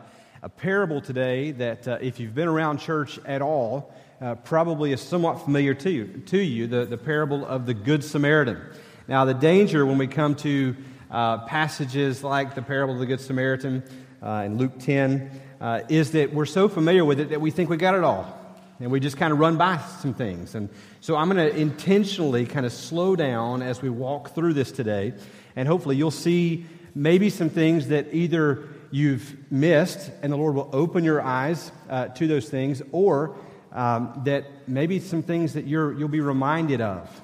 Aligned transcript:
a 0.44 0.48
parable 0.48 1.00
today 1.00 1.50
that, 1.50 1.88
uh, 1.88 1.98
if 2.00 2.20
you've 2.20 2.36
been 2.36 2.46
around 2.46 2.78
church 2.78 3.18
at 3.24 3.42
all, 3.42 3.92
uh, 4.20 4.36
probably 4.36 4.92
is 4.92 5.00
somewhat 5.00 5.42
familiar 5.42 5.74
to 5.74 5.90
you, 5.90 6.22
to 6.26 6.38
you 6.38 6.68
the, 6.68 6.84
the 6.84 6.96
parable 6.96 7.44
of 7.44 7.66
the 7.66 7.74
Good 7.74 8.04
Samaritan. 8.04 8.60
Now, 9.08 9.24
the 9.24 9.34
danger 9.34 9.84
when 9.84 9.98
we 9.98 10.06
come 10.06 10.36
to 10.36 10.76
uh, 11.12 11.38
passages 11.44 12.24
like 12.24 12.54
the 12.54 12.62
parable 12.62 12.94
of 12.94 13.00
the 13.00 13.06
Good 13.06 13.20
Samaritan 13.20 13.82
uh, 14.22 14.44
in 14.46 14.56
Luke 14.56 14.78
10 14.78 15.30
uh, 15.60 15.80
is 15.88 16.12
that 16.12 16.32
we're 16.32 16.46
so 16.46 16.68
familiar 16.68 17.04
with 17.04 17.20
it 17.20 17.30
that 17.30 17.40
we 17.40 17.50
think 17.50 17.68
we 17.70 17.76
got 17.76 17.94
it 17.94 18.02
all. 18.02 18.38
And 18.80 18.90
we 18.90 18.98
just 18.98 19.16
kind 19.16 19.32
of 19.32 19.38
run 19.38 19.58
by 19.58 19.76
some 20.00 20.14
things. 20.14 20.56
And 20.56 20.68
so 21.00 21.14
I'm 21.14 21.28
going 21.28 21.52
to 21.52 21.56
intentionally 21.56 22.46
kind 22.46 22.66
of 22.66 22.72
slow 22.72 23.14
down 23.14 23.62
as 23.62 23.80
we 23.80 23.90
walk 23.90 24.34
through 24.34 24.54
this 24.54 24.72
today. 24.72 25.12
And 25.54 25.68
hopefully 25.68 25.94
you'll 25.94 26.10
see 26.10 26.66
maybe 26.94 27.30
some 27.30 27.48
things 27.48 27.88
that 27.88 28.12
either 28.12 28.64
you've 28.90 29.36
missed 29.52 30.10
and 30.22 30.32
the 30.32 30.36
Lord 30.36 30.56
will 30.56 30.70
open 30.72 31.04
your 31.04 31.22
eyes 31.22 31.70
uh, 31.88 32.08
to 32.08 32.26
those 32.26 32.48
things, 32.48 32.82
or 32.90 33.36
um, 33.70 34.20
that 34.24 34.46
maybe 34.66 34.98
some 34.98 35.22
things 35.22 35.54
that 35.54 35.66
you're, 35.66 35.92
you'll 35.92 36.08
be 36.08 36.20
reminded 36.20 36.80
of 36.80 37.20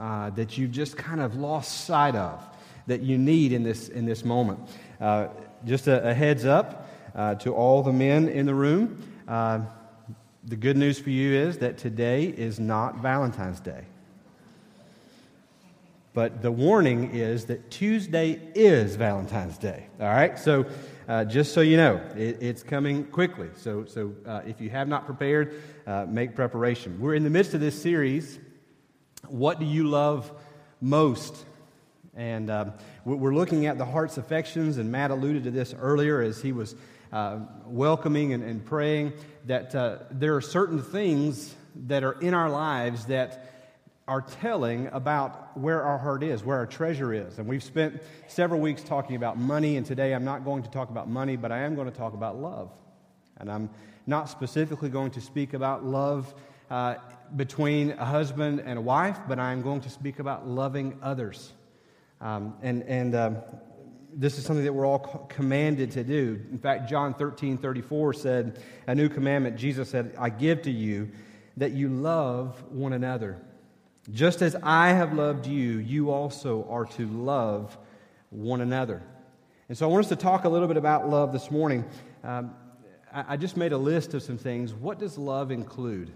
uh, 0.00 0.30
that 0.30 0.58
you've 0.58 0.72
just 0.72 0.96
kind 0.96 1.20
of 1.20 1.36
lost 1.36 1.84
sight 1.84 2.16
of 2.16 2.42
that 2.86 3.02
you 3.02 3.18
need 3.18 3.52
in 3.52 3.62
this, 3.62 3.88
in 3.88 4.04
this 4.06 4.24
moment. 4.24 4.60
Uh, 5.00 5.28
just 5.64 5.86
a, 5.86 6.08
a, 6.08 6.14
heads 6.14 6.44
up 6.44 6.88
uh, 7.14 7.34
to 7.36 7.54
all 7.54 7.82
the 7.82 7.92
men 7.92 8.28
in 8.28 8.46
the 8.46 8.54
room. 8.54 9.02
Uh, 9.26 9.60
the 10.44 10.56
good 10.56 10.76
news 10.76 10.98
for 10.98 11.10
you 11.10 11.32
is 11.32 11.58
that 11.58 11.76
today 11.76 12.24
is 12.24 12.60
not 12.60 12.98
Valentine's 12.98 13.60
Day. 13.60 13.84
But 16.14 16.40
the 16.40 16.52
warning 16.52 17.10
is 17.10 17.44
that 17.46 17.70
Tuesday 17.70 18.40
is 18.54 18.96
Valentine's 18.96 19.58
Day. 19.58 19.86
All 20.00 20.06
right? 20.06 20.38
So, 20.38 20.64
uh, 21.08 21.24
just 21.24 21.52
so 21.52 21.60
you 21.60 21.76
know, 21.76 22.00
it, 22.16 22.38
it's 22.40 22.62
coming 22.62 23.04
quickly. 23.04 23.48
So, 23.56 23.84
so 23.84 24.14
uh, 24.24 24.40
if 24.46 24.60
you 24.60 24.70
have 24.70 24.88
not 24.88 25.04
prepared, 25.04 25.60
uh, 25.86 26.06
make 26.08 26.34
preparation. 26.34 26.98
We're 27.00 27.16
in 27.16 27.22
the 27.22 27.30
midst 27.30 27.52
of 27.52 27.60
this 27.60 27.80
series. 27.80 28.38
What 29.26 29.60
do 29.60 29.66
you 29.66 29.88
love 29.88 30.32
most? 30.80 31.44
And 32.16 32.48
um, 32.48 32.72
we're 33.04 33.34
looking 33.34 33.66
at 33.66 33.76
the 33.76 33.84
heart's 33.84 34.16
affections, 34.16 34.78
and 34.78 34.90
Matt 34.90 35.10
alluded 35.10 35.44
to 35.44 35.50
this 35.50 35.74
earlier 35.78 36.22
as 36.22 36.40
he 36.40 36.52
was 36.52 36.74
uh, 37.12 37.40
welcoming 37.66 38.32
and, 38.32 38.42
and, 38.42 38.64
praying 38.64 39.12
that 39.44 39.74
uh, 39.74 39.98
there 40.10 40.34
are 40.34 40.40
certain 40.40 40.82
things 40.82 41.54
that 41.86 42.02
are 42.02 42.18
in 42.20 42.34
our 42.34 42.50
lives 42.50 43.04
that 43.06 43.52
are 44.08 44.22
telling 44.22 44.88
about 44.88 45.56
where 45.58 45.82
our 45.82 45.98
heart 45.98 46.22
is, 46.22 46.42
where 46.42 46.56
our 46.56 46.66
treasure 46.66 47.12
is. 47.12 47.38
And 47.38 47.46
we've 47.46 47.62
spent 47.62 48.02
several 48.28 48.60
weeks 48.60 48.82
talking 48.82 49.14
about 49.14 49.38
money, 49.38 49.76
and 49.76 49.84
today 49.84 50.14
I'm 50.14 50.24
not 50.24 50.44
going 50.44 50.62
to 50.62 50.70
talk 50.70 50.90
about 50.90 51.08
money, 51.08 51.36
but 51.36 51.52
I 51.52 51.58
am 51.58 51.74
going 51.74 51.90
to 51.90 51.96
talk 51.96 52.14
about 52.14 52.40
love. 52.40 52.70
And 53.38 53.50
I'm 53.50 53.68
not 54.06 54.28
specifically 54.28 54.88
going 54.88 55.10
to 55.12 55.20
speak 55.20 55.54
about 55.54 55.84
love 55.84 56.32
uh, 56.70 56.94
between 57.36 57.92
a 57.92 58.04
husband 58.04 58.62
and 58.64 58.78
a 58.78 58.82
wife, 58.82 59.18
but 59.28 59.38
I'm 59.38 59.60
going 59.62 59.82
to 59.82 59.90
speak 59.90 60.18
about 60.18 60.48
loving 60.48 60.98
others. 61.02 61.52
Um, 62.20 62.54
and 62.62 62.82
and 62.84 63.14
um, 63.14 63.36
this 64.16 64.38
is 64.38 64.44
something 64.44 64.64
that 64.64 64.72
we're 64.72 64.86
all 64.86 65.26
commanded 65.28 65.90
to 65.92 66.02
do. 66.02 66.40
In 66.50 66.58
fact, 66.58 66.88
John 66.88 67.12
13 67.12 67.58
34 67.58 68.14
said, 68.14 68.62
A 68.86 68.94
new 68.94 69.10
commandment, 69.10 69.56
Jesus 69.56 69.90
said, 69.90 70.14
I 70.18 70.30
give 70.30 70.62
to 70.62 70.70
you 70.70 71.10
that 71.58 71.72
you 71.72 71.88
love 71.88 72.62
one 72.70 72.94
another. 72.94 73.36
Just 74.10 74.40
as 74.40 74.56
I 74.62 74.88
have 74.88 75.12
loved 75.12 75.46
you, 75.46 75.78
you 75.78 76.10
also 76.10 76.66
are 76.70 76.86
to 76.86 77.06
love 77.06 77.76
one 78.30 78.60
another. 78.60 79.02
And 79.68 79.76
so 79.76 79.88
I 79.88 79.92
want 79.92 80.04
us 80.04 80.08
to 80.10 80.16
talk 80.16 80.44
a 80.44 80.48
little 80.48 80.68
bit 80.68 80.76
about 80.76 81.08
love 81.08 81.32
this 81.32 81.50
morning. 81.50 81.84
Um, 82.22 82.54
I, 83.12 83.24
I, 83.30 83.36
just 83.36 83.56
made 83.56 83.72
a 83.72 83.78
list 83.78 84.14
of 84.14 84.22
some 84.22 84.38
things. 84.38 84.72
What 84.72 84.98
does 85.00 85.18
love 85.18 85.50
include? 85.50 86.12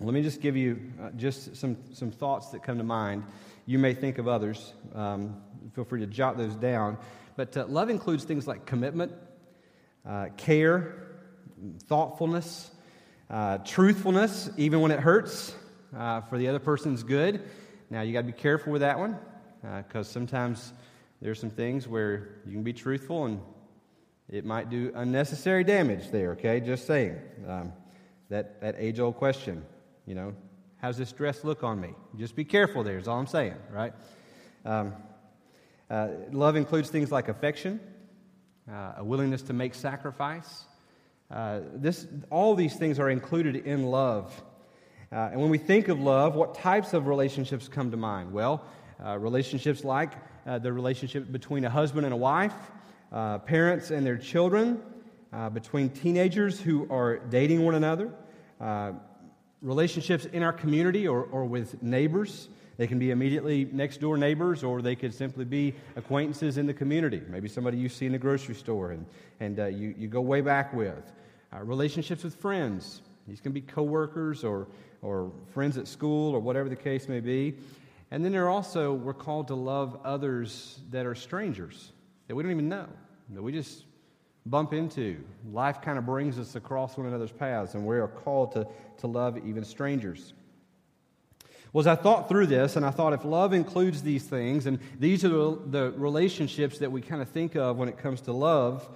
Let 0.00 0.12
me 0.12 0.22
just 0.22 0.40
give 0.40 0.56
you 0.56 0.80
uh, 1.02 1.10
just 1.16 1.56
some, 1.56 1.78
some 1.94 2.10
thoughts 2.10 2.48
that 2.48 2.62
come 2.62 2.76
to 2.76 2.84
mind. 2.84 3.24
You 3.66 3.78
may 3.78 3.94
think 3.94 4.18
of 4.18 4.28
others. 4.28 4.72
Um, 4.94 5.40
feel 5.74 5.84
free 5.84 6.00
to 6.00 6.06
jot 6.06 6.36
those 6.36 6.54
down. 6.54 6.98
But 7.36 7.56
uh, 7.56 7.66
love 7.66 7.90
includes 7.90 8.24
things 8.24 8.46
like 8.46 8.66
commitment, 8.66 9.12
uh, 10.06 10.26
care, 10.36 11.06
thoughtfulness, 11.84 12.70
uh, 13.30 13.58
truthfulness, 13.58 14.50
even 14.56 14.80
when 14.80 14.90
it 14.90 15.00
hurts 15.00 15.54
uh, 15.96 16.20
for 16.22 16.38
the 16.38 16.48
other 16.48 16.58
person's 16.58 17.02
good. 17.02 17.42
Now, 17.90 18.02
you 18.02 18.12
got 18.12 18.20
to 18.20 18.26
be 18.26 18.32
careful 18.32 18.72
with 18.72 18.82
that 18.82 18.98
one 18.98 19.18
because 19.62 20.08
uh, 20.08 20.12
sometimes 20.12 20.72
there's 21.20 21.38
some 21.38 21.50
things 21.50 21.86
where 21.86 22.40
you 22.46 22.52
can 22.52 22.62
be 22.62 22.72
truthful 22.72 23.26
and 23.26 23.40
it 24.28 24.44
might 24.44 24.70
do 24.70 24.90
unnecessary 24.94 25.62
damage 25.62 26.10
there, 26.10 26.32
okay? 26.32 26.58
Just 26.60 26.86
saying. 26.86 27.18
Um, 27.46 27.72
that, 28.28 28.60
that 28.62 28.76
age 28.78 28.98
old 28.98 29.16
question, 29.16 29.62
you 30.06 30.14
know, 30.14 30.34
How's 30.82 30.96
this 30.96 31.12
dress 31.12 31.44
look 31.44 31.62
on 31.62 31.80
me? 31.80 31.94
Just 32.16 32.34
be 32.34 32.44
careful 32.44 32.82
there, 32.82 32.98
is 32.98 33.06
all 33.06 33.20
I'm 33.20 33.28
saying, 33.28 33.54
right? 33.70 33.92
Um, 34.64 34.92
uh, 35.88 36.08
love 36.32 36.56
includes 36.56 36.90
things 36.90 37.12
like 37.12 37.28
affection, 37.28 37.78
uh, 38.68 38.94
a 38.96 39.04
willingness 39.04 39.42
to 39.42 39.52
make 39.52 39.76
sacrifice. 39.76 40.64
Uh, 41.30 41.60
this, 41.74 42.08
all 42.30 42.56
these 42.56 42.74
things 42.74 42.98
are 42.98 43.10
included 43.10 43.54
in 43.54 43.84
love. 43.92 44.42
Uh, 45.12 45.28
and 45.30 45.40
when 45.40 45.50
we 45.50 45.58
think 45.58 45.86
of 45.86 46.00
love, 46.00 46.34
what 46.34 46.56
types 46.56 46.94
of 46.94 47.06
relationships 47.06 47.68
come 47.68 47.92
to 47.92 47.96
mind? 47.96 48.32
Well, 48.32 48.64
uh, 49.06 49.16
relationships 49.18 49.84
like 49.84 50.10
uh, 50.48 50.58
the 50.58 50.72
relationship 50.72 51.30
between 51.30 51.64
a 51.64 51.70
husband 51.70 52.06
and 52.06 52.12
a 52.12 52.16
wife, 52.16 52.54
parents 53.46 53.92
and 53.92 54.04
their 54.04 54.18
children, 54.18 54.82
between 55.52 55.90
teenagers 55.90 56.58
who 56.58 56.90
are 56.90 57.18
dating 57.18 57.64
one 57.64 57.76
another, 57.76 58.12
relationships 59.62 60.24
in 60.26 60.42
our 60.42 60.52
community 60.52 61.06
or, 61.06 61.24
or 61.24 61.44
with 61.44 61.82
neighbors. 61.82 62.48
They 62.76 62.86
can 62.86 62.98
be 62.98 63.10
immediately 63.10 63.68
next 63.70 64.00
door 64.00 64.16
neighbors, 64.16 64.64
or 64.64 64.82
they 64.82 64.96
could 64.96 65.14
simply 65.14 65.44
be 65.44 65.74
acquaintances 65.94 66.58
in 66.58 66.66
the 66.66 66.74
community. 66.74 67.22
Maybe 67.28 67.48
somebody 67.48 67.78
you 67.78 67.88
see 67.88 68.06
in 68.06 68.12
the 68.12 68.18
grocery 68.18 68.54
store 68.54 68.92
and, 68.92 69.06
and 69.40 69.60
uh, 69.60 69.66
you, 69.66 69.94
you 69.96 70.08
go 70.08 70.20
way 70.20 70.40
back 70.40 70.72
with. 70.72 71.12
Uh, 71.52 71.60
relationships 71.62 72.24
with 72.24 72.34
friends. 72.34 73.02
These 73.28 73.40
can 73.40 73.52
be 73.52 73.60
coworkers 73.60 74.42
or, 74.42 74.66
or 75.02 75.30
friends 75.52 75.76
at 75.78 75.86
school 75.86 76.34
or 76.34 76.40
whatever 76.40 76.68
the 76.68 76.76
case 76.76 77.08
may 77.08 77.20
be. 77.20 77.54
And 78.10 78.24
then 78.24 78.32
there 78.32 78.44
are 78.46 78.50
also, 78.50 78.94
we're 78.94 79.14
called 79.14 79.48
to 79.48 79.54
love 79.54 79.98
others 80.04 80.80
that 80.90 81.06
are 81.06 81.14
strangers, 81.14 81.92
that 82.26 82.34
we 82.34 82.42
don't 82.42 82.52
even 82.52 82.68
know, 82.68 82.88
that 83.30 83.42
we 83.42 83.52
just 83.52 83.84
bump 84.46 84.72
into. 84.72 85.22
Life 85.52 85.80
kind 85.82 85.98
of 85.98 86.06
brings 86.06 86.38
us 86.38 86.56
across 86.56 86.96
one 86.96 87.06
another's 87.06 87.32
paths, 87.32 87.74
and 87.74 87.86
we 87.86 87.96
are 87.96 88.08
called 88.08 88.52
to, 88.52 88.66
to 88.98 89.06
love 89.06 89.38
even 89.46 89.64
strangers. 89.64 90.32
Well, 91.72 91.80
as 91.80 91.86
I 91.86 91.94
thought 91.94 92.28
through 92.28 92.48
this, 92.48 92.76
and 92.76 92.84
I 92.84 92.90
thought 92.90 93.12
if 93.14 93.24
love 93.24 93.52
includes 93.52 94.02
these 94.02 94.24
things, 94.24 94.66
and 94.66 94.78
these 94.98 95.24
are 95.24 95.28
the, 95.28 95.58
the 95.66 95.92
relationships 95.92 96.78
that 96.78 96.92
we 96.92 97.00
kind 97.00 97.22
of 97.22 97.28
think 97.28 97.54
of 97.54 97.78
when 97.78 97.88
it 97.88 97.96
comes 97.98 98.20
to 98.22 98.32
love, 98.32 98.88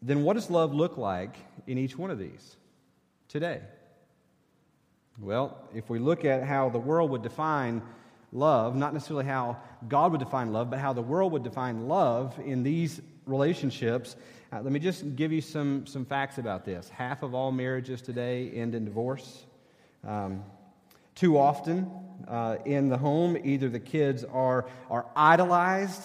then 0.00 0.22
what 0.22 0.34
does 0.34 0.48
love 0.48 0.72
look 0.72 0.96
like 0.96 1.36
in 1.66 1.76
each 1.76 1.98
one 1.98 2.10
of 2.10 2.18
these 2.18 2.56
today? 3.28 3.60
Well, 5.20 5.58
if 5.74 5.90
we 5.90 5.98
look 5.98 6.24
at 6.24 6.44
how 6.44 6.68
the 6.68 6.78
world 6.78 7.10
would 7.10 7.22
define 7.22 7.82
love, 8.32 8.76
not 8.76 8.94
necessarily 8.94 9.26
how 9.26 9.58
God 9.88 10.12
would 10.12 10.20
define 10.20 10.52
love, 10.52 10.70
but 10.70 10.78
how 10.78 10.92
the 10.92 11.02
world 11.02 11.32
would 11.32 11.42
define 11.42 11.88
love 11.88 12.38
in 12.44 12.62
these 12.62 13.00
relationships. 13.26 14.16
Uh, 14.50 14.62
let 14.62 14.72
me 14.72 14.78
just 14.78 15.14
give 15.14 15.30
you 15.30 15.42
some, 15.42 15.86
some 15.86 16.06
facts 16.06 16.38
about 16.38 16.64
this. 16.64 16.88
Half 16.88 17.22
of 17.22 17.34
all 17.34 17.52
marriages 17.52 18.00
today 18.00 18.50
end 18.54 18.74
in 18.74 18.86
divorce. 18.86 19.44
Um, 20.06 20.42
too 21.14 21.36
often 21.36 21.90
uh, 22.26 22.56
in 22.64 22.88
the 22.88 22.96
home, 22.96 23.36
either 23.44 23.68
the 23.68 23.80
kids 23.80 24.24
are, 24.24 24.66
are 24.88 25.04
idolized 25.14 26.02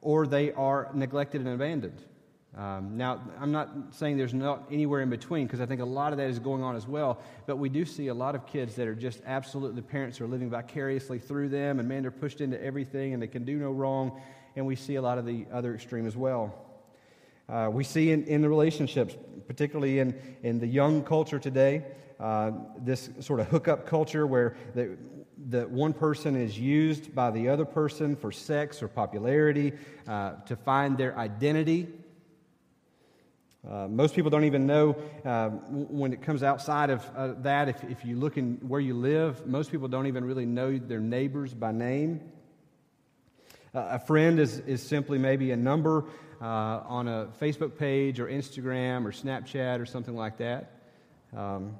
or 0.00 0.26
they 0.26 0.50
are 0.52 0.90
neglected 0.92 1.40
and 1.40 1.50
abandoned. 1.50 2.02
Um, 2.56 2.96
now, 2.96 3.22
I'm 3.40 3.52
not 3.52 3.68
saying 3.92 4.16
there's 4.16 4.34
not 4.34 4.64
anywhere 4.72 5.00
in 5.00 5.10
between 5.10 5.46
because 5.46 5.60
I 5.60 5.66
think 5.66 5.80
a 5.80 5.84
lot 5.84 6.10
of 6.12 6.18
that 6.18 6.30
is 6.30 6.40
going 6.40 6.64
on 6.64 6.74
as 6.74 6.88
well. 6.88 7.20
But 7.46 7.58
we 7.58 7.68
do 7.68 7.84
see 7.84 8.08
a 8.08 8.14
lot 8.14 8.34
of 8.34 8.44
kids 8.44 8.74
that 8.74 8.88
are 8.88 8.94
just 8.96 9.20
absolutely, 9.24 9.76
the 9.76 9.86
parents 9.86 10.20
are 10.20 10.26
living 10.26 10.50
vicariously 10.50 11.20
through 11.20 11.50
them, 11.50 11.78
and 11.78 11.88
man, 11.88 12.02
they're 12.02 12.10
pushed 12.10 12.40
into 12.40 12.60
everything 12.60 13.12
and 13.12 13.22
they 13.22 13.28
can 13.28 13.44
do 13.44 13.56
no 13.56 13.70
wrong 13.70 14.20
and 14.56 14.66
we 14.66 14.74
see 14.74 14.96
a 14.96 15.02
lot 15.02 15.18
of 15.18 15.26
the 15.26 15.46
other 15.52 15.74
extreme 15.76 16.04
as 16.04 16.16
well. 16.16 16.67
Uh, 17.48 17.70
we 17.72 17.82
see 17.82 18.10
in, 18.10 18.24
in 18.24 18.42
the 18.42 18.48
relationships, 18.48 19.16
particularly 19.46 20.00
in, 20.00 20.14
in 20.42 20.58
the 20.58 20.66
young 20.66 21.02
culture 21.02 21.38
today, 21.38 21.82
uh, 22.20 22.50
this 22.78 23.08
sort 23.20 23.40
of 23.40 23.46
hookup 23.48 23.86
culture 23.86 24.26
where 24.26 24.54
the, 24.74 24.98
that 25.48 25.70
one 25.70 25.94
person 25.94 26.36
is 26.36 26.58
used 26.58 27.14
by 27.14 27.30
the 27.30 27.48
other 27.48 27.64
person 27.64 28.16
for 28.16 28.30
sex 28.30 28.82
or 28.82 28.88
popularity, 28.88 29.72
uh, 30.06 30.32
to 30.44 30.56
find 30.56 30.98
their 30.98 31.16
identity. 31.18 31.88
Uh, 33.68 33.88
most 33.88 34.14
people 34.14 34.30
don't 34.30 34.44
even 34.44 34.66
know 34.66 34.96
uh, 35.24 35.48
when 35.48 36.12
it 36.12 36.22
comes 36.22 36.42
outside 36.42 36.90
of 36.90 37.04
uh, 37.16 37.34
that. 37.38 37.68
If, 37.68 37.82
if 37.84 38.04
you 38.04 38.16
look 38.16 38.36
in 38.36 38.56
where 38.66 38.80
you 38.80 38.94
live, 38.94 39.46
most 39.46 39.70
people 39.70 39.88
don't 39.88 40.06
even 40.06 40.24
really 40.24 40.46
know 40.46 40.76
their 40.76 41.00
neighbors 41.00 41.54
by 41.54 41.72
name. 41.72 42.20
Uh, 43.74 43.88
a 43.92 43.98
friend 43.98 44.38
is, 44.38 44.58
is 44.60 44.82
simply 44.82 45.18
maybe 45.18 45.50
a 45.50 45.56
number 45.56 46.04
uh, 46.40 46.44
on 46.86 47.08
a 47.08 47.28
Facebook 47.40 47.76
page 47.76 48.20
or 48.20 48.26
Instagram 48.26 49.04
or 49.04 49.12
Snapchat 49.12 49.80
or 49.80 49.86
something 49.86 50.16
like 50.16 50.38
that. 50.38 50.72
Um, 51.36 51.76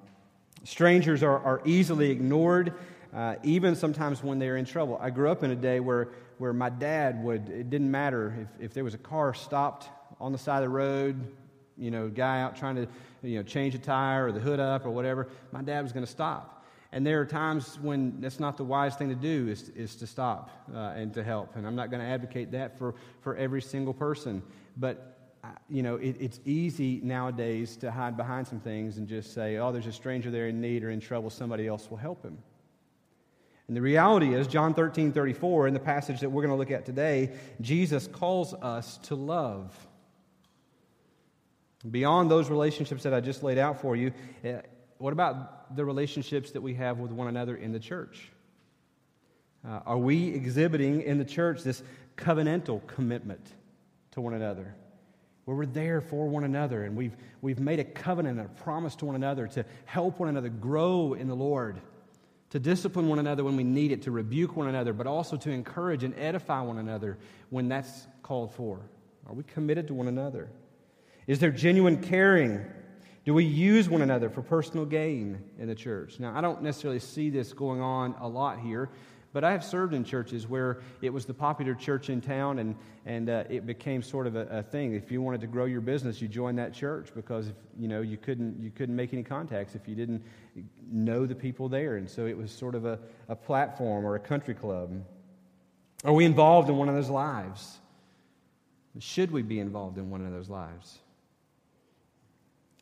strangers 0.64 1.22
are, 1.22 1.38
are 1.38 1.62
easily 1.64 2.10
ignored 2.10 2.74
uh, 3.14 3.36
even 3.42 3.74
sometimes 3.74 4.22
when 4.22 4.38
they're 4.38 4.56
in 4.56 4.64
trouble. 4.64 4.98
I 5.00 5.10
grew 5.10 5.30
up 5.30 5.42
in 5.42 5.50
a 5.50 5.56
day 5.56 5.80
where, 5.80 6.08
where 6.38 6.52
my 6.52 6.68
dad 6.68 7.22
would, 7.22 7.48
it 7.48 7.70
didn't 7.70 7.90
matter 7.90 8.48
if, 8.58 8.66
if 8.66 8.74
there 8.74 8.84
was 8.84 8.94
a 8.94 8.98
car 8.98 9.34
stopped 9.34 9.88
on 10.20 10.32
the 10.32 10.38
side 10.38 10.58
of 10.58 10.62
the 10.62 10.68
road, 10.68 11.34
you 11.76 11.90
know, 11.90 12.08
guy 12.08 12.42
out 12.42 12.56
trying 12.56 12.76
to, 12.76 12.86
you 13.22 13.36
know, 13.36 13.42
change 13.42 13.74
a 13.74 13.78
tire 13.78 14.26
or 14.26 14.32
the 14.32 14.40
hood 14.40 14.60
up 14.60 14.84
or 14.84 14.90
whatever, 14.90 15.28
my 15.52 15.62
dad 15.62 15.82
was 15.82 15.92
going 15.92 16.04
to 16.04 16.10
stop. 16.10 16.57
And 16.90 17.06
there 17.06 17.20
are 17.20 17.26
times 17.26 17.78
when 17.80 18.20
that's 18.20 18.40
not 18.40 18.56
the 18.56 18.64
wise 18.64 18.96
thing 18.96 19.10
to 19.10 19.14
do 19.14 19.48
is, 19.48 19.68
is 19.70 19.94
to 19.96 20.06
stop 20.06 20.50
uh, 20.74 20.94
and 20.96 21.12
to 21.14 21.22
help. 21.22 21.56
And 21.56 21.66
I'm 21.66 21.76
not 21.76 21.90
going 21.90 22.00
to 22.00 22.08
advocate 22.08 22.52
that 22.52 22.78
for, 22.78 22.94
for 23.20 23.36
every 23.36 23.60
single 23.60 23.92
person. 23.92 24.42
But 24.76 25.18
you 25.68 25.82
know, 25.82 25.96
it, 25.96 26.16
it's 26.18 26.40
easy 26.44 27.00
nowadays 27.02 27.76
to 27.76 27.90
hide 27.90 28.16
behind 28.16 28.46
some 28.46 28.60
things 28.60 28.96
and 28.98 29.06
just 29.06 29.34
say, 29.34 29.56
oh, 29.56 29.72
there's 29.72 29.86
a 29.86 29.92
stranger 29.92 30.30
there 30.30 30.48
in 30.48 30.60
need 30.60 30.82
or 30.82 30.90
in 30.90 31.00
trouble, 31.00 31.30
somebody 31.30 31.66
else 31.66 31.90
will 31.90 31.96
help 31.96 32.22
him. 32.22 32.38
And 33.68 33.76
the 33.76 33.82
reality 33.82 34.34
is, 34.34 34.46
John 34.46 34.72
13, 34.72 35.12
34, 35.12 35.68
in 35.68 35.74
the 35.74 35.80
passage 35.80 36.20
that 36.20 36.30
we're 36.30 36.42
going 36.42 36.52
to 36.52 36.56
look 36.56 36.70
at 36.70 36.86
today, 36.86 37.32
Jesus 37.60 38.06
calls 38.06 38.54
us 38.54 38.96
to 39.04 39.14
love. 39.14 39.76
Beyond 41.88 42.30
those 42.30 42.48
relationships 42.48 43.02
that 43.02 43.12
I 43.12 43.20
just 43.20 43.42
laid 43.42 43.58
out 43.58 43.80
for 43.80 43.94
you, 43.94 44.12
eh, 44.42 44.62
what 44.98 45.12
about 45.12 45.76
the 45.76 45.84
relationships 45.84 46.52
that 46.52 46.60
we 46.60 46.74
have 46.74 46.98
with 46.98 47.12
one 47.12 47.28
another 47.28 47.56
in 47.56 47.72
the 47.72 47.78
church? 47.78 48.30
Uh, 49.66 49.80
are 49.86 49.98
we 49.98 50.28
exhibiting 50.28 51.02
in 51.02 51.18
the 51.18 51.24
church 51.24 51.62
this 51.62 51.82
covenantal 52.16 52.86
commitment 52.86 53.44
to 54.12 54.20
one 54.20 54.34
another? 54.34 54.74
Where 55.44 55.56
we're 55.56 55.66
there 55.66 56.00
for 56.00 56.28
one 56.28 56.44
another 56.44 56.84
and 56.84 56.96
we've, 56.96 57.16
we've 57.40 57.58
made 57.58 57.80
a 57.80 57.84
covenant 57.84 58.38
and 58.38 58.46
a 58.46 58.62
promise 58.62 58.94
to 58.96 59.06
one 59.06 59.14
another 59.14 59.46
to 59.48 59.64
help 59.86 60.20
one 60.20 60.28
another 60.28 60.50
grow 60.50 61.14
in 61.14 61.28
the 61.28 61.34
Lord 61.34 61.80
to 62.50 62.58
discipline 62.58 63.08
one 63.08 63.18
another 63.18 63.44
when 63.44 63.56
we 63.56 63.64
need 63.64 63.92
it, 63.92 64.02
to 64.02 64.10
rebuke 64.10 64.56
one 64.56 64.68
another, 64.68 64.92
but 64.92 65.06
also 65.06 65.36
to 65.36 65.50
encourage 65.50 66.02
and 66.02 66.14
edify 66.18 66.60
one 66.60 66.78
another 66.78 67.18
when 67.50 67.68
that's 67.68 68.06
called 68.22 68.54
for? 68.54 68.80
Are 69.26 69.34
we 69.34 69.42
committed 69.42 69.88
to 69.88 69.94
one 69.94 70.08
another? 70.08 70.48
Is 71.26 71.38
there 71.40 71.50
genuine 71.50 72.02
caring? 72.02 72.64
Do 73.28 73.34
we 73.34 73.44
use 73.44 73.90
one 73.90 74.00
another 74.00 74.30
for 74.30 74.40
personal 74.40 74.86
gain 74.86 75.38
in 75.58 75.68
the 75.68 75.74
church? 75.74 76.18
Now, 76.18 76.34
I 76.34 76.40
don't 76.40 76.62
necessarily 76.62 76.98
see 76.98 77.28
this 77.28 77.52
going 77.52 77.78
on 77.78 78.14
a 78.20 78.26
lot 78.26 78.58
here, 78.58 78.88
but 79.34 79.44
I 79.44 79.52
have 79.52 79.62
served 79.62 79.92
in 79.92 80.02
churches 80.02 80.48
where 80.48 80.80
it 81.02 81.12
was 81.12 81.26
the 81.26 81.34
popular 81.34 81.74
church 81.74 82.08
in 82.08 82.22
town 82.22 82.58
and, 82.58 82.74
and 83.04 83.28
uh, 83.28 83.44
it 83.50 83.66
became 83.66 84.00
sort 84.00 84.26
of 84.26 84.34
a, 84.34 84.46
a, 84.46 84.62
thing. 84.62 84.94
If 84.94 85.12
you 85.12 85.20
wanted 85.20 85.42
to 85.42 85.46
grow 85.46 85.66
your 85.66 85.82
business, 85.82 86.22
you 86.22 86.26
joined 86.26 86.56
that 86.56 86.72
church 86.72 87.10
because, 87.14 87.48
if, 87.48 87.54
you 87.78 87.86
know, 87.86 88.00
you 88.00 88.16
couldn't, 88.16 88.62
you 88.62 88.70
couldn't 88.70 88.96
make 88.96 89.12
any 89.12 89.24
contacts 89.24 89.74
if 89.74 89.86
you 89.86 89.94
didn't 89.94 90.22
know 90.90 91.26
the 91.26 91.34
people 91.34 91.68
there. 91.68 91.96
And 91.96 92.08
so 92.08 92.24
it 92.24 92.34
was 92.34 92.50
sort 92.50 92.74
of 92.74 92.86
a, 92.86 92.98
a 93.28 93.36
platform 93.36 94.06
or 94.06 94.14
a 94.14 94.20
country 94.20 94.54
club. 94.54 95.04
Are 96.02 96.14
we 96.14 96.24
involved 96.24 96.70
in 96.70 96.78
one 96.78 96.88
those 96.94 97.10
lives? 97.10 97.76
Should 99.00 99.32
we 99.32 99.42
be 99.42 99.60
involved 99.60 99.98
in 99.98 100.08
one 100.08 100.24
those 100.32 100.48
lives? 100.48 101.00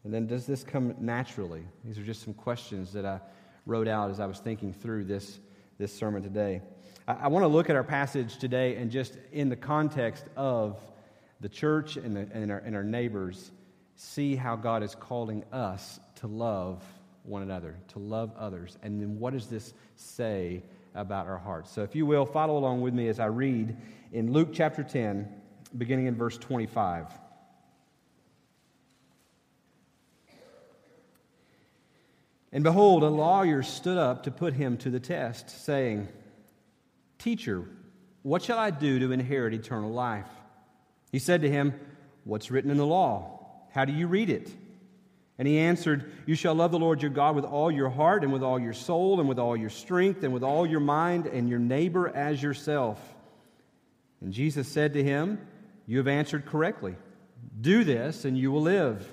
And 0.06 0.14
then 0.14 0.28
does 0.28 0.46
this 0.46 0.62
come 0.62 0.94
naturally? 1.00 1.64
These 1.84 1.98
are 1.98 2.04
just 2.04 2.22
some 2.22 2.32
questions 2.32 2.92
that 2.92 3.04
I 3.04 3.18
wrote 3.66 3.88
out 3.88 4.08
as 4.08 4.20
I 4.20 4.26
was 4.26 4.38
thinking 4.38 4.72
through 4.72 5.02
this 5.02 5.40
this 5.78 5.92
sermon 5.92 6.22
today. 6.22 6.62
I, 7.08 7.14
I 7.14 7.26
want 7.26 7.42
to 7.42 7.48
look 7.48 7.70
at 7.70 7.74
our 7.74 7.82
passage 7.82 8.38
today 8.38 8.76
and 8.76 8.88
just 8.88 9.18
in 9.32 9.48
the 9.48 9.56
context 9.56 10.26
of 10.36 10.78
the 11.40 11.48
church 11.48 11.96
and, 11.96 12.16
the, 12.16 12.28
and, 12.32 12.52
our, 12.52 12.58
and 12.58 12.76
our 12.76 12.84
neighbors, 12.84 13.50
see 13.96 14.36
how 14.36 14.54
God 14.54 14.84
is 14.84 14.94
calling 14.94 15.42
us 15.52 15.98
to 16.20 16.28
love 16.28 16.84
one 17.24 17.42
another, 17.42 17.74
to 17.88 17.98
love 17.98 18.30
others. 18.38 18.78
And 18.84 19.02
then 19.02 19.18
what 19.18 19.32
does 19.32 19.48
this 19.48 19.74
say 19.96 20.62
about 20.94 21.26
our 21.26 21.36
hearts? 21.36 21.72
So, 21.72 21.82
if 21.82 21.96
you 21.96 22.06
will, 22.06 22.26
follow 22.26 22.56
along 22.56 22.80
with 22.80 22.94
me 22.94 23.08
as 23.08 23.18
I 23.18 23.26
read 23.26 23.76
in 24.12 24.32
Luke 24.32 24.50
chapter 24.52 24.84
10, 24.84 25.28
beginning 25.76 26.06
in 26.06 26.14
verse 26.14 26.38
25. 26.38 27.25
And 32.52 32.62
behold, 32.64 33.02
a 33.02 33.08
lawyer 33.08 33.62
stood 33.62 33.98
up 33.98 34.22
to 34.24 34.30
put 34.30 34.54
him 34.54 34.76
to 34.78 34.90
the 34.90 35.00
test, 35.00 35.64
saying, 35.64 36.08
Teacher, 37.18 37.64
what 38.22 38.42
shall 38.42 38.58
I 38.58 38.70
do 38.70 38.98
to 39.00 39.12
inherit 39.12 39.54
eternal 39.54 39.90
life? 39.90 40.28
He 41.12 41.18
said 41.18 41.42
to 41.42 41.50
him, 41.50 41.74
What's 42.24 42.50
written 42.50 42.70
in 42.70 42.76
the 42.76 42.86
law? 42.86 43.40
How 43.72 43.84
do 43.84 43.92
you 43.92 44.06
read 44.06 44.30
it? 44.30 44.50
And 45.38 45.46
he 45.46 45.58
answered, 45.58 46.10
You 46.24 46.34
shall 46.34 46.54
love 46.54 46.70
the 46.70 46.78
Lord 46.78 47.02
your 47.02 47.10
God 47.10 47.36
with 47.36 47.44
all 47.44 47.70
your 47.70 47.90
heart, 47.90 48.24
and 48.24 48.32
with 48.32 48.42
all 48.42 48.58
your 48.58 48.72
soul, 48.72 49.20
and 49.20 49.28
with 49.28 49.38
all 49.38 49.56
your 49.56 49.70
strength, 49.70 50.22
and 50.22 50.32
with 50.32 50.42
all 50.42 50.66
your 50.66 50.80
mind, 50.80 51.26
and 51.26 51.48
your 51.48 51.58
neighbor 51.58 52.08
as 52.08 52.42
yourself. 52.42 52.98
And 54.20 54.32
Jesus 54.32 54.66
said 54.66 54.94
to 54.94 55.04
him, 55.04 55.46
You 55.86 55.98
have 55.98 56.08
answered 56.08 56.46
correctly. 56.46 56.96
Do 57.60 57.84
this, 57.84 58.24
and 58.24 58.36
you 58.36 58.50
will 58.50 58.62
live. 58.62 59.12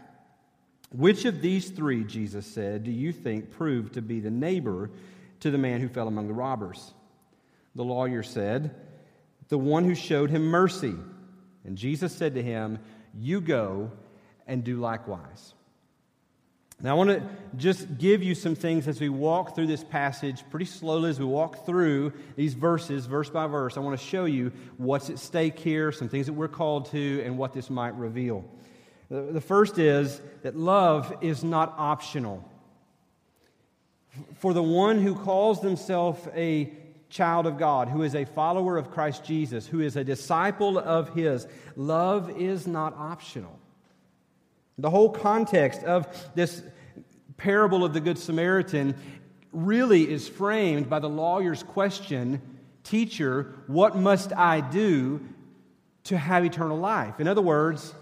Which 0.91 1.25
of 1.25 1.41
these 1.41 1.69
three, 1.69 2.03
Jesus 2.03 2.45
said, 2.45 2.83
do 2.83 2.91
you 2.91 3.13
think 3.13 3.51
proved 3.51 3.93
to 3.93 4.01
be 4.01 4.19
the 4.19 4.29
neighbor 4.29 4.89
to 5.39 5.49
the 5.49 5.57
man 5.57 5.79
who 5.79 5.87
fell 5.87 6.07
among 6.07 6.27
the 6.27 6.33
robbers? 6.33 6.93
The 7.75 7.83
lawyer 7.83 8.23
said, 8.23 8.75
The 9.47 9.57
one 9.57 9.85
who 9.85 9.95
showed 9.95 10.29
him 10.29 10.43
mercy. 10.43 10.95
And 11.63 11.77
Jesus 11.77 12.13
said 12.13 12.35
to 12.35 12.43
him, 12.43 12.79
You 13.17 13.39
go 13.39 13.91
and 14.47 14.63
do 14.63 14.77
likewise. 14.77 15.53
Now, 16.83 16.91
I 16.91 16.93
want 16.95 17.11
to 17.11 17.23
just 17.57 17.99
give 17.99 18.23
you 18.23 18.33
some 18.33 18.55
things 18.55 18.87
as 18.87 18.99
we 18.99 19.07
walk 19.07 19.55
through 19.55 19.67
this 19.67 19.83
passage 19.83 20.43
pretty 20.49 20.65
slowly 20.65 21.11
as 21.11 21.19
we 21.19 21.25
walk 21.25 21.63
through 21.65 22.11
these 22.35 22.55
verses, 22.55 23.05
verse 23.05 23.29
by 23.29 23.45
verse. 23.45 23.77
I 23.77 23.81
want 23.81 23.99
to 23.99 24.03
show 24.03 24.25
you 24.25 24.51
what's 24.77 25.11
at 25.11 25.19
stake 25.19 25.59
here, 25.59 25.91
some 25.91 26.09
things 26.09 26.25
that 26.25 26.33
we're 26.33 26.47
called 26.47 26.89
to, 26.91 27.21
and 27.23 27.37
what 27.37 27.53
this 27.53 27.69
might 27.69 27.95
reveal. 27.95 28.43
The 29.11 29.41
first 29.41 29.77
is 29.77 30.21
that 30.41 30.55
love 30.55 31.17
is 31.19 31.43
not 31.43 31.75
optional. 31.77 32.49
For 34.35 34.53
the 34.53 34.63
one 34.63 35.01
who 35.01 35.15
calls 35.15 35.61
themselves 35.61 36.25
a 36.33 36.71
child 37.09 37.45
of 37.45 37.57
God, 37.57 37.89
who 37.89 38.03
is 38.03 38.15
a 38.15 38.23
follower 38.23 38.77
of 38.77 38.89
Christ 38.89 39.25
Jesus, 39.25 39.67
who 39.67 39.81
is 39.81 39.97
a 39.97 40.05
disciple 40.05 40.77
of 40.77 41.13
His, 41.13 41.45
love 41.75 42.29
is 42.39 42.65
not 42.67 42.95
optional. 42.97 43.59
The 44.77 44.89
whole 44.89 45.09
context 45.09 45.83
of 45.83 46.07
this 46.33 46.63
parable 47.35 47.83
of 47.83 47.91
the 47.91 47.99
Good 47.99 48.17
Samaritan 48.17 48.95
really 49.51 50.09
is 50.09 50.29
framed 50.29 50.89
by 50.89 50.99
the 50.99 51.09
lawyer's 51.09 51.63
question 51.63 52.41
Teacher, 52.85 53.55
what 53.67 53.97
must 53.97 54.31
I 54.31 54.61
do 54.61 55.19
to 56.05 56.17
have 56.17 56.45
eternal 56.45 56.77
life. 56.77 57.19
In 57.19 57.27
other 57.27 57.41
words, 57.41 57.93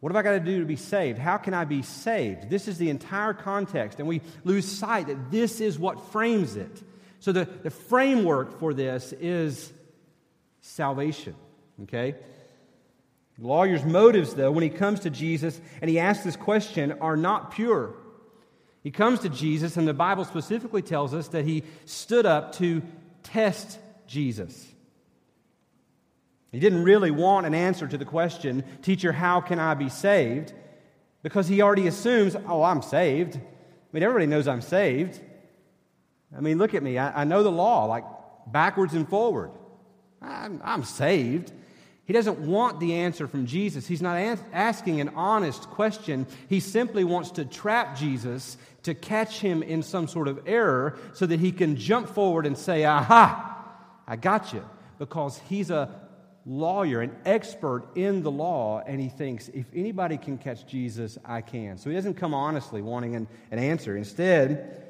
what 0.00 0.10
have 0.12 0.16
I 0.16 0.22
got 0.22 0.32
to 0.32 0.40
do 0.40 0.60
to 0.60 0.66
be 0.66 0.76
saved? 0.76 1.18
How 1.18 1.38
can 1.38 1.54
I 1.54 1.64
be 1.64 1.82
saved? 1.82 2.50
This 2.50 2.68
is 2.68 2.78
the 2.78 2.90
entire 2.90 3.32
context, 3.32 3.98
and 3.98 4.06
we 4.06 4.20
lose 4.44 4.66
sight 4.70 5.06
that 5.06 5.30
this 5.30 5.60
is 5.60 5.78
what 5.78 6.12
frames 6.12 6.56
it. 6.56 6.82
So, 7.20 7.32
the, 7.32 7.44
the 7.44 7.70
framework 7.70 8.60
for 8.60 8.74
this 8.74 9.12
is 9.14 9.72
salvation, 10.60 11.34
okay? 11.84 12.14
The 13.38 13.46
lawyer's 13.46 13.84
motives, 13.84 14.34
though, 14.34 14.50
when 14.50 14.62
he 14.62 14.70
comes 14.70 15.00
to 15.00 15.10
Jesus 15.10 15.60
and 15.80 15.90
he 15.90 15.98
asks 15.98 16.24
this 16.24 16.36
question, 16.36 16.92
are 17.00 17.16
not 17.16 17.52
pure. 17.52 17.94
He 18.82 18.90
comes 18.90 19.20
to 19.20 19.28
Jesus, 19.28 19.76
and 19.76 19.88
the 19.88 19.94
Bible 19.94 20.24
specifically 20.24 20.82
tells 20.82 21.12
us 21.12 21.28
that 21.28 21.44
he 21.44 21.64
stood 21.86 22.26
up 22.26 22.54
to 22.56 22.82
test 23.24 23.78
Jesus. 24.06 24.66
He 26.52 26.60
didn't 26.60 26.84
really 26.84 27.10
want 27.10 27.46
an 27.46 27.54
answer 27.54 27.86
to 27.86 27.98
the 27.98 28.04
question, 28.04 28.64
Teacher, 28.82 29.12
how 29.12 29.40
can 29.40 29.58
I 29.58 29.74
be 29.74 29.88
saved? 29.88 30.52
Because 31.22 31.48
he 31.48 31.60
already 31.60 31.86
assumes, 31.86 32.36
Oh, 32.46 32.62
I'm 32.62 32.82
saved. 32.82 33.36
I 33.36 33.40
mean, 33.92 34.02
everybody 34.02 34.26
knows 34.26 34.46
I'm 34.48 34.62
saved. 34.62 35.20
I 36.36 36.40
mean, 36.40 36.58
look 36.58 36.74
at 36.74 36.82
me. 36.82 36.98
I, 36.98 37.22
I 37.22 37.24
know 37.24 37.42
the 37.42 37.52
law, 37.52 37.84
like 37.86 38.04
backwards 38.46 38.94
and 38.94 39.08
forward. 39.08 39.50
I'm, 40.20 40.60
I'm 40.64 40.84
saved. 40.84 41.52
He 42.04 42.12
doesn't 42.12 42.38
want 42.38 42.78
the 42.78 42.94
answer 42.94 43.26
from 43.26 43.46
Jesus. 43.46 43.86
He's 43.86 44.00
not 44.00 44.16
asking 44.52 45.00
an 45.00 45.10
honest 45.10 45.62
question. 45.70 46.26
He 46.48 46.60
simply 46.60 47.02
wants 47.02 47.32
to 47.32 47.44
trap 47.44 47.96
Jesus 47.96 48.56
to 48.84 48.94
catch 48.94 49.40
him 49.40 49.62
in 49.64 49.82
some 49.82 50.06
sort 50.06 50.28
of 50.28 50.40
error 50.46 50.96
so 51.14 51.26
that 51.26 51.40
he 51.40 51.50
can 51.50 51.74
jump 51.74 52.08
forward 52.08 52.46
and 52.46 52.56
say, 52.56 52.84
Aha, 52.84 53.66
I 54.06 54.14
got 54.14 54.52
you. 54.52 54.64
Because 54.98 55.40
he's 55.48 55.70
a 55.70 56.05
lawyer, 56.46 57.00
an 57.00 57.14
expert 57.24 57.84
in 57.96 58.22
the 58.22 58.30
law, 58.30 58.80
and 58.86 59.00
he 59.00 59.08
thinks, 59.08 59.48
if 59.48 59.66
anybody 59.74 60.16
can 60.16 60.38
catch 60.38 60.66
Jesus, 60.66 61.18
I 61.24 61.40
can. 61.40 61.76
So 61.76 61.90
he 61.90 61.96
doesn't 61.96 62.14
come 62.14 62.32
honestly 62.32 62.80
wanting 62.80 63.16
an, 63.16 63.26
an 63.50 63.58
answer. 63.58 63.96
Instead, 63.96 64.84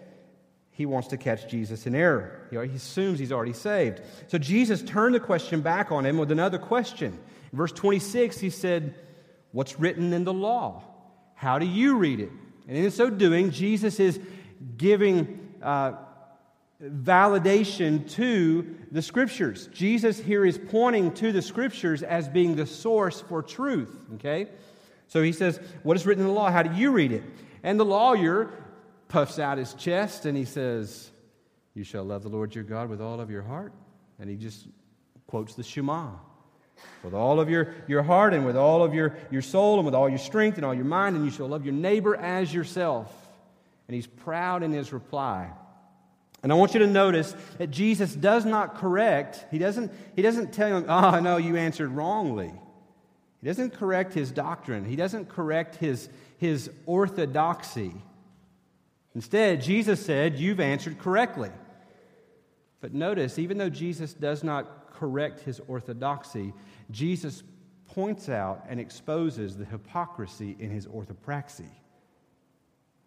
he 0.71 0.85
wants 0.85 1.09
to 1.09 1.17
catch 1.17 1.49
Jesus 1.49 1.87
in 1.87 1.95
error. 1.95 2.47
He 2.51 2.57
assumes 2.57 3.19
he's 3.19 3.33
already 3.33 3.55
saved. 3.55 4.03
So 4.29 4.37
Jesus 4.37 4.83
turned 4.83 5.15
the 5.15 5.21
question 5.21 5.63
back 5.63 5.91
on 5.91 6.05
him 6.05 6.19
with 6.19 6.31
another 6.31 6.59
question. 6.59 7.19
In 7.51 7.59
verse 7.59 7.73
26, 7.73 8.39
he 8.39 8.51
said, 8.51 8.95
What's 9.53 9.81
written 9.81 10.13
in 10.13 10.25
the 10.25 10.35
law? 10.35 10.83
How 11.35 11.59
do 11.59 11.65
you 11.65 11.97
read 11.97 12.21
it? 12.21 12.31
And 12.69 12.77
in 12.77 12.91
so 12.91 13.09
doing, 13.09 13.51
Jesus 13.51 13.99
is 13.99 14.21
giving 14.77 15.55
uh, 15.63 15.93
validation 16.83 18.09
to 18.13 18.77
the 18.91 19.03
Scriptures. 19.03 19.69
Jesus 19.69 20.19
here 20.19 20.45
is 20.45 20.59
pointing 20.59 21.13
to 21.15 21.33
the 21.33 21.43
Scriptures 21.43 22.03
as 22.03 22.29
being 22.29 22.57
the 22.57 22.67
source 22.67 23.21
for 23.21 23.43
truth. 23.43 23.99
Okay? 24.15 24.49
So 25.09 25.23
he 25.23 25.33
says, 25.33 25.61
What 25.83 25.97
is 25.97 26.07
written 26.07 26.23
in 26.23 26.29
the 26.29 26.35
law? 26.35 26.51
How 26.51 26.63
do 26.63 26.75
you 26.75 26.93
read 26.93 27.13
it? 27.13 27.23
And 27.63 27.81
the 27.81 27.85
lawyer 27.85 28.51
puffs 29.09 29.39
out 29.39 29.59
his 29.59 29.75
chest 29.75 30.27
and 30.27 30.37
he 30.37 30.45
says, 30.45 31.11
You 31.75 31.85
shall 31.85 32.05
love 32.05 32.23
the 32.23 32.29
Lord 32.29 32.55
your 32.55 32.65
God 32.65 32.89
with 32.91 33.01
all 33.01 33.21
of 33.21 33.31
your 33.31 33.43
heart. 33.43 33.73
And 34.19 34.29
he 34.29 34.37
just 34.37 34.67
quotes 35.27 35.55
the 35.55 35.63
Shema 35.63 36.11
with 37.03 37.15
all 37.15 37.41
of 37.41 37.49
your, 37.49 37.75
your 37.87 38.03
heart 38.03 38.35
and 38.35 38.45
with 38.45 38.57
all 38.57 38.83
of 38.83 38.93
your, 38.93 39.17
your 39.31 39.43
soul 39.43 39.77
and 39.77 39.87
with 39.87 39.95
all 39.95 40.09
your 40.09 40.19
strength 40.19 40.57
and 40.57 40.65
all 40.65 40.75
your 40.75 40.85
mind, 40.85 41.17
and 41.17 41.25
you 41.25 41.31
shall 41.31 41.49
love 41.49 41.65
your 41.65 41.75
neighbor 41.75 42.15
as 42.17 42.53
yourself. 42.53 43.11
And 43.89 43.95
he's 43.95 44.07
proud 44.07 44.63
in 44.63 44.73
his 44.73 44.93
reply. 44.93 45.51
And 46.43 46.53
I 46.53 46.55
want 46.55 46.75
you 46.75 46.81
to 46.81 46.87
notice 46.87 47.35
that 47.59 47.71
Jesus 47.71 48.15
does 48.15 48.45
not 48.45 48.77
correct, 48.77 49.47
he 49.51 49.59
doesn't, 49.59 49.93
he 50.15 50.23
doesn't 50.23 50.53
tell 50.53 50.77
him, 50.77 50.85
oh, 50.89 51.19
no, 51.21 51.39
you 51.39 51.57
answered 51.57 51.91
wrongly. 51.91 52.53
He 53.41 53.47
doesn't 53.47 53.75
correct 53.75 54.15
his 54.15 54.31
doctrine, 54.31 54.85
he 54.85 54.97
doesn't 54.97 55.29
correct 55.29 55.77
his, 55.77 56.09
his 56.39 56.71
orthodoxy. 56.85 57.93
Instead, 59.15 59.63
Jesus 59.63 60.05
said, 60.05 60.39
You've 60.39 60.61
answered 60.61 60.99
correctly. 60.99 61.51
But 62.83 62.93
notice, 62.93 63.39
even 63.39 63.57
though 63.57 63.71
Jesus 63.71 64.13
does 64.13 64.45
not 64.45 64.93
correct 64.93 65.41
his 65.41 65.61
orthodoxy, 65.67 66.53
Jesus 66.91 67.43
points 67.87 68.29
out 68.29 68.67
and 68.69 68.79
exposes 68.79 69.57
the 69.57 69.65
hypocrisy 69.65 70.55
in 70.59 70.71
his 70.71 70.87
orthopraxy. 70.87 71.71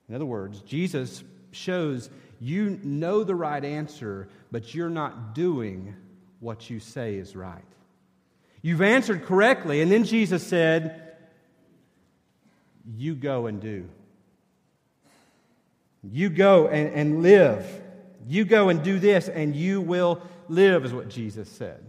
In 0.08 0.16
other 0.16 0.26
words, 0.26 0.62
Jesus 0.62 1.24
shows 1.52 2.10
you 2.40 2.80
know 2.84 3.24
the 3.24 3.36
right 3.36 3.64
answer, 3.64 4.30
but 4.52 4.74
you're 4.74 4.90
not 4.90 5.36
doing 5.36 5.96
what 6.40 6.70
you 6.70 6.80
say 6.80 7.16
is 7.16 7.36
right. 7.36 7.64
You've 8.62 8.82
answered 8.82 9.26
correctly, 9.26 9.82
and 9.82 9.92
then 9.92 10.04
Jesus 10.04 10.46
said, 10.46 11.16
You 12.96 13.16
go 13.16 13.48
and 13.48 13.62
do. 13.62 13.90
You 16.04 16.30
go 16.30 16.68
and, 16.68 16.94
and 16.94 17.24
live. 17.24 17.66
You 18.28 18.46
go 18.46 18.70
and 18.70 18.84
do 18.84 19.00
this, 19.00 19.28
and 19.28 19.56
you 19.56 19.82
will 19.82 20.22
live, 20.48 20.86
is 20.86 20.94
what 20.94 21.10
Jesus 21.10 21.50
said. 21.50 21.89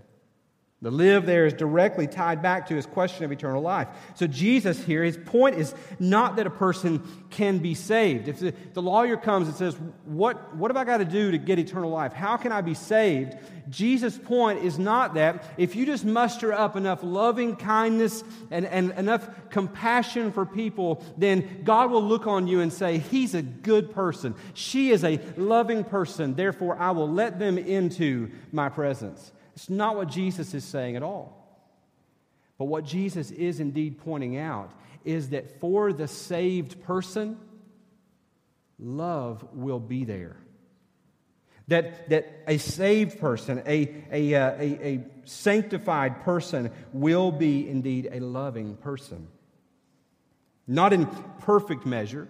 The 0.82 0.90
live 0.90 1.26
there 1.26 1.44
is 1.44 1.52
directly 1.52 2.06
tied 2.06 2.40
back 2.40 2.68
to 2.68 2.74
his 2.74 2.86
question 2.86 3.26
of 3.26 3.32
eternal 3.32 3.60
life. 3.60 3.88
So, 4.14 4.26
Jesus 4.26 4.82
here, 4.82 5.04
his 5.04 5.18
point 5.18 5.56
is 5.56 5.74
not 5.98 6.36
that 6.36 6.46
a 6.46 6.50
person 6.50 7.02
can 7.28 7.58
be 7.58 7.74
saved. 7.74 8.28
If 8.28 8.38
the, 8.38 8.54
the, 8.72 8.80
lawyer 8.80 9.18
comes 9.18 9.46
and 9.46 9.54
says, 9.54 9.76
what, 10.06 10.56
what 10.56 10.70
have 10.70 10.78
I 10.78 10.84
got 10.84 10.96
to 10.98 11.04
do 11.04 11.32
to 11.32 11.38
get 11.38 11.58
eternal 11.58 11.90
life? 11.90 12.14
How 12.14 12.38
can 12.38 12.50
I 12.50 12.62
be 12.62 12.72
saved? 12.72 13.36
Jesus' 13.68 14.16
point 14.16 14.64
is 14.64 14.78
not 14.78 15.12
that 15.14 15.44
if 15.58 15.76
you 15.76 15.84
just 15.84 16.06
muster 16.06 16.50
up 16.50 16.76
enough 16.76 17.02
loving 17.02 17.56
kindness 17.56 18.24
and, 18.50 18.64
and 18.64 18.92
enough 18.92 19.28
compassion 19.50 20.32
for 20.32 20.46
people, 20.46 21.04
then 21.18 21.60
God 21.62 21.90
will 21.90 22.02
look 22.02 22.26
on 22.26 22.48
you 22.48 22.60
and 22.60 22.72
say, 22.72 22.96
He's 22.96 23.34
a 23.34 23.42
good 23.42 23.92
person. 23.92 24.34
She 24.54 24.92
is 24.92 25.04
a 25.04 25.20
loving 25.36 25.84
person. 25.84 26.36
Therefore, 26.36 26.78
I 26.78 26.92
will 26.92 27.10
let 27.10 27.38
them 27.38 27.58
into 27.58 28.30
my 28.50 28.70
presence. 28.70 29.30
It's 29.60 29.68
not 29.68 29.94
what 29.94 30.08
Jesus 30.08 30.54
is 30.54 30.64
saying 30.64 30.96
at 30.96 31.02
all. 31.02 31.36
But 32.56 32.64
what 32.64 32.82
Jesus 32.82 33.30
is 33.30 33.60
indeed 33.60 33.98
pointing 33.98 34.38
out 34.38 34.72
is 35.04 35.30
that 35.30 35.60
for 35.60 35.92
the 35.92 36.08
saved 36.08 36.82
person, 36.82 37.36
love 38.78 39.46
will 39.52 39.78
be 39.78 40.06
there. 40.06 40.38
That, 41.68 42.08
that 42.08 42.42
a 42.48 42.56
saved 42.56 43.20
person, 43.20 43.62
a, 43.66 44.02
a, 44.10 44.34
uh, 44.34 44.50
a, 44.52 44.86
a 44.94 45.04
sanctified 45.26 46.22
person, 46.22 46.70
will 46.94 47.30
be 47.30 47.68
indeed 47.68 48.08
a 48.10 48.20
loving 48.20 48.76
person. 48.76 49.28
Not 50.66 50.94
in 50.94 51.04
perfect 51.40 51.84
measure. 51.84 52.26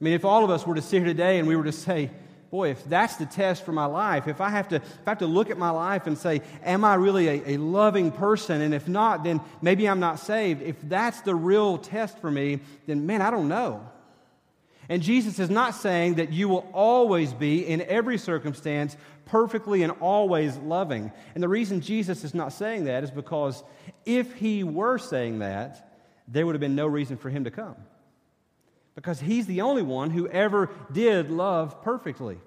I 0.00 0.04
mean, 0.04 0.14
if 0.14 0.24
all 0.24 0.44
of 0.44 0.50
us 0.50 0.64
were 0.64 0.76
to 0.76 0.82
sit 0.82 0.98
here 0.98 1.06
today 1.06 1.40
and 1.40 1.48
we 1.48 1.56
were 1.56 1.64
to 1.64 1.72
say, 1.72 2.12
boy, 2.52 2.68
if 2.68 2.84
that's 2.84 3.16
the 3.16 3.24
test 3.24 3.64
for 3.64 3.72
my 3.72 3.86
life, 3.86 4.28
if 4.28 4.42
I 4.42 4.50
have 4.50 4.68
to, 4.68 4.76
if 4.76 5.06
I 5.06 5.10
have 5.12 5.20
to 5.20 5.26
look 5.26 5.48
at 5.48 5.56
my 5.56 5.70
life 5.70 6.06
and 6.06 6.18
say, 6.18 6.42
am 6.62 6.84
I 6.84 6.96
really 6.96 7.26
a, 7.26 7.54
a 7.54 7.56
loving 7.56 8.12
person? 8.12 8.60
And 8.60 8.74
if 8.74 8.86
not, 8.86 9.24
then 9.24 9.40
maybe 9.62 9.88
I'm 9.88 10.00
not 10.00 10.20
saved. 10.20 10.60
If 10.60 10.76
that's 10.82 11.22
the 11.22 11.34
real 11.34 11.78
test 11.78 12.18
for 12.18 12.30
me, 12.30 12.60
then 12.86 13.06
man, 13.06 13.22
I 13.22 13.30
don't 13.30 13.48
know. 13.48 13.88
And 14.90 15.02
Jesus 15.02 15.38
is 15.38 15.48
not 15.48 15.74
saying 15.74 16.16
that 16.16 16.30
you 16.30 16.46
will 16.46 16.68
always 16.74 17.32
be, 17.32 17.66
in 17.66 17.80
every 17.80 18.18
circumstance, 18.18 18.98
perfectly 19.24 19.82
and 19.82 19.92
always 20.00 20.54
loving. 20.58 21.10
And 21.34 21.42
the 21.42 21.48
reason 21.48 21.80
Jesus 21.80 22.22
is 22.22 22.34
not 22.34 22.52
saying 22.52 22.84
that 22.84 23.02
is 23.02 23.10
because 23.10 23.64
if 24.04 24.34
he 24.34 24.62
were 24.62 24.98
saying 24.98 25.38
that, 25.38 25.90
there 26.28 26.44
would 26.44 26.54
have 26.54 26.60
been 26.60 26.76
no 26.76 26.86
reason 26.86 27.16
for 27.16 27.30
him 27.30 27.44
to 27.44 27.50
come 27.50 27.76
because 28.94 29.20
he's 29.20 29.46
the 29.46 29.62
only 29.62 29.82
one 29.82 30.10
who 30.10 30.28
ever 30.28 30.70
did 30.92 31.30
love 31.30 31.82
perfectly. 31.82 32.38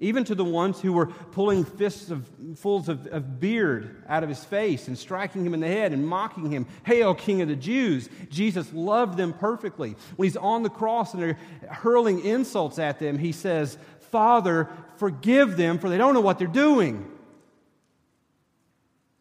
Even 0.00 0.24
to 0.24 0.34
the 0.34 0.44
ones 0.44 0.80
who 0.80 0.92
were 0.92 1.06
pulling 1.06 1.64
fists 1.64 2.10
of, 2.10 2.28
full 2.56 2.78
of, 2.78 3.06
of 3.06 3.38
beard 3.38 4.02
out 4.08 4.22
of 4.22 4.28
his 4.28 4.44
face 4.44 4.88
and 4.88 4.98
striking 4.98 5.46
him 5.46 5.54
in 5.54 5.60
the 5.60 5.68
head 5.68 5.92
and 5.92 6.06
mocking 6.06 6.50
him, 6.50 6.66
Hail, 6.84 7.14
King 7.14 7.42
of 7.42 7.48
the 7.48 7.56
Jews! 7.56 8.08
Jesus 8.28 8.72
loved 8.72 9.16
them 9.16 9.32
perfectly. 9.32 9.94
When 10.16 10.26
he's 10.26 10.36
on 10.36 10.62
the 10.62 10.70
cross 10.70 11.14
and 11.14 11.22
they're 11.22 11.38
hurling 11.68 12.24
insults 12.24 12.78
at 12.78 12.98
them, 12.98 13.18
he 13.18 13.30
says, 13.30 13.78
Father, 14.10 14.68
forgive 14.96 15.56
them, 15.56 15.78
for 15.78 15.88
they 15.88 15.98
don't 15.98 16.14
know 16.14 16.20
what 16.20 16.38
they're 16.38 16.48
doing. 16.48 17.10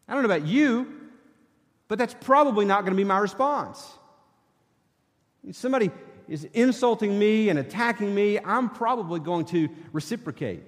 I 0.08 0.14
don't 0.14 0.24
know 0.24 0.30
about 0.30 0.48
you, 0.48 1.02
but 1.88 2.00
that's 2.00 2.16
probably 2.20 2.66
not 2.66 2.82
going 2.82 2.94
to 2.94 2.98
be 2.98 3.04
my 3.04 3.20
response. 3.20 3.92
Somebody 5.52 5.92
is 6.28 6.46
insulting 6.54 7.18
me 7.18 7.50
and 7.50 7.60
attacking 7.60 8.14
me, 8.14 8.40
I'm 8.40 8.70
probably 8.70 9.20
going 9.20 9.46
to 9.46 9.70
reciprocate. 9.92 10.64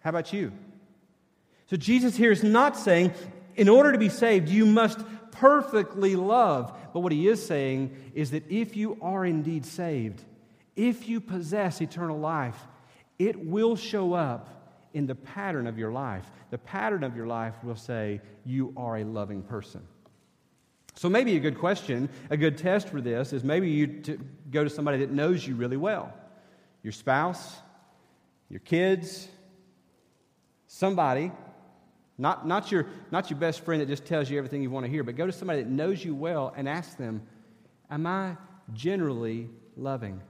How 0.00 0.10
about 0.10 0.32
you? 0.32 0.52
So 1.66 1.76
Jesus 1.76 2.16
here 2.16 2.30
is 2.30 2.42
not 2.42 2.76
saying, 2.76 3.12
in 3.56 3.68
order 3.68 3.92
to 3.92 3.98
be 3.98 4.08
saved, 4.08 4.48
you 4.48 4.66
must 4.66 5.00
perfectly 5.30 6.16
love. 6.16 6.72
But 6.92 7.00
what 7.00 7.12
he 7.12 7.28
is 7.28 7.44
saying 7.44 8.12
is 8.14 8.30
that 8.30 8.50
if 8.50 8.76
you 8.76 8.98
are 9.00 9.24
indeed 9.24 9.64
saved, 9.64 10.22
if 10.76 11.08
you 11.08 11.20
possess 11.20 11.80
eternal 11.80 12.18
life, 12.18 12.58
it 13.18 13.44
will 13.44 13.76
show 13.76 14.12
up 14.12 14.48
in 14.92 15.06
the 15.06 15.14
pattern 15.14 15.66
of 15.66 15.78
your 15.78 15.92
life. 15.92 16.30
The 16.50 16.58
pattern 16.58 17.04
of 17.04 17.16
your 17.16 17.26
life 17.26 17.54
will 17.62 17.76
say, 17.76 18.20
You 18.44 18.72
are 18.76 18.98
a 18.98 19.04
loving 19.04 19.42
person. 19.42 19.82
So, 20.96 21.08
maybe 21.08 21.36
a 21.36 21.40
good 21.40 21.58
question, 21.58 22.08
a 22.30 22.36
good 22.36 22.56
test 22.56 22.88
for 22.88 23.00
this 23.00 23.32
is 23.32 23.42
maybe 23.42 23.68
you 23.68 23.86
to 24.02 24.18
go 24.54 24.64
to 24.64 24.70
somebody 24.70 24.98
that 24.98 25.10
knows 25.10 25.46
you 25.46 25.54
really 25.54 25.76
well 25.76 26.12
your 26.82 26.92
spouse, 26.92 27.56
your 28.50 28.60
kids, 28.60 29.26
somebody, 30.66 31.32
not, 32.18 32.46
not, 32.46 32.70
your, 32.70 32.86
not 33.10 33.30
your 33.30 33.38
best 33.38 33.64
friend 33.64 33.80
that 33.80 33.88
just 33.88 34.04
tells 34.04 34.28
you 34.28 34.36
everything 34.36 34.62
you 34.62 34.70
want 34.70 34.84
to 34.84 34.90
hear, 34.90 35.02
but 35.02 35.16
go 35.16 35.26
to 35.26 35.32
somebody 35.32 35.62
that 35.62 35.70
knows 35.70 36.04
you 36.04 36.14
well 36.14 36.52
and 36.54 36.68
ask 36.68 36.98
them, 36.98 37.22
Am 37.90 38.06
I 38.06 38.36
generally 38.74 39.48
loving? 39.76 40.20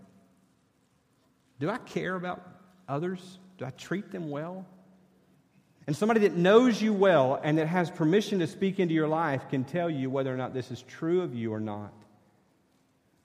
Do 1.59 1.69
I 1.71 1.79
care 1.79 2.15
about 2.15 2.41
others? 2.89 3.39
Do 3.59 3.65
I 3.65 3.71
treat 3.71 4.13
them 4.13 4.31
well? 4.31 4.65
And 5.87 5.97
somebody 5.97 6.21
that 6.21 6.35
knows 6.35 6.81
you 6.81 6.93
well 6.93 7.41
and 7.43 7.59
that 7.59 7.67
has 7.67 7.91
permission 7.91 8.39
to 8.39 8.47
speak 8.47 8.79
into 8.79 8.95
your 8.95 9.09
life 9.09 9.49
can 9.51 9.65
tell 9.65 9.91
you 9.91 10.09
whether 10.09 10.33
or 10.33 10.37
not 10.37 10.55
this 10.55 10.71
is 10.71 10.83
true 10.83 11.21
of 11.21 11.35
you 11.35 11.53
or 11.53 11.61
not. 11.61 11.93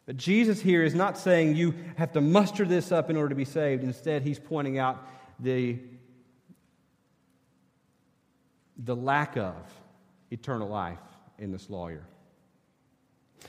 But 0.10 0.18
Jesus 0.18 0.60
here 0.60 0.84
is 0.84 0.96
not 0.96 1.20
saying 1.20 1.56
you 1.56 1.76
have 1.98 2.14
to 2.14 2.20
muster 2.20 2.66
this 2.66 2.92
up 2.92 3.12
in 3.12 3.16
order 3.16 3.30
to 3.30 3.36
be 3.36 3.46
saved. 3.46 3.84
Instead, 3.84 4.24
he's 4.24 4.40
pointing 4.40 4.80
out 4.80 5.08
the, 5.40 5.78
the 8.76 8.96
lack 8.96 9.38
of 9.38 9.54
eternal 10.32 10.68
life 10.68 10.98
in 11.38 11.52
this 11.52 11.70
lawyer. 11.70 12.02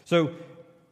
So, 0.05 0.35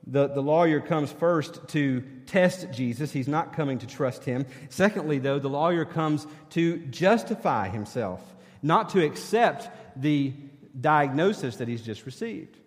the, 0.07 0.29
the 0.29 0.41
lawyer 0.41 0.81
comes 0.81 1.13
first 1.13 1.69
to 1.69 2.01
test 2.25 2.71
Jesus. 2.73 3.13
He's 3.13 3.29
not 3.29 3.53
coming 3.53 3.77
to 3.81 3.87
trust 3.87 4.25
him. 4.25 4.47
Secondly, 4.71 5.19
though, 5.19 5.39
the 5.39 5.51
lawyer 5.51 5.85
comes 5.85 6.27
to 6.53 6.79
justify 6.87 7.69
himself, 7.69 8.23
not 8.63 8.89
to 8.89 9.05
accept 9.05 9.69
the 10.03 10.33
diagnosis 10.81 11.57
that 11.57 11.69
he's 11.69 11.83
just 11.83 12.07
received. 12.07 12.58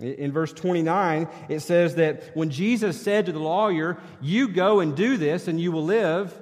In 0.00 0.32
verse 0.32 0.52
29, 0.52 1.28
it 1.48 1.60
says 1.60 1.96
that 1.96 2.36
when 2.36 2.50
Jesus 2.50 3.00
said 3.00 3.26
to 3.26 3.32
the 3.32 3.38
lawyer, 3.38 3.98
You 4.20 4.48
go 4.48 4.80
and 4.80 4.94
do 4.96 5.16
this 5.16 5.48
and 5.48 5.60
you 5.60 5.72
will 5.72 5.84
live, 5.84 6.36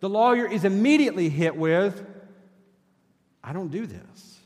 the 0.00 0.08
lawyer 0.08 0.46
is 0.46 0.64
immediately 0.64 1.28
hit 1.28 1.56
with, 1.56 2.04
I 3.42 3.52
don't 3.52 3.70
do 3.70 3.86
this. 3.86 4.38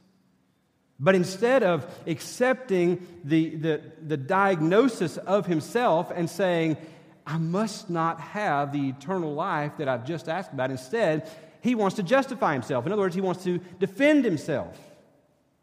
But 1.00 1.14
instead 1.14 1.62
of 1.62 1.86
accepting 2.06 3.06
the, 3.22 3.54
the, 3.54 3.82
the, 4.04 4.16
diagnosis 4.16 5.16
of 5.16 5.46
himself 5.46 6.10
and 6.12 6.28
saying, 6.28 6.76
I 7.24 7.38
must 7.38 7.88
not 7.88 8.20
have 8.20 8.72
the 8.72 8.88
eternal 8.88 9.32
life 9.32 9.76
that 9.78 9.88
I've 9.88 10.04
just 10.04 10.28
asked 10.28 10.52
about, 10.52 10.72
instead, 10.72 11.30
he 11.60 11.76
wants 11.76 11.96
to 11.96 12.02
justify 12.02 12.54
himself. 12.54 12.86
In 12.86 12.92
other 12.92 13.02
words, 13.02 13.14
he 13.14 13.20
wants 13.20 13.44
to 13.44 13.58
defend 13.78 14.24
himself. 14.24 14.76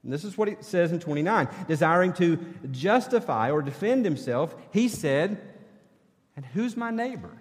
And 0.06 0.14
this 0.14 0.24
is 0.24 0.38
what 0.38 0.48
it 0.48 0.64
says 0.64 0.92
in 0.92 1.00
29. 1.00 1.50
Desiring 1.68 2.14
to 2.14 2.38
justify 2.70 3.50
or 3.50 3.64
defend 3.64 4.06
himself, 4.06 4.56
he 4.72 4.88
said, 4.88 5.42
And 6.36 6.46
who's 6.46 6.78
my 6.78 6.92
neighbor? 6.92 7.32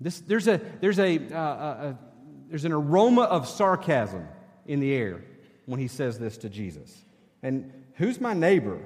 This, 0.00 0.20
there's, 0.20 0.46
a, 0.46 0.60
there's, 0.80 1.00
a, 1.00 1.18
uh, 1.34 1.38
a, 1.38 1.98
there's 2.48 2.64
an 2.64 2.72
aroma 2.72 3.22
of 3.22 3.48
sarcasm 3.48 4.28
in 4.66 4.78
the 4.78 4.94
air 4.94 5.24
when 5.66 5.80
he 5.80 5.88
says 5.88 6.18
this 6.18 6.38
to 6.38 6.48
Jesus. 6.48 7.04
And 7.42 7.72
who's 7.94 8.20
my 8.20 8.32
neighbor? 8.32 8.80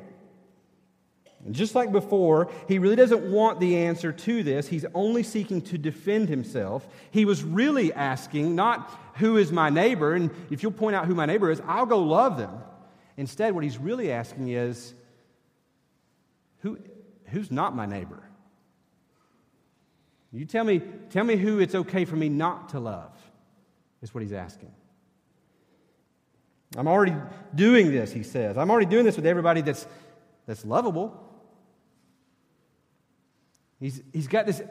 And 1.48 1.54
just 1.54 1.74
like 1.74 1.90
before, 1.92 2.50
he 2.68 2.78
really 2.78 2.94
doesn't 2.94 3.32
want 3.32 3.58
the 3.58 3.78
answer 3.78 4.12
to 4.12 4.42
this. 4.42 4.68
He's 4.68 4.84
only 4.92 5.22
seeking 5.22 5.62
to 5.62 5.78
defend 5.78 6.28
himself. 6.28 6.86
He 7.10 7.24
was 7.24 7.42
really 7.42 7.90
asking, 7.90 8.54
not 8.54 8.90
who 9.14 9.38
is 9.38 9.50
my 9.50 9.70
neighbor, 9.70 10.12
and 10.12 10.30
if 10.50 10.62
you'll 10.62 10.72
point 10.72 10.94
out 10.94 11.06
who 11.06 11.14
my 11.14 11.24
neighbor 11.24 11.50
is, 11.50 11.62
I'll 11.66 11.86
go 11.86 12.00
love 12.00 12.36
them. 12.36 12.52
Instead, 13.16 13.54
what 13.54 13.64
he's 13.64 13.78
really 13.78 14.12
asking 14.12 14.48
is, 14.48 14.92
who, 16.58 16.78
who's 17.28 17.50
not 17.50 17.74
my 17.74 17.86
neighbor? 17.86 18.22
You 20.30 20.44
tell 20.44 20.64
me, 20.64 20.82
tell 21.08 21.24
me 21.24 21.36
who 21.36 21.60
it's 21.60 21.74
okay 21.74 22.04
for 22.04 22.16
me 22.16 22.28
not 22.28 22.68
to 22.68 22.78
love, 22.78 23.16
is 24.02 24.12
what 24.12 24.22
he's 24.22 24.34
asking. 24.34 24.70
I'm 26.76 26.88
already 26.88 27.14
doing 27.54 27.90
this, 27.90 28.12
he 28.12 28.22
says. 28.22 28.58
I'm 28.58 28.70
already 28.70 28.84
doing 28.84 29.06
this 29.06 29.16
with 29.16 29.24
everybody 29.24 29.62
that's, 29.62 29.86
that's 30.46 30.66
lovable. 30.66 31.24
He's, 33.80 34.02
he's 34.12 34.28
got 34.28 34.46
this, 34.46 34.62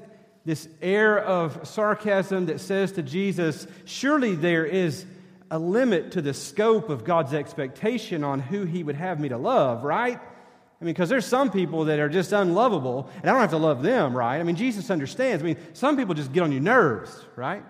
this 0.46 0.68
air 0.82 1.20
of 1.20 1.68
sarcasm 1.68 2.48
that 2.48 2.60
says 2.60 2.94
to 2.94 3.04
Jesus, 3.04 3.68
Surely 3.86 4.36
there 4.36 4.66
is 4.66 5.06
a 5.50 5.58
limit 5.58 6.12
to 6.12 6.22
the 6.22 6.34
scope 6.34 6.90
of 6.90 7.04
God's 7.04 7.34
expectation 7.34 8.24
on 8.24 8.40
who 8.40 8.66
he 8.66 8.84
would 8.84 8.96
have 8.96 9.20
me 9.20 9.30
to 9.30 9.38
love, 9.38 9.84
right? 9.84 10.20
I 10.20 10.86
mean, 10.86 10.94
because 10.94 11.10
there's 11.10 11.26
some 11.26 11.50
people 11.50 11.86
that 11.86 12.00
are 12.00 12.10
just 12.10 12.34
unlovable, 12.34 13.10
and 13.16 13.30
I 13.30 13.34
don't 13.34 13.42
have 13.42 13.50
to 13.52 13.58
love 13.58 13.82
them, 13.82 14.16
right? 14.16 14.38
I 14.38 14.44
mean, 14.44 14.56
Jesus 14.56 14.92
understands. 14.92 15.42
I 15.42 15.46
mean, 15.46 15.58
some 15.74 15.98
people 15.98 16.14
just 16.14 16.32
get 16.32 16.44
on 16.44 16.52
your 16.52 16.62
nerves, 16.62 17.26
right? 17.36 17.64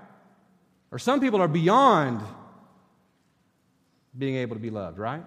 Or 0.92 1.00
some 1.00 1.22
people 1.22 1.42
are 1.42 1.48
beyond 1.48 2.22
being 4.18 4.36
able 4.36 4.56
to 4.56 4.62
be 4.62 4.72
loved, 4.72 4.98
right? 4.98 5.24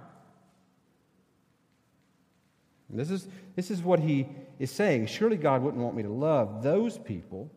This 2.92 3.10
is, 3.10 3.28
this 3.56 3.70
is 3.70 3.82
what 3.82 4.00
he 4.00 4.28
is 4.58 4.70
saying. 4.70 5.06
Surely 5.06 5.36
God 5.36 5.62
wouldn't 5.62 5.82
want 5.82 5.96
me 5.96 6.02
to 6.02 6.10
love 6.10 6.62
those 6.62 6.98
people. 6.98 7.50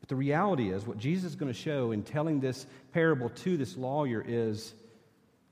But 0.00 0.08
the 0.08 0.16
reality 0.16 0.70
is, 0.70 0.86
what 0.86 0.98
Jesus 0.98 1.30
is 1.30 1.36
going 1.36 1.52
to 1.52 1.58
show 1.58 1.92
in 1.92 2.02
telling 2.02 2.40
this 2.40 2.66
parable 2.92 3.30
to 3.30 3.56
this 3.56 3.76
lawyer 3.76 4.22
is 4.26 4.74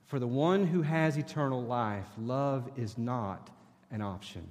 for 0.07 0.18
the 0.18 0.27
one 0.27 0.66
who 0.66 0.83
has 0.83 1.16
eternal 1.16 1.62
life, 1.62 2.07
love 2.18 2.70
is 2.77 2.98
not 2.98 3.48
an 3.90 4.03
option. 4.03 4.46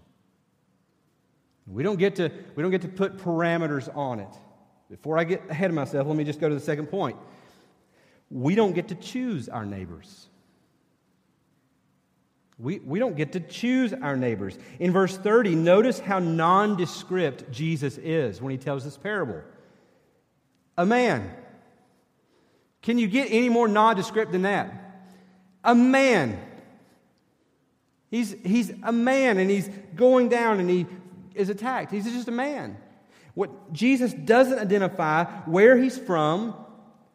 We 1.68 1.84
don't 1.84 2.00
get 2.00 2.16
to, 2.16 2.32
we 2.56 2.64
don't 2.64 2.72
get 2.72 2.82
to 2.82 2.88
put 2.88 3.18
parameters 3.18 3.96
on 3.96 4.20
it. 4.20 4.34
Before 4.90 5.18
I 5.20 5.24
get 5.24 5.44
ahead 5.50 5.70
of 5.70 5.76
myself, 5.76 6.08
let 6.08 6.18
me 6.18 6.24
just 6.24 6.40
go 6.40 6.50
to 6.50 6.56
the 6.56 6.62
second 6.62 6.88
point 6.88 7.16
we 8.32 8.56
don't 8.56 8.74
get 8.74 8.88
to 8.88 8.96
choose 8.96 9.50
our 9.50 9.66
neighbors. 9.66 10.30
We, 12.62 12.80
we 12.80 13.00
don't 13.00 13.16
get 13.16 13.32
to 13.34 13.40
choose 13.40 13.92
our 13.92 14.16
neighbors. 14.16 14.58
In 14.80 14.92
verse 14.92 15.18
30, 15.18 15.56
notice 15.56 16.00
how 16.00 16.20
nondescript 16.20 17.52
Jesus 17.52 17.98
is 17.98 18.40
when 18.42 18.52
he 18.52 18.58
tells 18.58 18.84
this 18.84 18.98
parable. 18.98 19.42
A 20.78 20.86
man. 20.86 21.32
Can 22.84 23.00
you 23.00 23.08
get 23.08 23.32
any 23.32 23.50
more 23.50 23.68
nondescript 23.68 24.32
than 24.32 24.44
that? 24.44 24.74
A 25.64 25.74
man. 25.74 26.40
He's, 28.12 28.36
he's 28.44 28.72
a 28.84 28.92
man 28.92 29.38
and 29.38 29.50
he's 29.50 29.70
going 29.96 30.30
down 30.30 30.60
and 30.60 30.70
he 30.70 30.86
is 31.34 31.50
attacked. 31.50 31.92
He's 31.92 32.06
just 32.06 32.28
a 32.28 32.32
man. 32.32 32.78
What 33.34 33.74
Jesus 33.74 34.14
doesn't 34.14 34.60
identify 34.60 35.24
where 35.46 35.78
he's 35.78 35.98
from, 35.98 36.54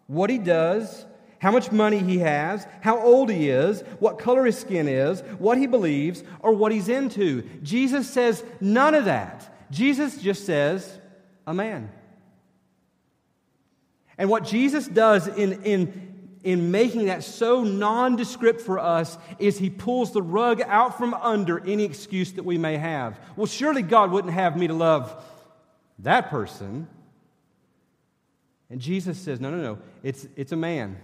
what 0.06 0.30
he 0.30 0.38
does, 0.38 1.04
how 1.38 1.50
much 1.50 1.70
money 1.70 1.98
he 1.98 2.18
has, 2.18 2.66
how 2.80 2.98
old 2.98 3.30
he 3.30 3.48
is, 3.48 3.82
what 3.98 4.18
color 4.18 4.44
his 4.44 4.58
skin 4.58 4.88
is, 4.88 5.20
what 5.38 5.58
he 5.58 5.66
believes, 5.66 6.24
or 6.40 6.52
what 6.52 6.72
he's 6.72 6.88
into. 6.88 7.42
Jesus 7.62 8.08
says 8.08 8.44
none 8.60 8.94
of 8.94 9.04
that. 9.04 9.52
Jesus 9.70 10.16
just 10.18 10.46
says, 10.46 10.98
a 11.46 11.54
man. 11.54 11.90
And 14.18 14.30
what 14.30 14.44
Jesus 14.44 14.86
does 14.88 15.28
in, 15.28 15.62
in, 15.64 16.30
in 16.42 16.70
making 16.70 17.06
that 17.06 17.22
so 17.22 17.64
nondescript 17.64 18.60
for 18.60 18.78
us 18.78 19.18
is 19.38 19.58
he 19.58 19.68
pulls 19.68 20.12
the 20.12 20.22
rug 20.22 20.62
out 20.62 20.96
from 20.96 21.12
under 21.14 21.60
any 21.66 21.84
excuse 21.84 22.32
that 22.32 22.44
we 22.44 22.56
may 22.56 22.76
have. 22.76 23.18
Well, 23.36 23.46
surely 23.46 23.82
God 23.82 24.10
wouldn't 24.10 24.32
have 24.32 24.56
me 24.56 24.68
to 24.68 24.74
love 24.74 25.22
that 26.00 26.30
person. 26.30 26.88
And 28.70 28.80
Jesus 28.80 29.18
says, 29.18 29.40
no, 29.40 29.50
no, 29.50 29.58
no, 29.58 29.78
it's, 30.02 30.26
it's 30.36 30.52
a 30.52 30.56
man. 30.56 30.96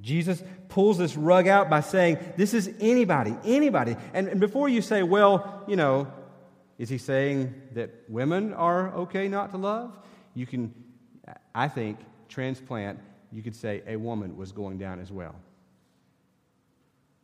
Jesus 0.00 0.42
pulls 0.68 0.98
this 0.98 1.16
rug 1.16 1.48
out 1.48 1.70
by 1.70 1.80
saying, 1.80 2.18
This 2.36 2.52
is 2.52 2.70
anybody, 2.80 3.36
anybody. 3.44 3.96
And, 4.12 4.28
and, 4.28 4.40
before 4.40 4.68
you 4.68 4.82
say, 4.82 5.02
Well, 5.02 5.64
you 5.66 5.76
know, 5.76 6.12
is 6.78 6.88
he 6.88 6.98
saying 6.98 7.54
that 7.72 7.90
women 8.08 8.52
are 8.52 8.92
okay 8.94 9.28
not 9.28 9.50
to 9.52 9.56
love? 9.56 9.98
You 10.34 10.46
can, 10.46 10.74
I 11.54 11.68
think, 11.68 11.98
transplant, 12.28 12.98
you 13.32 13.42
could 13.42 13.56
say 13.56 13.82
a 13.86 13.96
woman 13.96 14.36
was 14.36 14.52
going 14.52 14.78
down 14.78 15.00
as 15.00 15.10
well. 15.10 15.34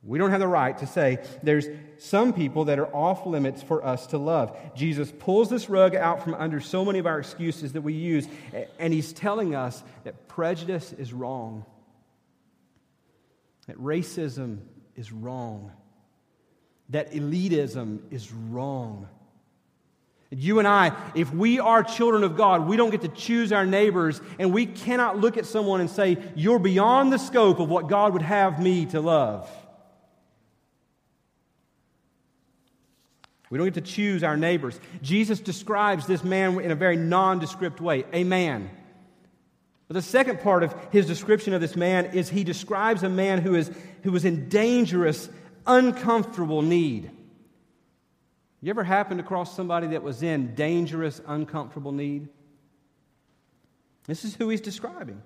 We 0.04 0.18
don't 0.18 0.30
have 0.30 0.40
the 0.40 0.48
right 0.48 0.76
to 0.78 0.86
say 0.86 1.18
there's 1.44 1.66
some 1.98 2.32
people 2.32 2.64
that 2.64 2.80
are 2.80 2.92
off 2.92 3.24
limits 3.24 3.62
for 3.62 3.84
us 3.84 4.08
to 4.08 4.18
love. 4.18 4.56
Jesus 4.74 5.12
pulls 5.16 5.48
this 5.48 5.70
rug 5.70 5.94
out 5.94 6.24
from 6.24 6.34
under 6.34 6.58
so 6.58 6.84
many 6.84 6.98
of 6.98 7.06
our 7.06 7.20
excuses 7.20 7.74
that 7.74 7.82
we 7.82 7.92
use, 7.92 8.26
and 8.80 8.92
he's 8.92 9.12
telling 9.12 9.54
us 9.54 9.80
that 10.02 10.26
prejudice 10.26 10.92
is 10.92 11.12
wrong, 11.12 11.64
that 13.66 13.76
racism 13.78 14.58
is 14.96 15.12
wrong, 15.12 15.72
that 16.90 17.12
elitism 17.12 18.00
is 18.10 18.32
wrong, 18.32 19.08
You 20.34 20.60
and 20.60 20.66
I, 20.66 20.96
if 21.14 21.30
we 21.32 21.60
are 21.60 21.82
children 21.82 22.24
of 22.24 22.38
God, 22.38 22.66
we 22.66 22.78
don't 22.78 22.88
get 22.88 23.02
to 23.02 23.08
choose 23.08 23.52
our 23.52 23.66
neighbors, 23.66 24.18
and 24.38 24.50
we 24.50 24.64
cannot 24.64 25.18
look 25.18 25.36
at 25.36 25.44
someone 25.44 25.80
and 25.80 25.90
say, 25.90 26.16
You're 26.34 26.58
beyond 26.58 27.12
the 27.12 27.18
scope 27.18 27.60
of 27.60 27.68
what 27.68 27.88
God 27.88 28.14
would 28.14 28.22
have 28.22 28.60
me 28.62 28.86
to 28.86 29.00
love. 29.00 29.50
We 33.50 33.58
don't 33.58 33.66
get 33.66 33.74
to 33.74 33.82
choose 33.82 34.24
our 34.24 34.38
neighbors. 34.38 34.80
Jesus 35.02 35.38
describes 35.38 36.06
this 36.06 36.24
man 36.24 36.58
in 36.60 36.70
a 36.70 36.74
very 36.74 36.96
nondescript 36.96 37.82
way 37.82 38.06
a 38.10 38.24
man. 38.24 38.70
But 39.92 40.02
the 40.02 40.08
second 40.08 40.40
part 40.40 40.62
of 40.62 40.74
his 40.90 41.04
description 41.04 41.52
of 41.52 41.60
this 41.60 41.76
man 41.76 42.06
is 42.14 42.30
he 42.30 42.44
describes 42.44 43.02
a 43.02 43.10
man 43.10 43.42
who 43.42 43.54
is, 43.54 43.70
who 44.04 44.16
is 44.16 44.24
in 44.24 44.48
dangerous, 44.48 45.28
uncomfortable 45.66 46.62
need. 46.62 47.10
You 48.62 48.70
ever 48.70 48.84
happened 48.84 49.20
across 49.20 49.54
somebody 49.54 49.88
that 49.88 50.02
was 50.02 50.22
in 50.22 50.54
dangerous, 50.54 51.20
uncomfortable 51.26 51.92
need? 51.92 52.30
This 54.06 54.24
is 54.24 54.34
who 54.34 54.48
he's 54.48 54.62
describing. 54.62 55.20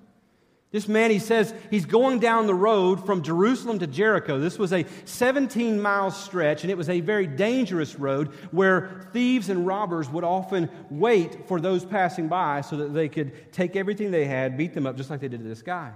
This 0.77 0.89
man, 0.89 1.11
he 1.11 1.21
says, 1.21 1.55
he's 1.71 1.87
going 1.87 2.19
down 2.19 2.47
the 2.47 2.55
road 2.55 3.07
from 3.07 3.23
Jerusalem 3.23 3.79
to 3.79 3.87
Jericho. 3.87 4.39
This 4.39 4.59
was 4.59 4.75
a 4.75 4.85
17 5.07 5.81
mile 5.81 6.11
stretch, 6.11 6.65
and 6.65 6.71
it 6.71 6.77
was 6.77 6.91
a 6.91 7.01
very 7.01 7.27
dangerous 7.27 7.99
road 7.99 8.29
where 8.51 9.09
thieves 9.15 9.49
and 9.49 9.67
robbers 9.67 10.11
would 10.11 10.23
often 10.23 10.69
wait 10.91 11.49
for 11.49 11.63
those 11.63 11.83
passing 11.87 12.29
by 12.29 12.61
so 12.61 12.77
that 12.77 12.93
they 12.93 13.09
could 13.09 13.55
take 13.55 13.75
everything 13.75 14.11
they 14.11 14.27
had, 14.27 14.59
beat 14.59 14.75
them 14.75 14.87
up, 14.87 14.99
just 14.99 15.09
like 15.09 15.21
they 15.21 15.29
did 15.29 15.41
to 15.41 15.49
this 15.49 15.63
guy. 15.63 15.93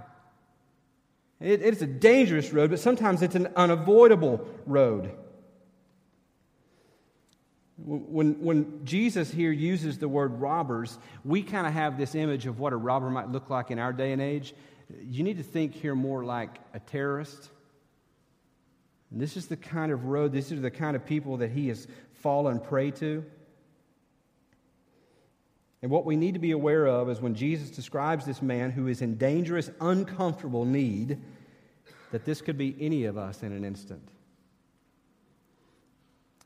It, 1.39 1.61
it's 1.61 1.83
a 1.83 1.85
dangerous 1.85 2.51
road, 2.51 2.71
but 2.71 2.79
sometimes 2.79 3.21
it's 3.21 3.35
an 3.35 3.49
unavoidable 3.55 4.43
road. 4.65 5.11
When, 7.77 8.43
when 8.43 8.83
Jesus 8.83 9.29
here 9.29 9.51
uses 9.51 9.99
the 9.99 10.07
word 10.07 10.41
robbers, 10.41 10.97
we 11.23 11.43
kind 11.43 11.67
of 11.67 11.73
have 11.73 11.99
this 11.99 12.15
image 12.15 12.47
of 12.47 12.59
what 12.59 12.73
a 12.73 12.77
robber 12.77 13.11
might 13.11 13.29
look 13.29 13.51
like 13.51 13.69
in 13.69 13.77
our 13.77 13.93
day 13.93 14.11
and 14.11 14.19
age 14.19 14.55
you 15.03 15.23
need 15.23 15.37
to 15.37 15.43
think 15.43 15.73
here 15.73 15.95
more 15.95 16.23
like 16.23 16.57
a 16.73 16.79
terrorist. 16.79 17.49
And 19.11 19.19
this 19.19 19.35
is 19.35 19.47
the 19.47 19.57
kind 19.57 19.91
of 19.91 20.05
road, 20.05 20.31
these 20.31 20.51
are 20.51 20.59
the 20.59 20.71
kind 20.71 20.95
of 20.95 21.05
people 21.05 21.37
that 21.37 21.51
he 21.51 21.67
has 21.67 21.87
fallen 22.13 22.59
prey 22.59 22.91
to. 22.91 23.25
And 25.81 25.89
what 25.89 26.05
we 26.05 26.15
need 26.15 26.35
to 26.35 26.39
be 26.39 26.51
aware 26.51 26.85
of 26.85 27.09
is 27.09 27.19
when 27.19 27.33
Jesus 27.33 27.71
describes 27.71 28.25
this 28.25 28.41
man 28.41 28.71
who 28.71 28.87
is 28.87 29.01
in 29.01 29.17
dangerous, 29.17 29.69
uncomfortable 29.81 30.63
need, 30.63 31.19
that 32.11 32.23
this 32.23 32.41
could 32.41 32.57
be 32.57 32.75
any 32.79 33.05
of 33.05 33.17
us 33.17 33.41
in 33.41 33.51
an 33.51 33.65
instant. 33.65 34.07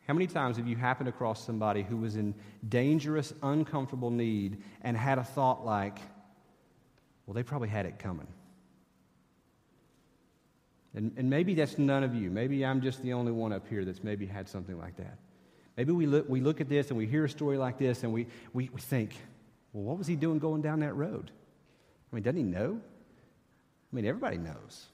How 0.07 0.13
many 0.13 0.27
times 0.27 0.57
have 0.57 0.67
you 0.67 0.75
happened 0.75 1.09
across 1.09 1.43
somebody 1.43 1.81
who 1.81 1.97
was 1.97 2.15
in 2.15 2.35
dangerous, 2.67 3.33
uncomfortable 3.41 4.11
need 4.11 4.61
and 4.81 4.95
had 4.95 5.17
a 5.17 5.23
thought 5.23 5.65
like, 5.65 5.97
well, 7.25 7.33
they 7.33 7.43
probably 7.43 7.69
had 7.69 7.85
it 7.85 7.97
coming. 7.97 8.27
And, 10.95 11.11
and 11.17 11.29
maybe 11.29 11.53
that's 11.53 11.77
none 11.77 12.03
of 12.03 12.15
you. 12.15 12.31
Maybe 12.31 12.65
I'm 12.65 12.81
just 12.81 13.01
the 13.01 13.13
only 13.13 13.33
one 13.33 13.51
up 13.51 13.67
here 13.67 13.83
that's 13.83 14.03
maybe 14.03 14.25
had 14.25 14.47
something 14.47 14.77
like 14.77 14.95
that. 14.97 15.17
Maybe 15.75 15.91
we 15.91 16.05
look, 16.05 16.29
we 16.29 16.39
look 16.39 16.61
at 16.61 16.69
this 16.69 16.89
and 16.89 16.97
we 16.97 17.05
hear 17.05 17.25
a 17.25 17.29
story 17.29 17.57
like 17.57 17.77
this 17.77 18.03
and 18.03 18.13
we, 18.13 18.27
we, 18.53 18.69
we 18.73 18.79
think, 18.79 19.13
well, 19.73 19.83
what 19.83 19.97
was 19.97 20.07
he 20.07 20.15
doing 20.15 20.39
going 20.39 20.61
down 20.61 20.79
that 20.79 20.93
road? 20.93 21.31
I 22.11 22.15
mean, 22.15 22.23
doesn't 22.23 22.37
he 22.37 22.43
know? 22.43 22.79
I 22.79 23.95
mean, 23.95 24.05
everybody 24.05 24.37
knows. 24.37 24.85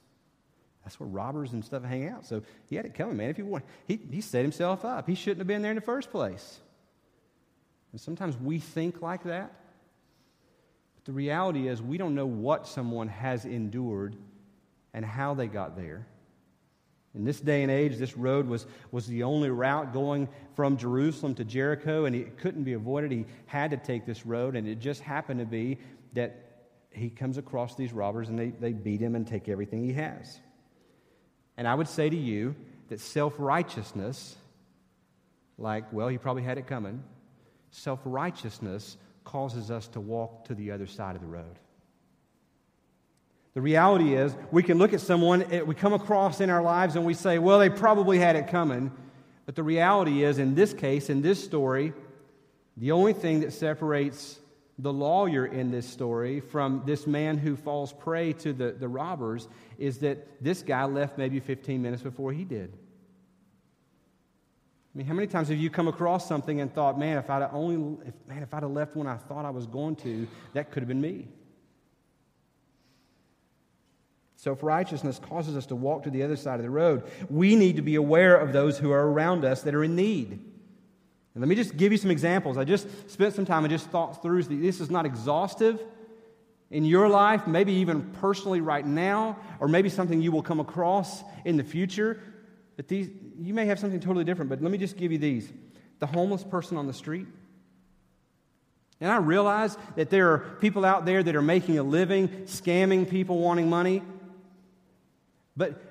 That's 0.83 0.99
where 0.99 1.07
robbers 1.07 1.53
and 1.53 1.63
stuff 1.63 1.83
hang 1.83 2.07
out. 2.07 2.25
So 2.25 2.41
he 2.65 2.75
had 2.75 2.85
it 2.85 2.95
coming, 2.95 3.17
man. 3.17 3.29
If 3.29 3.37
he 3.37 3.43
want, 3.43 3.63
he, 3.87 3.99
he 4.09 4.21
set 4.21 4.41
himself 4.41 4.83
up. 4.83 5.07
He 5.07 5.13
shouldn't 5.13 5.39
have 5.39 5.47
been 5.47 5.61
there 5.61 5.71
in 5.71 5.75
the 5.75 5.81
first 5.81 6.09
place. 6.09 6.59
And 7.91 8.01
sometimes 8.01 8.35
we 8.37 8.57
think 8.57 9.03
like 9.03 9.23
that. 9.25 9.53
But 10.95 11.05
the 11.05 11.11
reality 11.11 11.67
is, 11.67 11.79
we 11.79 11.99
don't 11.99 12.15
know 12.15 12.25
what 12.25 12.67
someone 12.67 13.07
has 13.09 13.45
endured 13.45 14.15
and 14.93 15.05
how 15.05 15.33
they 15.33 15.47
got 15.47 15.75
there. 15.75 16.07
In 17.13 17.25
this 17.25 17.41
day 17.41 17.61
and 17.61 17.71
age, 17.71 17.97
this 17.97 18.15
road 18.15 18.47
was, 18.47 18.65
was 18.91 19.05
the 19.05 19.23
only 19.23 19.49
route 19.49 19.91
going 19.91 20.29
from 20.55 20.77
Jerusalem 20.77 21.35
to 21.35 21.43
Jericho, 21.43 22.05
and 22.05 22.15
it 22.15 22.37
couldn't 22.37 22.63
be 22.63 22.73
avoided. 22.73 23.11
He 23.11 23.25
had 23.47 23.71
to 23.71 23.77
take 23.77 24.05
this 24.05 24.25
road, 24.25 24.55
and 24.55 24.67
it 24.67 24.79
just 24.79 25.01
happened 25.01 25.41
to 25.41 25.45
be 25.45 25.77
that 26.13 26.51
he 26.91 27.09
comes 27.09 27.37
across 27.37 27.75
these 27.75 27.93
robbers 27.93 28.29
and 28.29 28.37
they, 28.37 28.49
they 28.49 28.73
beat 28.73 28.99
him 28.99 29.15
and 29.15 29.25
take 29.25 29.47
everything 29.47 29.83
he 29.83 29.93
has. 29.93 30.39
And 31.57 31.67
I 31.67 31.75
would 31.75 31.87
say 31.87 32.09
to 32.09 32.15
you 32.15 32.55
that 32.89 32.99
self 32.99 33.33
righteousness, 33.37 34.35
like, 35.57 35.91
well, 35.93 36.07
he 36.07 36.17
probably 36.17 36.43
had 36.43 36.57
it 36.57 36.67
coming, 36.67 37.03
self 37.71 37.99
righteousness 38.03 38.97
causes 39.23 39.71
us 39.71 39.87
to 39.89 39.99
walk 39.99 40.45
to 40.45 40.55
the 40.55 40.71
other 40.71 40.87
side 40.87 41.15
of 41.15 41.21
the 41.21 41.27
road. 41.27 41.59
The 43.53 43.61
reality 43.61 44.15
is, 44.15 44.33
we 44.51 44.63
can 44.63 44.77
look 44.77 44.93
at 44.93 45.01
someone, 45.01 45.45
we 45.65 45.75
come 45.75 45.93
across 45.93 46.39
in 46.39 46.49
our 46.49 46.61
lives, 46.61 46.95
and 46.95 47.05
we 47.05 47.13
say, 47.13 47.37
well, 47.37 47.59
they 47.59 47.69
probably 47.69 48.17
had 48.17 48.35
it 48.35 48.47
coming. 48.47 48.91
But 49.45 49.55
the 49.55 49.63
reality 49.63 50.23
is, 50.23 50.37
in 50.37 50.55
this 50.55 50.73
case, 50.73 51.09
in 51.09 51.21
this 51.21 51.43
story, 51.43 51.93
the 52.77 52.91
only 52.91 53.11
thing 53.11 53.41
that 53.41 53.51
separates 53.51 54.39
the 54.79 54.93
lawyer 54.93 55.45
in 55.45 55.69
this 55.69 55.87
story 55.87 56.39
from 56.39 56.83
this 56.85 57.05
man 57.05 57.37
who 57.37 57.55
falls 57.55 57.93
prey 57.93 58.33
to 58.33 58.53
the, 58.53 58.71
the 58.71 58.87
robbers 58.87 59.47
is 59.77 59.99
that 59.99 60.41
this 60.41 60.63
guy 60.63 60.85
left 60.85 61.17
maybe 61.17 61.39
15 61.39 61.81
minutes 61.81 62.01
before 62.01 62.31
he 62.31 62.43
did. 62.45 62.73
I 64.93 64.97
mean, 64.97 65.07
how 65.07 65.13
many 65.13 65.27
times 65.27 65.49
have 65.49 65.57
you 65.57 65.69
come 65.69 65.87
across 65.87 66.27
something 66.27 66.59
and 66.59 66.73
thought, 66.73 66.97
man, 66.97 67.17
if 67.17 67.29
I'd 67.29 67.43
only, 67.53 68.07
if, 68.07 68.13
man, 68.27 68.43
if 68.43 68.53
I'd 68.53 68.63
have 68.63 68.71
left 68.71 68.95
when 68.95 69.07
I 69.07 69.17
thought 69.17 69.45
I 69.45 69.49
was 69.49 69.67
going 69.67 69.95
to, 69.97 70.27
that 70.53 70.71
could 70.71 70.81
have 70.81 70.87
been 70.87 71.01
me. 71.01 71.27
Self 74.41 74.63
righteousness 74.63 75.19
causes 75.19 75.55
us 75.55 75.67
to 75.67 75.75
walk 75.75 76.01
to 76.01 76.09
the 76.09 76.23
other 76.23 76.35
side 76.35 76.55
of 76.55 76.63
the 76.63 76.69
road. 76.71 77.03
We 77.29 77.55
need 77.55 77.75
to 77.75 77.83
be 77.83 77.93
aware 77.93 78.35
of 78.35 78.53
those 78.53 78.79
who 78.79 78.89
are 78.89 79.07
around 79.11 79.45
us 79.45 79.61
that 79.61 79.75
are 79.75 79.83
in 79.83 79.95
need. 79.95 80.31
And 80.31 81.41
let 81.41 81.47
me 81.47 81.53
just 81.53 81.77
give 81.77 81.91
you 81.91 81.97
some 81.99 82.09
examples. 82.09 82.57
I 82.57 82.63
just 82.63 82.87
spent 83.07 83.35
some 83.35 83.45
time 83.45 83.65
and 83.65 83.71
just 83.71 83.85
thought 83.91 84.23
through 84.23 84.41
this 84.41 84.81
is 84.81 84.89
not 84.89 85.05
exhaustive 85.05 85.79
in 86.71 86.85
your 86.85 87.07
life, 87.07 87.45
maybe 87.45 87.73
even 87.73 88.01
personally 88.13 88.61
right 88.61 88.83
now, 88.83 89.37
or 89.59 89.67
maybe 89.67 89.89
something 89.89 90.23
you 90.23 90.31
will 90.31 90.41
come 90.41 90.59
across 90.59 91.23
in 91.45 91.55
the 91.55 91.63
future. 91.63 92.19
But 92.77 92.87
these, 92.87 93.11
you 93.39 93.53
may 93.53 93.67
have 93.67 93.77
something 93.77 93.99
totally 93.99 94.25
different, 94.25 94.49
but 94.49 94.59
let 94.59 94.71
me 94.71 94.79
just 94.79 94.97
give 94.97 95.11
you 95.11 95.19
these. 95.19 95.53
The 95.99 96.07
homeless 96.07 96.43
person 96.43 96.77
on 96.77 96.87
the 96.87 96.93
street. 96.93 97.27
And 98.99 99.11
I 99.11 99.17
realize 99.17 99.77
that 99.95 100.09
there 100.09 100.31
are 100.31 100.39
people 100.61 100.83
out 100.83 101.05
there 101.05 101.21
that 101.21 101.35
are 101.35 101.43
making 101.43 101.77
a 101.77 101.83
living, 101.83 102.27
scamming 102.45 103.07
people 103.07 103.37
wanting 103.37 103.69
money. 103.69 104.01
But 105.55 105.81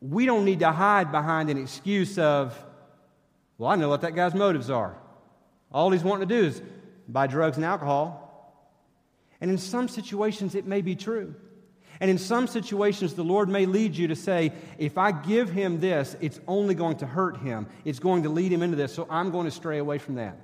we 0.00 0.26
don't 0.26 0.44
need 0.44 0.60
to 0.60 0.72
hide 0.72 1.12
behind 1.12 1.50
an 1.50 1.58
excuse 1.58 2.18
of, 2.18 2.58
well, 3.58 3.70
I 3.70 3.76
know 3.76 3.88
what 3.88 4.00
that 4.00 4.14
guy's 4.14 4.34
motives 4.34 4.70
are. 4.70 4.96
All 5.70 5.90
he's 5.90 6.02
wanting 6.04 6.28
to 6.28 6.34
do 6.34 6.46
is 6.46 6.62
buy 7.08 7.26
drugs 7.26 7.56
and 7.56 7.64
alcohol. 7.64 8.18
And 9.40 9.50
in 9.50 9.58
some 9.58 9.88
situations, 9.88 10.54
it 10.54 10.66
may 10.66 10.82
be 10.82 10.94
true. 10.94 11.34
And 12.00 12.10
in 12.10 12.18
some 12.18 12.48
situations, 12.48 13.14
the 13.14 13.22
Lord 13.22 13.48
may 13.48 13.66
lead 13.66 13.96
you 13.96 14.08
to 14.08 14.16
say, 14.16 14.52
if 14.76 14.98
I 14.98 15.12
give 15.12 15.50
him 15.50 15.78
this, 15.78 16.16
it's 16.20 16.40
only 16.48 16.74
going 16.74 16.96
to 16.96 17.06
hurt 17.06 17.38
him. 17.38 17.66
It's 17.84 18.00
going 18.00 18.24
to 18.24 18.28
lead 18.28 18.52
him 18.52 18.62
into 18.62 18.76
this, 18.76 18.92
so 18.92 19.06
I'm 19.08 19.30
going 19.30 19.44
to 19.44 19.52
stray 19.52 19.78
away 19.78 19.98
from 19.98 20.16
that. 20.16 20.36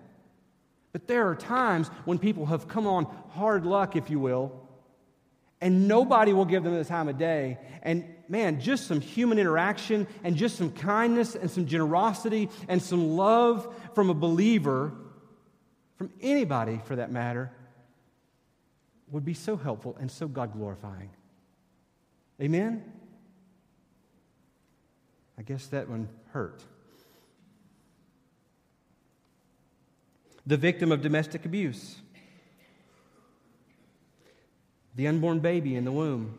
But 0.92 1.08
there 1.08 1.28
are 1.28 1.34
times 1.34 1.88
when 2.04 2.18
people 2.18 2.46
have 2.46 2.68
come 2.68 2.86
on 2.86 3.06
hard 3.30 3.66
luck, 3.66 3.96
if 3.96 4.08
you 4.08 4.20
will, 4.20 4.68
and 5.60 5.88
nobody 5.88 6.32
will 6.32 6.44
give 6.44 6.62
them 6.62 6.74
the 6.74 6.84
time 6.84 7.08
of 7.08 7.18
day. 7.18 7.58
And 7.82 8.04
man, 8.28 8.60
just 8.60 8.86
some 8.86 9.00
human 9.00 9.38
interaction 9.38 10.06
and 10.22 10.36
just 10.36 10.56
some 10.56 10.70
kindness 10.70 11.34
and 11.34 11.50
some 11.50 11.66
generosity 11.66 12.48
and 12.68 12.82
some 12.82 13.16
love 13.16 13.74
from 13.94 14.10
a 14.10 14.14
believer, 14.14 14.92
from 15.96 16.10
anybody 16.20 16.80
for 16.84 16.96
that 16.96 17.10
matter, 17.10 17.50
would 19.10 19.24
be 19.24 19.34
so 19.34 19.56
helpful 19.56 19.96
and 19.98 20.10
so 20.10 20.28
God 20.28 20.52
glorifying. 20.52 21.10
Amen? 22.40 22.84
I 25.38 25.42
guess 25.42 25.66
that 25.68 25.88
one 25.88 26.08
hurt. 26.32 26.62
The 30.46 30.56
victim 30.56 30.92
of 30.92 31.02
domestic 31.02 31.44
abuse, 31.44 31.96
the 34.94 35.06
unborn 35.06 35.40
baby 35.40 35.76
in 35.76 35.84
the 35.84 35.92
womb, 35.92 36.38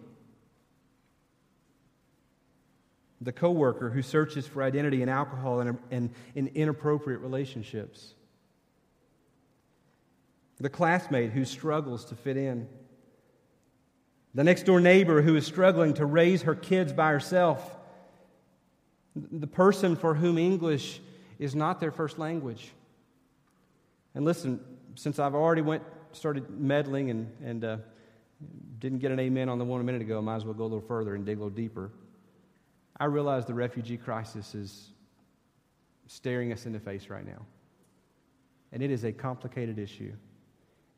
the 3.22 3.32
coworker 3.32 3.90
who 3.90 4.02
searches 4.02 4.48
for 4.48 4.64
identity 4.64 5.02
in 5.02 5.10
alcohol 5.10 5.60
and, 5.60 5.78
and 5.92 6.10
in 6.36 6.48
inappropriate 6.56 7.22
relationships, 7.22 8.14
the 10.60 10.70
classmate 10.70 11.32
who 11.32 11.46
struggles 11.46 12.06
to 12.06 12.16
fit 12.16 12.38
in. 12.38 12.68
The 14.36 14.44
next 14.44 14.64
door 14.64 14.80
neighbor 14.80 15.22
who 15.22 15.36
is 15.36 15.46
struggling 15.46 15.94
to 15.96 16.06
raise 16.06 16.44
her 16.44 16.56
kids 16.56 16.94
by 16.94 17.12
herself, 17.12 17.78
the 19.16 19.48
person 19.48 19.96
for 19.96 20.14
whom 20.14 20.38
English 20.38 21.02
is 21.40 21.56
not 21.56 21.80
their 21.80 21.92
first 21.92 22.20
language, 22.20 22.72
And 24.14 24.26
listen, 24.26 24.60
since 24.96 25.20
I've 25.20 25.36
already 25.36 25.62
went 25.62 25.84
started 26.12 26.50
meddling 26.50 27.10
and, 27.10 27.32
and 27.44 27.64
uh, 27.64 27.78
didn't 28.80 29.00
get 29.00 29.12
an 29.12 29.20
amen 29.20 29.50
on 29.50 29.60
the 29.60 29.66
one 29.66 29.80
a 29.82 29.84
minute 29.84 30.02
ago, 30.02 30.18
I 30.18 30.22
might 30.22 30.38
as 30.38 30.46
well 30.46 30.54
go 30.54 30.64
a 30.64 30.66
little 30.66 30.82
further 30.82 31.16
and 31.16 31.26
dig 31.26 31.38
a 31.38 31.42
little 31.42 31.56
deeper. 31.56 31.92
I 33.00 33.06
realize 33.06 33.46
the 33.46 33.54
refugee 33.54 33.98
crisis 33.98 34.54
is 34.54 34.90
staring 36.08 36.52
us 36.52 36.66
in 36.66 36.74
the 36.74 36.80
face 36.80 37.10
right 37.10 37.26
now. 37.26 37.46
And 38.72 38.84
it 38.84 38.92
is 38.92 39.04
a 39.04 39.12
complicated 39.12 39.80
issue. 39.80 40.14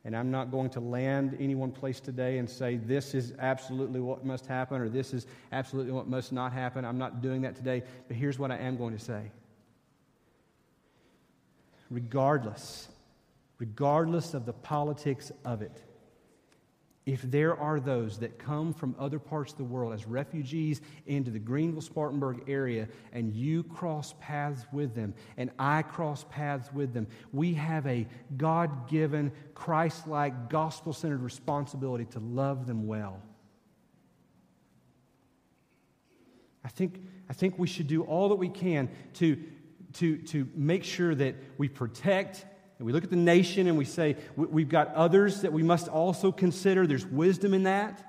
And 0.04 0.16
I'm 0.16 0.32
not 0.32 0.50
going 0.50 0.72
to 0.72 0.80
land 0.80 1.38
any 1.40 1.54
one 1.54 1.72
place 1.72 2.00
today 2.00 2.40
and 2.40 2.50
say 2.50 2.78
this 2.78 3.14
is 3.14 3.34
absolutely 3.38 4.00
what 4.00 4.26
must 4.26 4.48
happen 4.48 4.82
or 4.82 4.90
this 4.90 5.14
is 5.14 5.28
absolutely 5.52 5.92
what 5.92 6.08
must 6.08 6.32
not 6.32 6.54
happen. 6.54 6.84
I'm 6.86 6.98
not 6.98 7.22
doing 7.22 7.44
that 7.44 7.56
today. 7.56 7.84
But 8.08 8.18
here's 8.18 8.40
what 8.40 8.52
I 8.52 8.58
am 8.58 8.78
going 8.78 8.98
to 8.98 9.04
say. 9.04 9.30
Regardless, 11.92 12.88
regardless 13.60 14.34
of 14.34 14.46
the 14.46 14.54
politics 14.54 15.32
of 15.46 15.62
it, 15.62 15.84
if 17.06 17.24
there 17.24 17.58
are 17.58 17.80
those 17.80 18.20
that 18.20 18.38
come 18.38 18.74
from 18.74 18.96
other 19.00 19.18
parts 19.18 19.52
of 19.52 19.58
the 19.58 19.64
world 19.64 19.92
as 19.92 20.06
refugees 20.06 20.82
into 21.08 21.32
the 21.32 21.40
Greenville 21.40 21.82
Spartanburg 21.82 22.44
area 22.48 22.88
and 23.12 23.34
you 23.34 23.64
cross 23.64 24.14
paths 24.20 24.66
with 24.72 24.94
them 24.94 25.16
and 25.36 25.50
I 25.58 25.82
cross 25.82 26.26
paths 26.30 26.72
with 26.72 26.94
them, 26.94 27.08
we 27.34 27.56
have 27.56 27.88
a 27.88 28.08
God 28.38 28.88
given, 28.88 29.32
Christ 29.56 30.08
like, 30.08 30.50
gospel 30.50 30.94
centered 30.94 31.22
responsibility 31.22 32.06
to 32.06 32.20
love 32.20 32.68
them 32.68 32.86
well. 32.86 33.20
I 36.64 36.70
think, 36.70 37.02
I 37.28 37.34
think 37.34 37.58
we 37.58 37.68
should 37.68 37.88
do 37.88 38.04
all 38.04 38.30
that 38.30 38.36
we 38.36 38.50
can 38.50 38.90
to, 39.16 39.42
to, 39.94 40.18
to 40.18 40.48
make 40.54 40.84
sure 40.84 41.16
that 41.16 41.34
we 41.58 41.68
protect 41.68 42.46
and 42.82 42.88
we 42.88 42.94
look 42.94 43.04
at 43.04 43.12
the 43.12 43.16
nation 43.16 43.68
and 43.68 43.78
we 43.78 43.86
say, 43.86 44.16
we've 44.36 44.68
got 44.68 44.92
others 44.96 45.42
that 45.42 45.54
we 45.54 45.62
must 45.62 45.88
also 45.88 46.32
consider. 46.32 46.88
There's 46.88 47.06
wisdom 47.06 47.54
in 47.54 47.62
that. 47.64 48.04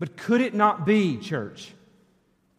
But 0.00 0.16
could 0.16 0.40
it 0.40 0.54
not 0.54 0.84
be, 0.84 1.16
church? 1.16 1.72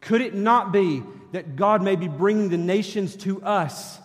Could 0.00 0.22
it 0.22 0.32
not 0.32 0.72
be 0.72 1.02
that 1.32 1.54
God 1.54 1.82
may 1.82 1.96
be 1.96 2.08
bringing 2.08 2.48
the 2.48 2.56
nations 2.56 3.14
to 3.16 3.42
us 3.42 3.98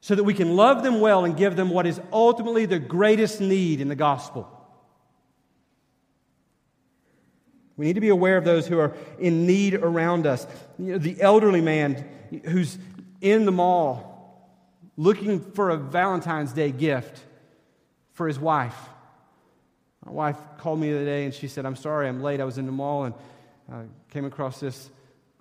so 0.00 0.16
that 0.16 0.24
we 0.24 0.34
can 0.34 0.56
love 0.56 0.82
them 0.82 1.00
well 1.00 1.24
and 1.24 1.36
give 1.36 1.54
them 1.54 1.70
what 1.70 1.86
is 1.86 2.00
ultimately 2.12 2.66
their 2.66 2.80
greatest 2.80 3.40
need 3.40 3.80
in 3.80 3.86
the 3.86 3.94
gospel? 3.94 4.50
We 7.76 7.86
need 7.86 7.94
to 7.94 8.00
be 8.00 8.08
aware 8.08 8.36
of 8.36 8.44
those 8.44 8.66
who 8.66 8.80
are 8.80 8.96
in 9.20 9.46
need 9.46 9.74
around 9.74 10.26
us. 10.26 10.48
You 10.80 10.94
know, 10.94 10.98
the 10.98 11.22
elderly 11.22 11.60
man 11.60 12.08
who's 12.44 12.76
in 13.20 13.44
the 13.44 13.52
mall 13.52 14.13
looking 14.96 15.40
for 15.40 15.70
a 15.70 15.76
Valentine's 15.76 16.52
Day 16.52 16.70
gift 16.70 17.20
for 18.12 18.28
his 18.28 18.38
wife. 18.38 18.76
My 20.04 20.12
wife 20.12 20.36
called 20.58 20.78
me 20.78 20.90
the 20.90 20.96
other 20.96 21.04
day 21.04 21.24
and 21.24 21.34
she 21.34 21.48
said, 21.48 21.66
I'm 21.66 21.76
sorry, 21.76 22.08
I'm 22.08 22.22
late. 22.22 22.40
I 22.40 22.44
was 22.44 22.58
in 22.58 22.66
the 22.66 22.72
mall 22.72 23.04
and 23.04 23.14
uh, 23.72 23.82
came 24.10 24.24
across 24.24 24.60
this 24.60 24.90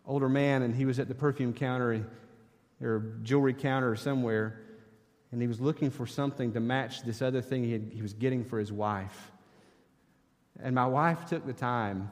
older 0.06 0.30
man 0.30 0.62
and 0.62 0.74
he 0.74 0.86
was 0.86 1.00
at 1.00 1.08
the 1.08 1.16
perfume 1.16 1.54
counter 1.54 2.06
or 2.82 3.14
jewelry 3.24 3.54
counter 3.54 3.92
or 3.92 3.96
somewhere 3.96 4.64
and 5.34 5.42
he 5.42 5.48
was 5.48 5.60
looking 5.60 5.90
for 5.90 6.06
something 6.06 6.54
to 6.54 6.60
match 6.60 7.02
this 7.02 7.22
other 7.22 7.42
thing 7.42 7.64
he, 7.64 7.74
had, 7.74 7.92
he 7.92 8.04
was 8.04 8.14
getting 8.14 8.46
for 8.46 8.60
his 8.60 8.72
wife. 8.72 9.32
And 10.62 10.76
my 10.76 10.86
wife 10.86 11.26
took 11.26 11.44
the 11.44 11.54
time, 11.54 12.12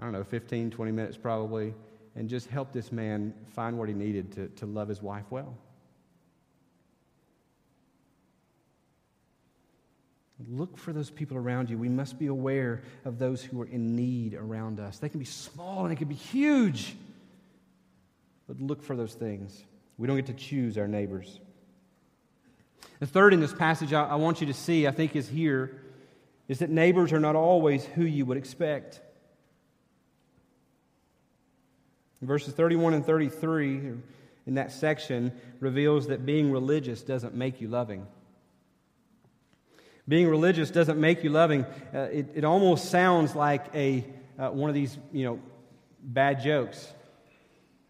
I 0.00 0.02
don't 0.02 0.12
know, 0.12 0.24
15, 0.24 0.72
20 0.72 0.90
minutes 0.90 1.16
probably, 1.16 1.72
and 2.16 2.28
just 2.28 2.48
helped 2.48 2.72
this 2.72 2.90
man 2.90 3.32
find 3.54 3.78
what 3.78 3.88
he 3.88 3.94
needed 3.94 4.32
to, 4.32 4.48
to 4.48 4.66
love 4.66 4.88
his 4.88 5.00
wife 5.00 5.24
well. 5.30 5.56
Look 10.48 10.76
for 10.76 10.92
those 10.92 11.10
people 11.10 11.36
around 11.36 11.70
you. 11.70 11.78
We 11.78 11.88
must 11.88 12.18
be 12.18 12.26
aware 12.26 12.82
of 13.04 13.18
those 13.18 13.42
who 13.42 13.60
are 13.62 13.66
in 13.66 13.94
need 13.94 14.34
around 14.34 14.80
us. 14.80 14.98
They 14.98 15.08
can 15.08 15.18
be 15.18 15.26
small 15.26 15.82
and 15.82 15.90
they 15.90 15.96
can 15.96 16.08
be 16.08 16.14
huge. 16.14 16.94
But 18.46 18.60
look 18.60 18.82
for 18.82 18.96
those 18.96 19.14
things. 19.14 19.62
We 19.98 20.06
don't 20.06 20.16
get 20.16 20.26
to 20.26 20.34
choose 20.34 20.78
our 20.78 20.88
neighbors. 20.88 21.38
The 22.98 23.06
third 23.06 23.34
in 23.34 23.40
this 23.40 23.52
passage 23.52 23.92
I, 23.92 24.04
I 24.04 24.14
want 24.14 24.40
you 24.40 24.46
to 24.46 24.54
see, 24.54 24.86
I 24.86 24.90
think, 24.90 25.16
is 25.16 25.28
here, 25.28 25.80
is 26.48 26.60
that 26.60 26.70
neighbors 26.70 27.12
are 27.12 27.20
not 27.20 27.36
always 27.36 27.84
who 27.84 28.04
you 28.04 28.24
would 28.26 28.36
expect. 28.36 29.00
Verses 32.20 32.54
31 32.54 32.94
and 32.94 33.04
33, 33.04 33.92
in 34.46 34.54
that 34.54 34.70
section, 34.70 35.32
reveals 35.58 36.06
that 36.06 36.24
being 36.24 36.52
religious 36.52 37.02
doesn't 37.02 37.34
make 37.34 37.60
you 37.60 37.68
loving. 37.68 38.06
Being 40.08 40.28
religious 40.28 40.70
doesn't 40.70 41.00
make 41.00 41.22
you 41.22 41.30
loving. 41.30 41.64
Uh, 41.94 42.08
it, 42.12 42.26
it 42.34 42.44
almost 42.44 42.90
sounds 42.90 43.36
like 43.36 43.66
a, 43.74 44.04
uh, 44.38 44.48
one 44.48 44.68
of 44.68 44.74
these, 44.74 44.98
you 45.12 45.24
know, 45.24 45.40
bad 46.02 46.42
jokes. 46.42 46.92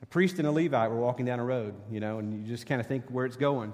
A 0.02 0.06
priest 0.06 0.38
and 0.38 0.46
a 0.46 0.52
Levite 0.52 0.90
were 0.90 1.00
walking 1.00 1.24
down 1.24 1.40
a 1.40 1.44
road, 1.44 1.74
you 1.90 2.00
know, 2.00 2.18
and 2.18 2.34
you 2.34 2.52
just 2.52 2.66
kind 2.66 2.80
of 2.80 2.86
think 2.86 3.04
where 3.08 3.24
it's 3.24 3.36
going. 3.36 3.72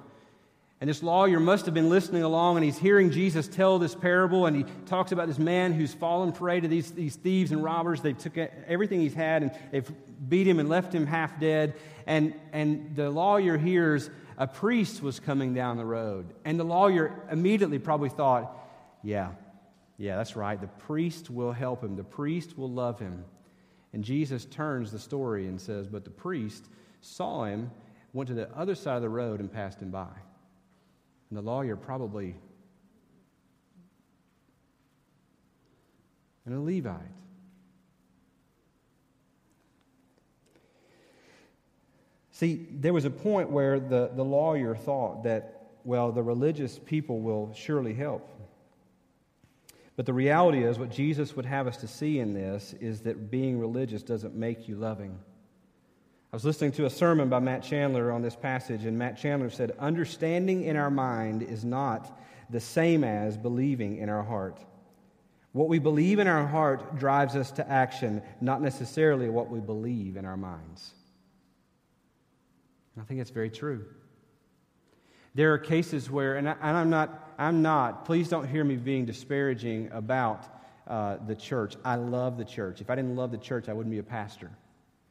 And 0.81 0.88
this 0.88 1.03
lawyer 1.03 1.40
must 1.40 1.64
have 1.64 1.74
been 1.74 1.88
listening 1.88 2.22
along, 2.22 2.57
and 2.57 2.64
he's 2.64 2.79
hearing 2.79 3.11
Jesus 3.11 3.48
tell 3.48 3.81
this 3.81 3.96
parable, 3.96 4.46
and 4.46 4.55
he 4.55 4.64
talks 4.87 5.11
about 5.11 5.27
this 5.27 5.38
man 5.38 5.72
who's 5.72 5.92
fallen 5.92 6.31
prey 6.31 6.61
to 6.61 6.68
these, 6.68 6.92
these 6.92 7.16
thieves 7.16 7.51
and 7.51 7.64
robbers. 7.64 8.01
They've 8.01 8.16
took 8.16 8.38
everything 8.38 9.01
he's 9.01 9.14
had, 9.14 9.42
and 9.42 9.51
they've 9.72 9.90
beat 10.29 10.46
him 10.46 10.61
and 10.61 10.68
left 10.68 10.92
him 10.92 11.05
half 11.05 11.40
dead. 11.40 11.74
And, 12.07 12.33
and 12.53 12.94
the 12.94 13.11
lawyer 13.11 13.59
hears 13.59 14.09
a 14.38 14.46
priest 14.46 15.03
was 15.03 15.18
coming 15.18 15.53
down 15.53 15.77
the 15.77 15.85
road. 15.85 16.33
And 16.44 16.59
the 16.59 16.64
lawyer 16.64 17.12
immediately 17.31 17.81
probably 17.81 18.09
thought, 18.09 18.57
yeah, 19.03 19.33
yeah, 19.98 20.16
that's 20.16 20.37
right. 20.37 20.59
The 20.59 20.68
priest 20.68 21.29
will 21.29 21.53
help 21.53 21.83
him, 21.83 21.96
the 21.96 22.05
priest 22.05 22.57
will 22.57 22.70
love 22.70 23.01
him. 23.01 23.24
And 23.92 24.05
Jesus 24.05 24.44
turns 24.44 24.92
the 24.92 24.98
story 24.98 25.48
and 25.48 25.61
says, 25.61 25.88
But 25.88 26.05
the 26.05 26.11
priest 26.11 26.66
saw 27.01 27.44
him, 27.44 27.70
went 28.12 28.29
to 28.29 28.35
the 28.35 28.48
other 28.57 28.77
side 28.77 28.96
of 28.96 29.03
the 29.03 29.09
road, 29.09 29.40
and 29.40 29.53
passed 29.53 29.83
him 29.83 29.90
by. 29.90 30.09
And 31.31 31.37
the 31.37 31.42
lawyer 31.42 31.74
probably, 31.74 32.37
and 36.46 36.55
a 36.55 36.61
Levite, 36.61 37.01
See, 42.38 42.68
there 42.70 42.92
was 42.92 43.05
a 43.05 43.11
point 43.11 43.51
where 43.51 43.81
the, 43.81 44.12
the 44.14 44.24
lawyer 44.24 44.77
thought 44.77 45.24
that, 45.24 45.72
well, 45.83 46.12
the 46.12 46.22
religious 46.22 46.79
people 46.79 47.18
will 47.18 47.53
surely 47.53 47.94
help. 47.94 48.31
But 49.96 50.07
the 50.07 50.12
reality 50.12 50.62
is, 50.62 50.79
what 50.79 50.92
Jesus 50.92 51.35
would 51.35 51.46
have 51.46 51.66
us 51.66 51.79
to 51.79 51.88
see 51.88 52.20
in 52.20 52.35
this 52.35 52.77
is 52.81 53.01
that 53.01 53.29
being 53.29 53.59
religious 53.59 54.05
doesn't 54.05 54.37
make 54.37 54.68
you 54.68 54.77
loving. 54.77 55.18
I 56.33 56.37
was 56.37 56.44
listening 56.44 56.70
to 56.72 56.87
a 56.87 56.90
sermon 56.90 57.29
by 57.29 57.40
Matt 57.40 57.64
Chandler 57.64 58.12
on 58.12 58.22
this 58.22 58.37
passage, 58.37 58.85
and 58.85 58.96
Matt 58.96 59.18
Chandler 59.18 59.51
said, 59.51 59.72
Understanding 59.81 60.62
in 60.62 60.77
our 60.77 60.92
mind 60.92 61.42
is 61.42 61.64
not 61.64 62.20
the 62.51 62.61
same 62.61 63.03
as 63.03 63.37
believing 63.37 63.96
in 63.96 64.09
our 64.09 64.22
heart. 64.22 64.64
What 65.51 65.68
we 65.68 65.81
believe 65.81 66.20
in 66.20 66.29
our 66.29 66.46
heart 66.46 67.01
drives 67.01 67.35
us 67.35 67.51
to 67.51 67.68
action, 67.68 68.22
not 68.40 68.62
necessarily 68.62 69.29
what 69.29 69.51
we 69.51 69.59
believe 69.59 70.16
in 70.16 70.24
our 70.24 70.37
minds. 70.37 70.94
I 73.00 73.04
think 73.04 73.20
that's 73.20 73.30
very 73.30 73.50
true. 73.50 73.84
There 75.34 75.52
are 75.52 75.58
cases 75.58 76.11
where, 76.11 76.37
and, 76.37 76.48
I, 76.48 76.56
am 76.62 76.90
not, 76.90 77.34
I'm 77.38 77.62
not, 77.62 78.04
please 78.04 78.28
don't 78.28 78.48
hear 78.48 78.64
me 78.64 78.76
being 78.76 79.04
disparaging 79.04 79.90
about 79.92 80.46
uh, 80.87 81.18
the 81.26 81.34
church. 81.34 81.76
I 81.84 81.96
love 81.96 82.38
the 82.38 82.44
church. 82.44 82.80
If 82.80 82.90
I 82.90 82.94
didn't 82.94 83.14
love 83.14 83.30
the 83.30 83.38
church, 83.38 83.68
I 83.68 83.72
wouldn't 83.72 83.90
be 83.92 83.98
a 83.98 84.02
pastor. 84.02 84.50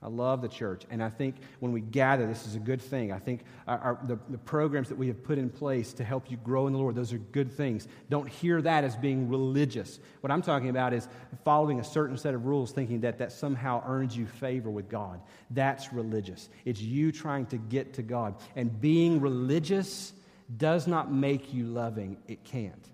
I 0.02 0.10
love 0.10 0.44
the 0.44 0.48
church. 0.48 0.84
And 0.92 1.04
I 1.04 1.10
think 1.10 1.38
when 1.60 1.72
we 1.72 1.82
gather, 1.82 2.28
this 2.28 2.46
is 2.46 2.54
a 2.54 2.60
good 2.60 2.82
thing. 2.82 3.12
I 3.12 3.18
think 3.18 3.42
our, 3.68 3.80
our, 3.80 4.00
the, 4.04 4.20
the 4.30 4.38
programs 4.38 4.90
that 4.90 4.98
we 4.98 5.08
have 5.08 5.24
put 5.24 5.40
in 5.40 5.50
place 5.50 5.92
to 5.94 6.04
help 6.04 6.30
you 6.30 6.38
grow 6.38 6.68
in 6.68 6.74
the 6.74 6.80
Lord, 6.80 6.94
those 6.94 7.14
are 7.14 7.18
good 7.18 7.52
things. 7.52 7.88
Don't 8.10 8.30
hear 8.30 8.62
that 8.62 8.84
as 8.84 8.96
being 8.96 9.28
religious. 9.28 10.00
What 10.22 10.30
I'm 10.30 10.44
talking 10.44 10.70
about 10.70 10.94
is 10.94 11.08
following 11.44 11.80
a 11.80 11.84
certain 11.84 12.16
set 12.16 12.36
of 12.36 12.46
rules, 12.46 12.72
thinking 12.72 13.02
that 13.02 13.18
that 13.18 13.32
somehow 13.32 13.84
earns 13.88 14.16
you 14.16 14.28
favor 14.28 14.70
with 14.70 14.88
God. 14.88 15.20
That's 15.50 15.92
religious. 15.92 16.50
It's 16.64 16.80
you 16.80 17.12
trying 17.12 17.48
to 17.48 17.58
get 17.58 17.94
to 17.94 18.04
God. 18.04 18.36
And 18.56 18.80
being 18.80 19.20
religious 19.20 20.14
does 20.58 20.86
not 20.88 21.12
make 21.12 21.54
you 21.54 21.66
loving, 21.66 22.18
it 22.28 22.44
can't. 22.44 22.88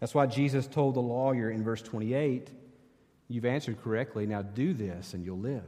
That's 0.00 0.14
why 0.14 0.26
Jesus 0.26 0.66
told 0.66 0.94
the 0.94 1.00
lawyer 1.00 1.50
in 1.50 1.62
verse 1.62 1.82
28 1.82 2.50
You've 3.26 3.46
answered 3.46 3.82
correctly, 3.82 4.26
now 4.26 4.42
do 4.42 4.74
this 4.74 5.14
and 5.14 5.24
you'll 5.24 5.38
live. 5.38 5.62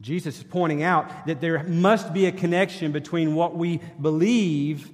Jesus 0.00 0.38
is 0.38 0.44
pointing 0.44 0.82
out 0.82 1.26
that 1.26 1.40
there 1.40 1.62
must 1.64 2.12
be 2.12 2.26
a 2.26 2.32
connection 2.32 2.92
between 2.92 3.34
what 3.34 3.56
we 3.56 3.80
believe 4.00 4.90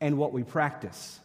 and 0.00 0.18
what 0.18 0.32
we 0.32 0.42
practice. 0.42 1.20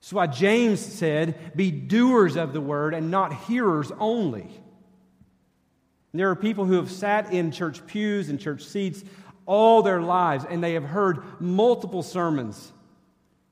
That's 0.00 0.12
why 0.12 0.26
James 0.28 0.80
said, 0.80 1.56
Be 1.56 1.70
doers 1.70 2.36
of 2.36 2.52
the 2.52 2.60
word 2.60 2.94
and 2.94 3.10
not 3.10 3.34
hearers 3.44 3.90
only. 3.98 4.48
There 6.12 6.30
are 6.30 6.36
people 6.36 6.64
who 6.64 6.74
have 6.74 6.90
sat 6.90 7.32
in 7.32 7.52
church 7.52 7.86
pews 7.86 8.28
and 8.28 8.40
church 8.40 8.64
seats 8.64 9.04
all 9.46 9.82
their 9.82 10.00
lives, 10.00 10.44
and 10.48 10.62
they 10.62 10.74
have 10.74 10.84
heard 10.84 11.22
multiple 11.40 12.02
sermons 12.02 12.72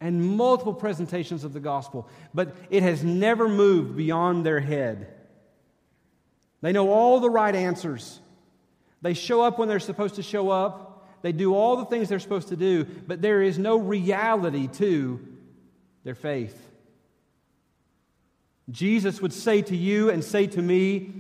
and 0.01 0.37
multiple 0.37 0.75
presentations 0.75 1.45
of 1.45 1.53
the 1.53 1.61
gospel, 1.61 2.09
but 2.33 2.55
it 2.71 2.83
has 2.83 3.03
never 3.03 3.49
moved 3.49 3.97
beyond 3.97 4.47
their 4.47 4.61
head. 4.61 5.13
They 6.61 6.73
know 6.73 6.91
all 6.91 7.21
the 7.21 7.31
right 7.31 7.55
answers. 7.55 8.21
They 9.03 9.15
show 9.15 9.43
up 9.43 9.59
when 9.59 9.69
they're 9.69 9.81
supposed 9.81 10.17
to 10.17 10.23
show 10.23 10.51
up. 10.51 11.07
They 11.23 11.33
do 11.33 11.55
all 11.55 11.77
the 11.77 11.85
things 11.85 12.09
they're 12.09 12.19
supposed 12.19 12.49
to 12.49 12.57
do, 12.57 12.85
but 12.85 13.21
there 13.21 13.43
is 13.43 13.59
no 13.59 13.77
reality 13.77 14.69
to 14.75 15.21
their 16.05 16.15
faith. 16.15 16.65
Jesus 18.71 19.21
would 19.21 19.33
say 19.33 19.63
to 19.63 19.77
you 19.77 20.11
and 20.11 20.23
say 20.23 20.47
to 20.47 20.63
me, 20.63 21.13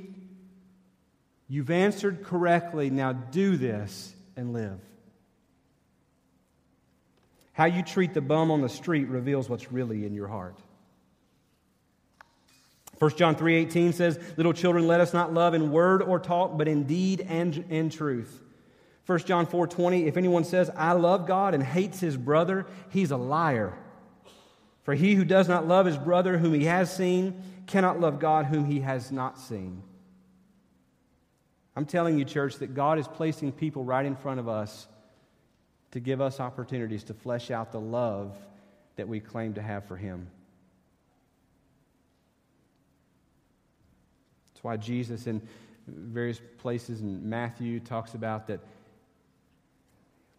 You've 1.50 1.70
answered 1.70 2.24
correctly, 2.24 2.90
now 2.90 3.12
do 3.12 3.56
this 3.56 4.14
and 4.36 4.52
live. 4.52 4.78
How 7.58 7.64
you 7.64 7.82
treat 7.82 8.14
the 8.14 8.20
bum 8.20 8.52
on 8.52 8.60
the 8.60 8.68
street 8.68 9.08
reveals 9.08 9.50
what's 9.50 9.72
really 9.72 10.06
in 10.06 10.14
your 10.14 10.28
heart. 10.28 10.56
1 13.00 13.16
John 13.16 13.34
3:18 13.34 13.92
says, 13.92 14.16
"Little 14.36 14.52
children, 14.52 14.86
let 14.86 15.00
us 15.00 15.12
not 15.12 15.34
love 15.34 15.54
in 15.54 15.72
word 15.72 16.00
or 16.00 16.20
talk, 16.20 16.56
but 16.56 16.68
in 16.68 16.84
deed 16.84 17.20
and 17.28 17.56
in 17.68 17.90
truth." 17.90 18.44
1 19.06 19.26
John 19.26 19.44
4:20, 19.44 20.06
"If 20.06 20.16
anyone 20.16 20.44
says, 20.44 20.70
I 20.76 20.92
love 20.92 21.26
God 21.26 21.52
and 21.52 21.64
hates 21.64 21.98
his 21.98 22.16
brother, 22.16 22.64
he's 22.90 23.10
a 23.10 23.16
liar. 23.16 23.76
For 24.84 24.94
he 24.94 25.16
who 25.16 25.24
does 25.24 25.48
not 25.48 25.66
love 25.66 25.86
his 25.86 25.98
brother 25.98 26.38
whom 26.38 26.54
he 26.54 26.66
has 26.66 26.94
seen 26.94 27.42
cannot 27.66 27.98
love 27.98 28.20
God 28.20 28.46
whom 28.46 28.66
he 28.66 28.82
has 28.82 29.10
not 29.10 29.36
seen." 29.36 29.82
I'm 31.74 31.86
telling 31.86 32.20
you, 32.20 32.24
church, 32.24 32.58
that 32.58 32.74
God 32.74 33.00
is 33.00 33.08
placing 33.08 33.50
people 33.50 33.82
right 33.82 34.06
in 34.06 34.14
front 34.14 34.38
of 34.38 34.46
us 34.48 34.86
to 35.92 36.00
give 36.00 36.20
us 36.20 36.40
opportunities 36.40 37.04
to 37.04 37.14
flesh 37.14 37.50
out 37.50 37.72
the 37.72 37.80
love 37.80 38.36
that 38.96 39.08
we 39.08 39.20
claim 39.20 39.54
to 39.54 39.62
have 39.62 39.84
for 39.84 39.96
Him. 39.96 40.28
That's 44.52 44.64
why 44.64 44.76
Jesus, 44.76 45.26
in 45.26 45.40
various 45.86 46.40
places 46.58 47.00
in 47.00 47.28
Matthew, 47.28 47.80
talks 47.80 48.14
about 48.14 48.48
that 48.48 48.60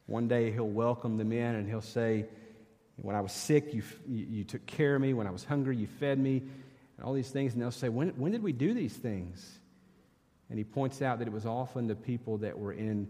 one 0.06 0.28
day 0.28 0.52
He'll 0.52 0.68
welcome 0.68 1.18
them 1.18 1.32
in 1.32 1.56
and 1.56 1.68
He'll 1.68 1.82
say, 1.82 2.26
When 2.98 3.16
I 3.16 3.22
was 3.22 3.32
sick, 3.32 3.74
you, 3.74 3.82
you, 4.08 4.44
took 4.44 4.66
care 4.66 4.96
of 4.96 5.02
me. 5.02 5.14
When 5.14 5.26
I 5.26 5.32
was 5.32 5.44
hungry, 5.44 5.78
you 5.78 5.88
fed 5.88 6.20
me. 6.20 6.44
And 6.98 7.06
all 7.06 7.14
these 7.14 7.30
things. 7.30 7.54
And 7.54 7.62
they'll 7.62 7.72
say, 7.72 7.88
when, 7.88 8.10
when 8.10 8.34
did 8.34 8.44
we 8.44 8.52
do 8.52 8.74
these 8.74 8.94
things? 8.94 9.60
And 10.50 10.58
He 10.58 10.66
points 10.66 11.02
out 11.02 11.20
that 11.20 11.28
it 11.28 11.34
was 11.34 11.46
often 11.46 11.88
the 11.88 11.96
people 11.96 12.38
that 12.40 12.60
were 12.60 12.74
in 12.74 13.08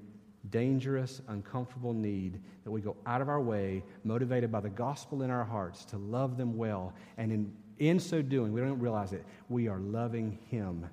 dangerous, 0.50 1.22
uncomfortable 1.28 1.94
need 1.94 2.42
that 2.64 2.72
we 2.72 2.82
go 2.82 2.96
out 3.06 3.22
of 3.22 3.30
our 3.30 3.42
way, 3.42 3.84
motivated 4.04 4.52
by 4.52 4.60
the 4.60 4.70
gospel 4.70 5.22
in 5.22 5.30
our 5.30 5.44
hearts, 5.44 5.86
to 5.86 5.98
love 5.98 6.38
them 6.38 6.58
well. 6.58 6.94
And 7.18 7.32
in, 7.32 7.54
in 7.78 8.00
so 8.00 8.22
doing, 8.22 8.54
we 8.54 8.62
don't 8.62 8.80
realize 8.80 9.14
it, 9.14 9.26
we 9.50 9.68
are 9.68 9.80
loving 9.80 10.40
Him 10.50 10.86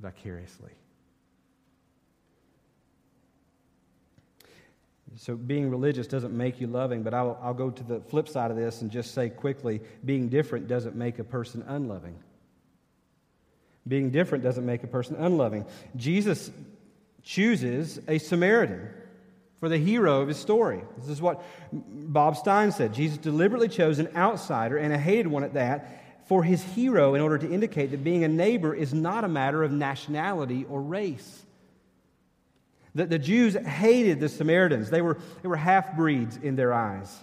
vicariously. 0.00 0.72
So, 5.16 5.36
being 5.36 5.70
religious 5.70 6.06
doesn't 6.06 6.36
make 6.36 6.60
you 6.60 6.66
loving, 6.66 7.02
but 7.02 7.14
I'll, 7.14 7.38
I'll 7.42 7.54
go 7.54 7.70
to 7.70 7.82
the 7.82 8.00
flip 8.00 8.28
side 8.28 8.50
of 8.50 8.56
this 8.56 8.82
and 8.82 8.90
just 8.90 9.14
say 9.14 9.30
quickly 9.30 9.80
being 10.04 10.28
different 10.28 10.68
doesn't 10.68 10.96
make 10.96 11.18
a 11.18 11.24
person 11.24 11.64
unloving. 11.66 12.16
Being 13.86 14.10
different 14.10 14.44
doesn't 14.44 14.66
make 14.66 14.84
a 14.84 14.86
person 14.86 15.16
unloving. 15.16 15.64
Jesus 15.96 16.50
chooses 17.28 18.00
a 18.08 18.16
Samaritan 18.16 18.88
for 19.60 19.68
the 19.68 19.76
hero 19.76 20.22
of 20.22 20.28
his 20.28 20.38
story. 20.38 20.80
This 20.96 21.10
is 21.10 21.20
what 21.20 21.44
Bob 21.70 22.38
Stein 22.38 22.72
said. 22.72 22.94
Jesus 22.94 23.18
deliberately 23.18 23.68
chose 23.68 23.98
an 23.98 24.08
outsider 24.16 24.78
and 24.78 24.94
a 24.94 24.98
hated 24.98 25.26
one 25.26 25.44
at 25.44 25.52
that 25.52 26.24
for 26.26 26.42
his 26.42 26.62
hero 26.62 27.14
in 27.14 27.20
order 27.20 27.36
to 27.36 27.52
indicate 27.52 27.90
that 27.90 28.02
being 28.02 28.24
a 28.24 28.28
neighbor 28.28 28.74
is 28.74 28.94
not 28.94 29.24
a 29.24 29.28
matter 29.28 29.62
of 29.62 29.70
nationality 29.72 30.64
or 30.70 30.80
race. 30.80 31.44
The, 32.94 33.04
the 33.04 33.18
Jews 33.18 33.54
hated 33.54 34.20
the 34.20 34.30
Samaritans, 34.30 34.88
they 34.88 35.02
were, 35.02 35.18
they 35.42 35.48
were 35.48 35.56
half 35.56 35.96
breeds 35.96 36.38
in 36.38 36.56
their 36.56 36.72
eyes. 36.72 37.14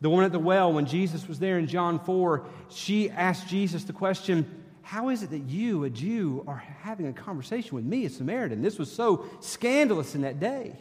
The 0.00 0.08
woman 0.08 0.24
at 0.24 0.32
the 0.32 0.38
well, 0.38 0.72
when 0.72 0.86
Jesus 0.86 1.28
was 1.28 1.38
there 1.38 1.58
in 1.58 1.66
John 1.66 2.00
4, 2.00 2.46
she 2.70 3.10
asked 3.10 3.48
Jesus 3.48 3.84
the 3.84 3.92
question, 3.92 4.61
how 4.82 5.08
is 5.08 5.22
it 5.22 5.30
that 5.30 5.44
you, 5.44 5.84
a 5.84 5.90
Jew, 5.90 6.44
are 6.46 6.56
having 6.82 7.06
a 7.06 7.12
conversation 7.12 7.74
with 7.74 7.84
me, 7.84 8.04
a 8.04 8.10
Samaritan? 8.10 8.62
This 8.62 8.78
was 8.78 8.90
so 8.90 9.24
scandalous 9.40 10.14
in 10.14 10.22
that 10.22 10.40
day. 10.40 10.76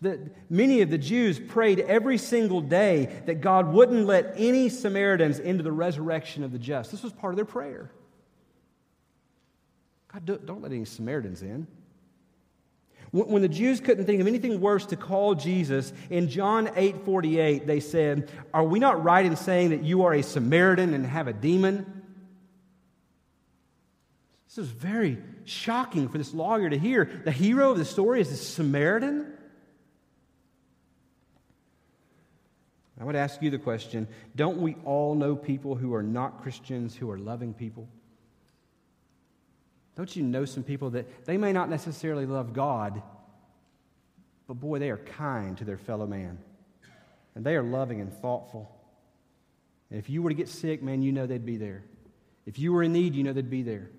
That 0.00 0.20
many 0.50 0.80
of 0.80 0.90
the 0.90 0.98
Jews 0.98 1.38
prayed 1.38 1.80
every 1.80 2.18
single 2.18 2.60
day 2.60 3.22
that 3.26 3.40
God 3.40 3.72
wouldn't 3.72 4.06
let 4.06 4.34
any 4.36 4.68
Samaritans 4.68 5.38
into 5.38 5.62
the 5.62 5.72
resurrection 5.72 6.44
of 6.44 6.52
the 6.52 6.58
just. 6.58 6.90
This 6.90 7.02
was 7.02 7.12
part 7.12 7.32
of 7.32 7.36
their 7.36 7.44
prayer. 7.44 7.90
God, 10.12 10.46
don't 10.46 10.62
let 10.62 10.72
any 10.72 10.84
Samaritans 10.84 11.42
in. 11.42 11.66
When 13.10 13.40
the 13.40 13.48
Jews 13.48 13.80
couldn't 13.80 14.04
think 14.04 14.20
of 14.20 14.26
anything 14.26 14.60
worse 14.60 14.84
to 14.86 14.96
call 14.96 15.34
Jesus, 15.34 15.92
in 16.10 16.28
John 16.28 16.70
8 16.76 17.04
48, 17.04 17.66
they 17.66 17.80
said, 17.80 18.30
Are 18.52 18.64
we 18.64 18.78
not 18.78 19.02
right 19.02 19.24
in 19.24 19.34
saying 19.34 19.70
that 19.70 19.82
you 19.82 20.04
are 20.04 20.12
a 20.12 20.22
Samaritan 20.22 20.92
and 20.92 21.06
have 21.06 21.26
a 21.26 21.32
demon? 21.32 21.97
This 24.48 24.58
is 24.58 24.68
very 24.68 25.18
shocking 25.44 26.08
for 26.08 26.16
this 26.16 26.32
lawyer 26.32 26.70
to 26.70 26.78
hear. 26.78 27.04
The 27.24 27.30
hero 27.30 27.70
of 27.70 27.78
the 27.78 27.84
story 27.84 28.22
is 28.22 28.30
the 28.30 28.36
Samaritan. 28.36 29.34
I 32.98 33.04
would 33.04 33.14
ask 33.14 33.42
you 33.42 33.50
the 33.50 33.58
question 33.58 34.08
don't 34.34 34.58
we 34.58 34.76
all 34.84 35.14
know 35.14 35.36
people 35.36 35.74
who 35.74 35.94
are 35.94 36.02
not 36.02 36.42
Christians 36.42 36.96
who 36.96 37.10
are 37.10 37.18
loving 37.18 37.52
people? 37.52 37.88
Don't 39.96 40.14
you 40.16 40.22
know 40.22 40.44
some 40.44 40.62
people 40.62 40.90
that 40.90 41.26
they 41.26 41.36
may 41.36 41.52
not 41.52 41.68
necessarily 41.68 42.24
love 42.24 42.54
God, 42.54 43.02
but 44.46 44.54
boy, 44.54 44.78
they 44.78 44.90
are 44.90 44.96
kind 44.96 45.58
to 45.58 45.64
their 45.64 45.76
fellow 45.76 46.06
man. 46.06 46.38
And 47.34 47.44
they 47.44 47.54
are 47.54 47.62
loving 47.62 48.00
and 48.00 48.12
thoughtful. 48.12 48.74
And 49.90 49.98
if 49.98 50.08
you 50.08 50.22
were 50.22 50.30
to 50.30 50.34
get 50.34 50.48
sick, 50.48 50.82
man, 50.82 51.02
you 51.02 51.12
know 51.12 51.26
they'd 51.26 51.44
be 51.44 51.56
there. 51.56 51.84
If 52.46 52.58
you 52.58 52.72
were 52.72 52.82
in 52.82 52.92
need, 52.92 53.14
you 53.14 53.24
know 53.24 53.32
they'd 53.32 53.50
be 53.50 53.62
there. 53.62 53.90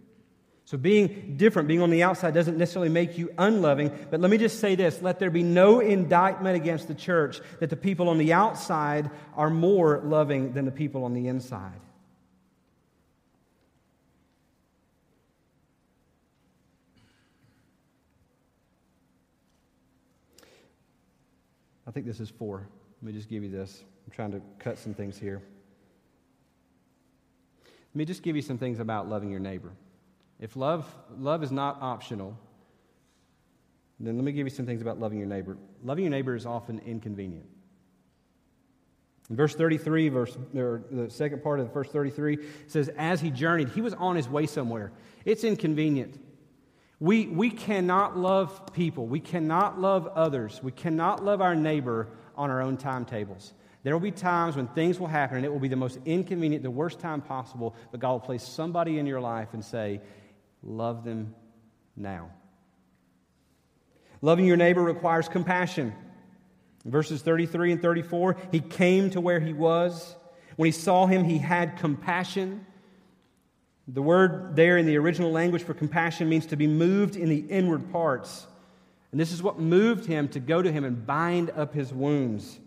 So, 0.70 0.78
being 0.78 1.34
different, 1.36 1.68
being 1.68 1.82
on 1.82 1.90
the 1.90 2.04
outside, 2.04 2.36
doesn't 2.36 2.56
necessarily 2.56 2.90
make 2.90 3.18
you 3.18 3.34
unloving. 3.40 3.92
But 4.12 4.20
let 4.20 4.30
me 4.30 4.38
just 4.38 4.60
say 4.60 4.76
this 4.76 5.02
let 5.02 5.18
there 5.18 5.32
be 5.32 5.42
no 5.42 5.80
indictment 5.80 6.56
against 6.56 6.88
the 6.88 6.94
church 6.94 7.42
that 7.60 7.72
the 7.72 7.76
people 7.76 8.08
on 8.08 8.20
the 8.20 8.34
outside 8.34 9.10
are 9.36 9.50
more 9.50 10.00
loving 10.06 10.54
than 10.54 10.66
the 10.66 10.72
people 10.72 11.06
on 11.06 11.14
the 11.16 11.28
inside. 11.28 11.80
I 21.88 21.90
think 21.90 22.06
this 22.06 22.20
is 22.20 22.30
four. 22.30 22.68
Let 23.02 23.08
me 23.08 23.18
just 23.18 23.28
give 23.28 23.42
you 23.42 23.50
this. 23.50 23.84
I'm 24.06 24.12
trying 24.12 24.34
to 24.34 24.42
cut 24.60 24.78
some 24.78 24.94
things 24.94 25.18
here. 25.18 25.42
Let 27.66 27.96
me 27.96 28.06
just 28.06 28.22
give 28.22 28.36
you 28.36 28.44
some 28.44 28.60
things 28.60 28.80
about 28.80 29.10
loving 29.10 29.32
your 29.32 29.40
neighbor. 29.40 29.72
If 30.40 30.56
love, 30.56 30.86
love 31.18 31.44
is 31.44 31.52
not 31.52 31.80
optional, 31.82 32.38
then 34.00 34.16
let 34.16 34.24
me 34.24 34.32
give 34.32 34.48
you 34.48 34.52
some 34.52 34.66
things 34.66 34.82
about 34.82 35.00
loving 35.00 35.18
your 35.18 35.28
neighbor. 35.28 35.58
Loving 35.84 36.06
your 36.06 36.12
neighbor 36.12 36.36
is 36.36 36.46
often 36.46 36.80
inconvenient. 36.86 37.46
In 39.30 39.36
verse 39.36 39.54
33, 39.54 40.10
verse, 40.10 40.38
or 40.56 40.84
the 40.90 41.10
second 41.10 41.44
part 41.44 41.60
of 41.60 41.72
verse 41.74 41.90
33 41.90 42.40
says, 42.68 42.90
As 42.98 43.22
he 43.22 43.30
journeyed, 43.30 43.70
he 43.70 43.82
was 43.82 43.94
on 43.94 44.16
his 44.16 44.28
way 44.28 44.48
somewhere. 44.48 44.92
It's 45.26 45.44
inconvenient. 45.44 46.20
We, 47.00 47.28
we 47.28 47.50
cannot 47.50 48.18
love 48.18 48.74
people. 48.74 49.06
We 49.06 49.20
cannot 49.20 49.80
love 49.80 50.08
others. 50.08 50.62
We 50.64 50.72
cannot 50.72 51.24
love 51.24 51.42
our 51.42 51.56
neighbor 51.56 52.08
on 52.36 52.50
our 52.50 52.62
own 52.62 52.78
timetables. 52.78 53.54
There 53.84 53.94
will 53.94 54.02
be 54.02 54.12
times 54.12 54.58
when 54.58 54.68
things 54.68 55.00
will 55.00 55.08
happen 55.08 55.38
and 55.38 55.46
it 55.46 55.52
will 55.52 55.60
be 55.60 55.70
the 55.70 55.76
most 55.76 56.00
inconvenient, 56.06 56.64
the 56.64 56.72
worst 56.72 57.00
time 57.00 57.22
possible, 57.22 57.76
but 57.92 58.02
God 58.02 58.12
will 58.12 58.20
place 58.20 58.44
somebody 58.44 59.00
in 59.00 59.06
your 59.06 59.22
life 59.22 59.50
and 59.54 59.64
say, 59.64 60.02
Love 60.64 61.04
them 61.04 61.36
now. 61.96 62.30
Loving 64.22 64.46
your 64.46 64.58
neighbor 64.58 64.82
requires 64.82 65.30
compassion. 65.30 65.94
In 66.86 66.92
verses 66.92 67.22
33 67.22 67.74
and 67.74 67.82
34, 67.82 68.38
he 68.52 68.60
came 68.60 69.10
to 69.12 69.22
where 69.22 69.40
he 69.40 69.54
was. 69.54 70.16
When 70.56 70.66
he 70.66 70.72
saw 70.72 71.06
him, 71.06 71.24
he 71.24 71.38
had 71.38 71.78
compassion. 71.78 72.66
The 73.88 74.02
word 74.02 74.56
there 74.56 74.78
in 74.78 74.86
the 74.86 74.98
original 74.98 75.32
language 75.32 75.64
for 75.64 75.74
compassion 75.74 76.30
means 76.30 76.46
to 76.48 76.56
be 76.56 76.68
moved 76.68 77.16
in 77.16 77.30
the 77.30 77.40
inward 77.50 77.92
parts. 77.92 78.46
And 79.12 79.20
this 79.20 79.32
is 79.32 79.42
what 79.42 79.60
moved 79.60 80.06
him 80.06 80.28
to 80.30 80.40
go 80.40 80.62
to 80.62 80.72
him 80.72 80.84
and 80.84 81.06
bind 81.06 81.50
up 81.52 81.74
his 81.74 81.92
wounds, 81.92 82.60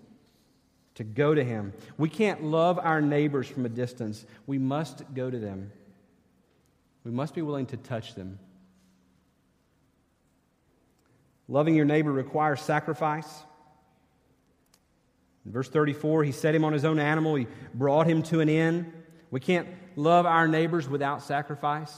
to 0.97 1.05
go 1.05 1.35
to 1.35 1.45
him. 1.45 1.73
We 1.97 2.09
can't 2.09 2.43
love 2.43 2.79
our 2.79 3.01
neighbors 3.01 3.47
from 3.47 3.65
a 3.67 3.69
distance, 3.69 4.27
we 4.47 4.59
must 4.59 5.15
go 5.15 5.31
to 5.31 5.39
them. 5.39 5.71
We 7.05 7.11
must 7.11 7.35
be 7.35 7.43
willing 7.43 7.67
to 7.67 7.77
touch 7.77 8.15
them. 8.15 8.39
Loving 11.49 11.75
your 11.75 11.85
neighbor 11.85 12.13
requires 12.13 12.61
sacrifice. 12.61 13.29
In 15.45 15.53
verse 15.53 15.69
34, 15.69 16.25
he 16.25 16.33
set 16.33 16.55
him 16.55 16.65
on 16.65 16.73
his 16.73 16.85
own 16.85 16.99
animal, 16.99 17.35
he 17.35 17.47
brought 17.75 18.07
him 18.07 18.23
to 18.25 18.41
an 18.41 18.49
inn. 18.49 18.93
We 19.31 19.41
can't 19.41 19.69
love 19.97 20.27
our 20.27 20.47
neighbors 20.47 20.89
without 20.89 21.23
sacrifice. 21.23 21.93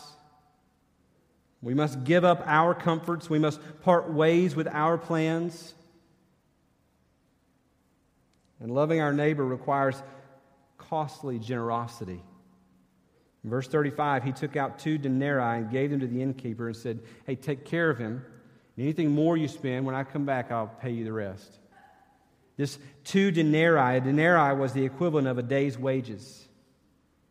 We 1.61 1.75
must 1.75 2.05
give 2.05 2.25
up 2.25 2.43
our 2.47 2.75
comforts, 2.75 3.29
we 3.29 3.39
must 3.39 3.61
part 3.83 4.11
ways 4.13 4.57
with 4.57 4.69
our 4.69 4.99
plans. 4.99 5.75
And 8.61 8.71
loving 8.71 9.01
our 9.01 9.13
neighbor 9.13 9.45
requires 9.45 10.03
costly 10.79 11.39
generosity. 11.39 12.23
In 13.45 13.51
verse 13.51 13.69
35, 13.69 14.25
he 14.25 14.33
took 14.33 14.57
out 14.57 14.79
two 14.79 14.97
denarii 14.97 15.59
and 15.59 15.71
gave 15.71 15.91
them 15.91 16.01
to 16.01 16.07
the 16.07 16.23
innkeeper 16.23 16.67
and 16.67 16.77
said, 16.77 17.01
Hey, 17.27 17.37
take 17.37 17.67
care 17.67 17.91
of 17.91 17.99
him. 17.99 18.25
Anything 18.79 19.11
more 19.11 19.37
you 19.37 19.47
spend, 19.47 19.85
when 19.85 19.95
I 19.95 20.03
come 20.03 20.25
back, 20.25 20.51
I'll 20.51 20.67
pay 20.67 20.91
you 20.91 21.05
the 21.05 21.13
rest. 21.13 21.59
This 22.57 22.79
two 23.05 23.31
denarii, 23.31 23.99
a 23.99 24.01
denarii 24.01 24.57
was 24.59 24.73
the 24.73 24.85
equivalent 24.85 25.29
of 25.29 25.39
a 25.39 25.43
day's 25.43 25.79
wages. 25.79 26.49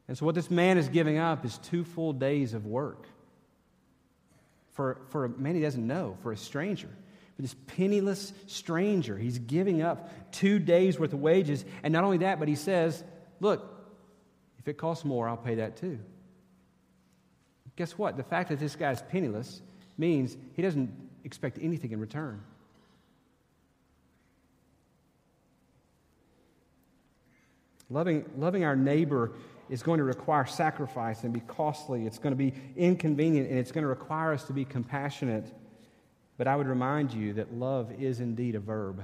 And 0.07 0.17
so, 0.17 0.25
what 0.25 0.35
this 0.35 0.51
man 0.51 0.77
is 0.77 0.87
giving 0.87 1.17
up 1.17 1.45
is 1.45 1.57
two 1.57 1.83
full 1.83 2.13
days 2.13 2.53
of 2.53 2.65
work. 2.65 3.07
For, 4.73 5.01
for 5.09 5.25
a 5.25 5.29
man 5.29 5.55
he 5.55 5.61
doesn't 5.61 5.85
know, 5.85 6.17
for 6.21 6.31
a 6.31 6.37
stranger. 6.37 6.89
For 7.35 7.41
this 7.41 7.55
penniless 7.67 8.33
stranger, 8.47 9.17
he's 9.17 9.39
giving 9.39 9.81
up 9.81 10.31
two 10.31 10.59
days' 10.59 10.99
worth 10.99 11.13
of 11.13 11.19
wages. 11.19 11.65
And 11.81 11.91
not 11.91 12.03
only 12.03 12.17
that, 12.19 12.37
but 12.37 12.47
he 12.47 12.55
says, 12.55 13.03
Look, 13.39 13.72
if 14.63 14.69
it 14.69 14.77
costs 14.77 15.03
more, 15.03 15.27
I'll 15.27 15.35
pay 15.35 15.55
that 15.55 15.75
too. 15.75 15.99
Guess 17.75 17.97
what? 17.97 18.15
The 18.15 18.23
fact 18.23 18.47
that 18.47 18.59
this 18.59 18.77
guy's 18.77 19.01
penniless 19.01 19.61
means 19.97 20.37
he 20.55 20.61
doesn't 20.61 20.89
expect 21.25 21.59
anything 21.61 21.91
in 21.91 21.99
return. 21.99 22.41
Loving, 27.89 28.23
loving 28.37 28.63
our 28.63 28.75
neighbor 28.75 29.33
is 29.69 29.83
going 29.83 29.97
to 29.97 30.05
require 30.05 30.45
sacrifice 30.45 31.25
and 31.25 31.33
be 31.33 31.41
costly. 31.41 32.05
It's 32.05 32.17
going 32.17 32.31
to 32.31 32.37
be 32.37 32.53
inconvenient 32.77 33.49
and 33.49 33.59
it's 33.59 33.73
going 33.73 33.81
to 33.81 33.89
require 33.89 34.31
us 34.31 34.45
to 34.45 34.53
be 34.53 34.63
compassionate. 34.63 35.53
But 36.37 36.47
I 36.47 36.55
would 36.55 36.67
remind 36.67 37.11
you 37.11 37.33
that 37.33 37.53
love 37.53 37.91
is 37.99 38.21
indeed 38.21 38.55
a 38.55 38.61
verb. 38.61 39.03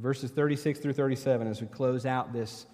Verses 0.00 0.30
36 0.30 0.78
through 0.78 0.94
37, 0.94 1.46
as 1.46 1.60
we 1.60 1.66
close 1.66 2.06
out 2.06 2.32
this, 2.32 2.66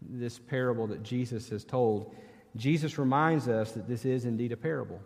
this 0.00 0.38
parable 0.38 0.86
that 0.86 1.02
Jesus 1.02 1.48
has 1.48 1.64
told, 1.64 2.14
Jesus 2.56 2.98
reminds 2.98 3.48
us 3.48 3.72
that 3.72 3.88
this 3.88 4.04
is 4.04 4.24
indeed 4.24 4.52
a 4.52 4.56
parable. 4.56 5.00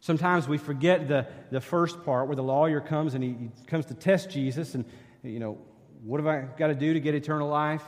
Sometimes 0.00 0.48
we 0.48 0.58
forget 0.58 1.08
the, 1.08 1.26
the 1.50 1.60
first 1.60 2.04
part 2.04 2.26
where 2.26 2.36
the 2.36 2.42
lawyer 2.42 2.80
comes 2.80 3.14
and 3.14 3.22
he, 3.22 3.30
he 3.30 3.50
comes 3.66 3.86
to 3.86 3.94
test 3.94 4.30
Jesus 4.30 4.74
and, 4.74 4.84
you 5.22 5.38
know, 5.38 5.58
what 6.04 6.18
have 6.18 6.26
I 6.26 6.46
got 6.56 6.68
to 6.68 6.74
do 6.74 6.94
to 6.94 7.00
get 7.00 7.14
eternal 7.14 7.48
life? 7.48 7.82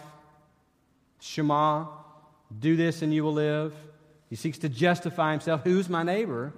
Shema, 1.21 1.87
do 2.59 2.77
this 2.77 3.03
and 3.03 3.15
you 3.15 3.23
will 3.23 3.33
live. 3.33 3.75
He 4.29 4.37
seeks 4.37 4.59
to 4.59 4.69
justify 4.69 5.33
himself. 5.33 5.63
Who's 5.65 5.89
my 5.89 6.03
neighbor? 6.03 6.53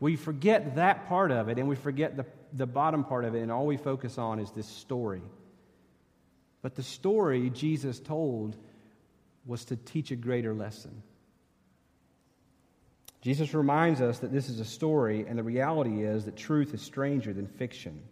We 0.00 0.16
forget 0.16 0.76
that 0.76 1.08
part 1.08 1.30
of 1.30 1.48
it 1.48 1.58
and 1.58 1.68
we 1.68 1.76
forget 1.76 2.16
the, 2.16 2.26
the 2.52 2.66
bottom 2.66 3.04
part 3.04 3.24
of 3.24 3.34
it, 3.34 3.40
and 3.42 3.52
all 3.52 3.66
we 3.66 3.76
focus 3.76 4.18
on 4.18 4.38
is 4.38 4.50
this 4.50 4.66
story. 4.66 5.22
But 6.62 6.74
the 6.74 6.82
story 6.82 7.50
Jesus 7.50 8.00
told 8.00 8.56
was 9.44 9.64
to 9.66 9.76
teach 9.76 10.10
a 10.10 10.16
greater 10.16 10.54
lesson. 10.54 11.02
Jesus 13.22 13.54
reminds 13.54 14.00
us 14.00 14.20
that 14.20 14.32
this 14.32 14.48
is 14.48 14.60
a 14.60 14.64
story, 14.64 15.24
and 15.26 15.38
the 15.38 15.42
reality 15.42 16.04
is 16.04 16.24
that 16.24 16.36
truth 16.36 16.74
is 16.74 16.82
stranger 16.82 17.32
than 17.32 17.46
fiction. 17.46 18.02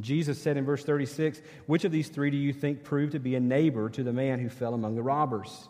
Jesus 0.00 0.40
said 0.40 0.56
in 0.56 0.64
verse 0.64 0.84
36, 0.84 1.40
Which 1.66 1.84
of 1.84 1.92
these 1.92 2.08
three 2.08 2.30
do 2.30 2.36
you 2.36 2.52
think 2.52 2.84
proved 2.84 3.12
to 3.12 3.18
be 3.18 3.34
a 3.34 3.40
neighbor 3.40 3.88
to 3.90 4.02
the 4.02 4.12
man 4.12 4.38
who 4.38 4.48
fell 4.48 4.74
among 4.74 4.94
the 4.96 5.02
robbers? 5.02 5.68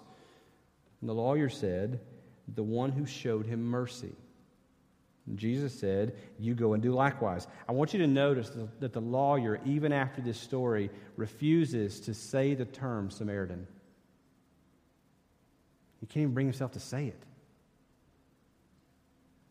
And 1.00 1.08
the 1.08 1.14
lawyer 1.14 1.48
said, 1.48 2.00
The 2.52 2.64
one 2.64 2.90
who 2.90 3.06
showed 3.06 3.46
him 3.46 3.62
mercy. 3.62 4.12
Jesus 5.34 5.76
said, 5.78 6.14
You 6.38 6.54
go 6.54 6.74
and 6.74 6.82
do 6.82 6.92
likewise. 6.92 7.46
I 7.68 7.72
want 7.72 7.92
you 7.92 7.98
to 8.00 8.06
notice 8.06 8.50
that 8.80 8.92
the 8.92 9.00
lawyer, 9.00 9.60
even 9.64 9.92
after 9.92 10.20
this 10.20 10.38
story, 10.38 10.90
refuses 11.16 12.00
to 12.02 12.14
say 12.14 12.54
the 12.54 12.64
term 12.64 13.10
Samaritan. 13.10 13.66
He 16.00 16.06
can't 16.06 16.22
even 16.22 16.34
bring 16.34 16.46
himself 16.46 16.72
to 16.72 16.80
say 16.80 17.06
it. 17.06 17.22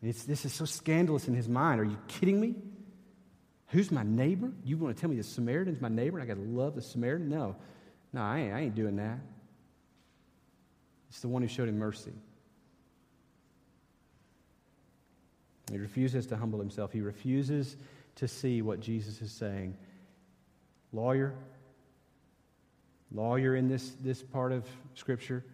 It's, 0.02 0.24
this 0.24 0.44
is 0.44 0.52
so 0.52 0.64
scandalous 0.64 1.28
in 1.28 1.34
his 1.34 1.48
mind. 1.48 1.80
Are 1.80 1.84
you 1.84 1.98
kidding 2.08 2.40
me? 2.40 2.54
Who's 3.68 3.90
my 3.90 4.04
neighbor? 4.04 4.52
You 4.64 4.76
want 4.76 4.96
to 4.96 5.00
tell 5.00 5.10
me 5.10 5.16
the 5.16 5.24
Samaritan's 5.24 5.80
my 5.80 5.88
neighbor 5.88 6.20
I 6.20 6.24
got 6.24 6.34
to 6.34 6.42
love 6.42 6.74
the 6.74 6.82
Samaritan? 6.82 7.28
No. 7.28 7.56
No, 8.12 8.22
I 8.22 8.38
ain't, 8.38 8.54
I 8.54 8.60
ain't 8.60 8.74
doing 8.74 8.96
that. 8.96 9.18
It's 11.10 11.20
the 11.20 11.28
one 11.28 11.42
who 11.42 11.48
showed 11.48 11.68
him 11.68 11.78
mercy. 11.78 12.12
He 15.70 15.78
refuses 15.78 16.26
to 16.26 16.36
humble 16.36 16.58
himself. 16.58 16.92
He 16.92 17.00
refuses 17.00 17.76
to 18.16 18.28
see 18.28 18.62
what 18.62 18.80
Jesus 18.80 19.20
is 19.20 19.32
saying. 19.32 19.76
Lawyer, 20.92 21.34
lawyer 23.12 23.56
in 23.56 23.68
this, 23.68 23.92
this 24.00 24.22
part 24.22 24.52
of 24.52 24.64
Scripture, 24.94 25.44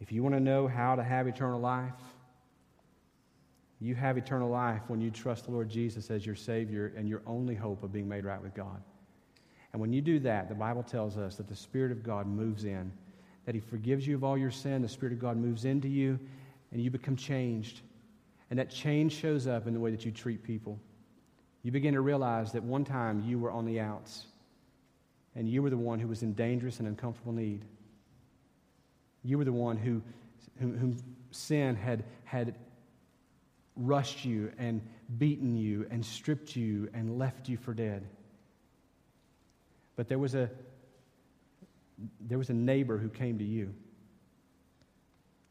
if 0.00 0.10
you 0.10 0.22
want 0.22 0.34
to 0.34 0.40
know 0.40 0.66
how 0.66 0.96
to 0.96 1.02
have 1.02 1.28
eternal 1.28 1.60
life, 1.60 1.92
you 3.80 3.94
have 3.94 4.18
eternal 4.18 4.50
life 4.50 4.82
when 4.88 5.00
you 5.00 5.10
trust 5.10 5.44
the 5.44 5.52
Lord 5.52 5.68
Jesus 5.68 6.10
as 6.10 6.26
your 6.26 6.34
Savior 6.34 6.92
and 6.96 7.08
your 7.08 7.22
only 7.26 7.54
hope 7.54 7.82
of 7.82 7.92
being 7.92 8.08
made 8.08 8.24
right 8.24 8.42
with 8.42 8.54
God. 8.54 8.82
And 9.72 9.80
when 9.80 9.92
you 9.92 10.02
do 10.02 10.18
that, 10.20 10.48
the 10.48 10.54
Bible 10.54 10.82
tells 10.82 11.16
us 11.16 11.36
that 11.36 11.48
the 11.48 11.56
Spirit 11.56 11.92
of 11.92 12.02
God 12.02 12.26
moves 12.26 12.64
in, 12.64 12.92
that 13.46 13.54
He 13.54 13.60
forgives 13.60 14.06
you 14.06 14.16
of 14.16 14.24
all 14.24 14.36
your 14.36 14.50
sin. 14.50 14.82
The 14.82 14.88
Spirit 14.88 15.12
of 15.12 15.20
God 15.20 15.36
moves 15.36 15.64
into 15.64 15.88
you, 15.88 16.18
and 16.72 16.82
you 16.82 16.90
become 16.90 17.16
changed. 17.16 17.80
And 18.50 18.58
that 18.58 18.68
change 18.68 19.12
shows 19.12 19.46
up 19.46 19.66
in 19.66 19.74
the 19.74 19.80
way 19.80 19.92
that 19.92 20.04
you 20.04 20.10
treat 20.10 20.42
people. 20.42 20.78
You 21.62 21.70
begin 21.70 21.94
to 21.94 22.00
realize 22.00 22.52
that 22.52 22.64
one 22.64 22.84
time 22.84 23.22
you 23.24 23.38
were 23.38 23.50
on 23.50 23.64
the 23.64 23.80
outs, 23.80 24.26
and 25.36 25.48
you 25.48 25.62
were 25.62 25.70
the 25.70 25.78
one 25.78 26.00
who 26.00 26.08
was 26.08 26.22
in 26.22 26.34
dangerous 26.34 26.80
and 26.80 26.88
uncomfortable 26.88 27.32
need. 27.32 27.64
You 29.22 29.38
were 29.38 29.44
the 29.44 29.52
one 29.52 29.76
who, 29.76 30.02
whom, 30.58 30.76
whom 30.76 30.96
sin 31.30 31.76
had, 31.76 32.04
had 32.24 32.56
rushed 33.76 34.24
you 34.24 34.50
and 34.58 34.80
beaten 35.18 35.56
you 35.56 35.86
and 35.90 36.04
stripped 36.04 36.56
you 36.56 36.88
and 36.92 37.18
left 37.18 37.48
you 37.48 37.56
for 37.56 37.72
dead. 37.72 38.06
But 39.96 40.08
there 40.08 40.18
was 40.18 40.34
a, 40.34 40.50
there 42.20 42.38
was 42.38 42.50
a 42.50 42.54
neighbor 42.54 42.98
who 42.98 43.08
came 43.08 43.38
to 43.38 43.44
you. 43.44 43.74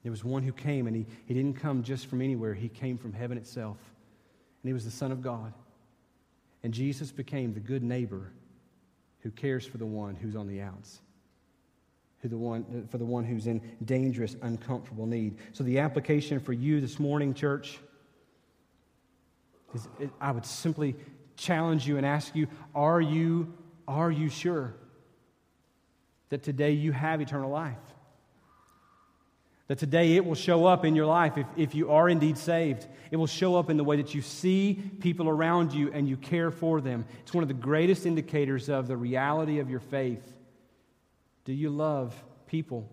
There 0.03 0.11
was 0.11 0.23
one 0.23 0.43
who 0.43 0.53
came, 0.53 0.87
and 0.87 0.95
he, 0.95 1.05
he 1.25 1.33
didn't 1.33 1.55
come 1.59 1.83
just 1.83 2.07
from 2.07 2.21
anywhere, 2.21 2.53
he 2.53 2.69
came 2.69 2.97
from 2.97 3.13
heaven 3.13 3.37
itself. 3.37 3.77
And 4.63 4.69
he 4.69 4.73
was 4.73 4.85
the 4.85 4.91
Son 4.91 5.11
of 5.11 5.21
God. 5.21 5.53
And 6.63 6.73
Jesus 6.73 7.11
became 7.11 7.53
the 7.53 7.59
good 7.59 7.83
neighbor 7.83 8.31
who 9.21 9.31
cares 9.31 9.65
for 9.65 9.77
the 9.77 9.85
one 9.85 10.15
who's 10.15 10.35
on 10.35 10.47
the 10.47 10.61
outs 10.61 10.99
who 12.21 12.27
the 12.27 12.37
one, 12.37 12.87
for 12.89 12.97
the 12.97 13.05
one 13.05 13.23
who's 13.23 13.47
in 13.47 13.61
dangerous, 13.85 14.35
uncomfortable 14.41 15.05
need. 15.05 15.37
So, 15.53 15.63
the 15.63 15.79
application 15.79 16.39
for 16.39 16.53
you 16.53 16.81
this 16.81 16.99
morning, 16.99 17.33
church, 17.33 17.79
is 19.73 19.87
it, 19.99 20.09
I 20.19 20.31
would 20.31 20.45
simply 20.45 20.95
challenge 21.37 21.87
you 21.87 21.97
and 21.97 22.05
ask 22.05 22.35
you 22.35 22.47
are, 22.75 22.99
you 22.99 23.53
are 23.87 24.11
you 24.11 24.29
sure 24.29 24.75
that 26.29 26.43
today 26.43 26.71
you 26.71 26.91
have 26.91 27.21
eternal 27.21 27.49
life? 27.49 27.77
That 29.69 29.77
today 29.77 30.15
it 30.15 30.25
will 30.25 30.35
show 30.35 30.65
up 30.65 30.83
in 30.83 30.95
your 30.95 31.05
life 31.05 31.37
if, 31.37 31.45
if 31.55 31.75
you 31.75 31.91
are 31.91 32.09
indeed 32.09 32.39
saved. 32.39 32.87
It 33.11 33.17
will 33.17 33.27
show 33.27 33.55
up 33.55 33.69
in 33.69 33.77
the 33.77 33.83
way 33.83 33.97
that 33.97 34.15
you 34.15 34.21
see 34.21 34.81
people 34.99 35.29
around 35.29 35.73
you 35.73 35.91
and 35.93 36.09
you 36.09 36.17
care 36.17 36.49
for 36.49 36.81
them. 36.81 37.05
It's 37.21 37.35
one 37.35 37.43
of 37.43 37.47
the 37.47 37.53
greatest 37.53 38.07
indicators 38.07 38.67
of 38.67 38.87
the 38.87 38.97
reality 38.97 39.59
of 39.59 39.69
your 39.69 39.79
faith. 39.79 40.35
Do 41.45 41.53
you 41.53 41.69
love 41.69 42.15
people? 42.47 42.89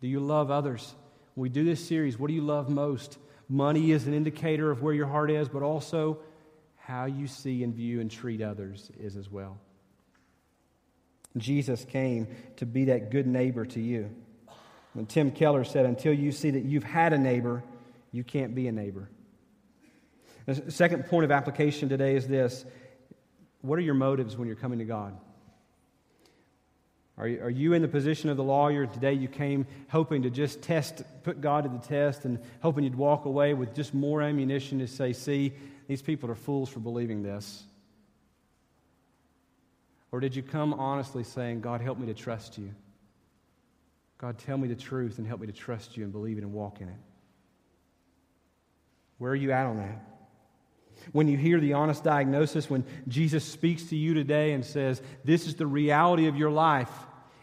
Do 0.00 0.06
you 0.06 0.20
love 0.20 0.52
others? 0.52 0.94
When 1.34 1.42
we 1.42 1.48
do 1.48 1.64
this 1.64 1.84
series, 1.84 2.16
what 2.16 2.28
do 2.28 2.34
you 2.34 2.42
love 2.42 2.68
most? 2.68 3.18
Money 3.48 3.90
is 3.90 4.06
an 4.06 4.14
indicator 4.14 4.70
of 4.70 4.82
where 4.82 4.94
your 4.94 5.08
heart 5.08 5.32
is, 5.32 5.48
but 5.48 5.64
also 5.64 6.20
how 6.76 7.06
you 7.06 7.26
see 7.26 7.64
and 7.64 7.74
view 7.74 8.00
and 8.00 8.08
treat 8.08 8.40
others 8.40 8.88
is 9.00 9.16
as 9.16 9.28
well. 9.28 9.58
Jesus 11.36 11.84
came 11.84 12.28
to 12.56 12.66
be 12.66 12.84
that 12.84 13.10
good 13.10 13.26
neighbor 13.26 13.66
to 13.66 13.80
you. 13.80 14.14
When 14.98 15.06
Tim 15.06 15.30
Keller 15.30 15.62
said, 15.62 15.86
Until 15.86 16.12
you 16.12 16.32
see 16.32 16.50
that 16.50 16.64
you've 16.64 16.82
had 16.82 17.12
a 17.12 17.18
neighbor, 17.18 17.62
you 18.10 18.24
can't 18.24 18.52
be 18.52 18.66
a 18.66 18.72
neighbor. 18.72 19.08
The 20.46 20.72
second 20.72 21.06
point 21.06 21.24
of 21.24 21.30
application 21.30 21.88
today 21.88 22.16
is 22.16 22.26
this 22.26 22.64
What 23.60 23.78
are 23.78 23.82
your 23.82 23.94
motives 23.94 24.36
when 24.36 24.48
you're 24.48 24.56
coming 24.56 24.80
to 24.80 24.84
God? 24.84 25.16
Are 27.16 27.28
you, 27.28 27.40
are 27.40 27.48
you 27.48 27.74
in 27.74 27.82
the 27.82 27.86
position 27.86 28.28
of 28.28 28.36
the 28.36 28.42
lawyer 28.42 28.86
today? 28.86 29.12
You 29.12 29.28
came 29.28 29.68
hoping 29.88 30.22
to 30.22 30.30
just 30.30 30.62
test, 30.62 31.04
put 31.22 31.40
God 31.40 31.62
to 31.62 31.70
the 31.70 31.78
test, 31.78 32.24
and 32.24 32.40
hoping 32.60 32.82
you'd 32.82 32.96
walk 32.96 33.24
away 33.24 33.54
with 33.54 33.76
just 33.76 33.94
more 33.94 34.20
ammunition 34.20 34.80
to 34.80 34.88
say, 34.88 35.12
see, 35.12 35.52
these 35.86 36.02
people 36.02 36.28
are 36.28 36.34
fools 36.34 36.68
for 36.68 36.80
believing 36.80 37.22
this. 37.22 37.62
Or 40.10 40.18
did 40.18 40.34
you 40.34 40.42
come 40.42 40.74
honestly 40.74 41.22
saying, 41.22 41.60
God, 41.60 41.80
help 41.80 41.98
me 41.98 42.06
to 42.08 42.14
trust 42.14 42.58
you? 42.58 42.74
God, 44.18 44.36
tell 44.38 44.58
me 44.58 44.66
the 44.66 44.74
truth 44.74 45.18
and 45.18 45.26
help 45.26 45.40
me 45.40 45.46
to 45.46 45.52
trust 45.52 45.96
you 45.96 46.02
and 46.02 46.12
believe 46.12 46.38
it 46.38 46.42
and 46.42 46.52
walk 46.52 46.80
in 46.80 46.88
it. 46.88 46.94
Where 49.18 49.32
are 49.32 49.36
you 49.36 49.52
at 49.52 49.66
on 49.66 49.76
that? 49.78 50.04
When 51.12 51.28
you 51.28 51.36
hear 51.36 51.60
the 51.60 51.74
honest 51.74 52.02
diagnosis, 52.02 52.68
when 52.68 52.84
Jesus 53.06 53.44
speaks 53.44 53.84
to 53.84 53.96
you 53.96 54.14
today 54.14 54.52
and 54.52 54.64
says, 54.64 55.00
This 55.24 55.46
is 55.46 55.54
the 55.54 55.66
reality 55.66 56.26
of 56.26 56.36
your 56.36 56.50
life. 56.50 56.90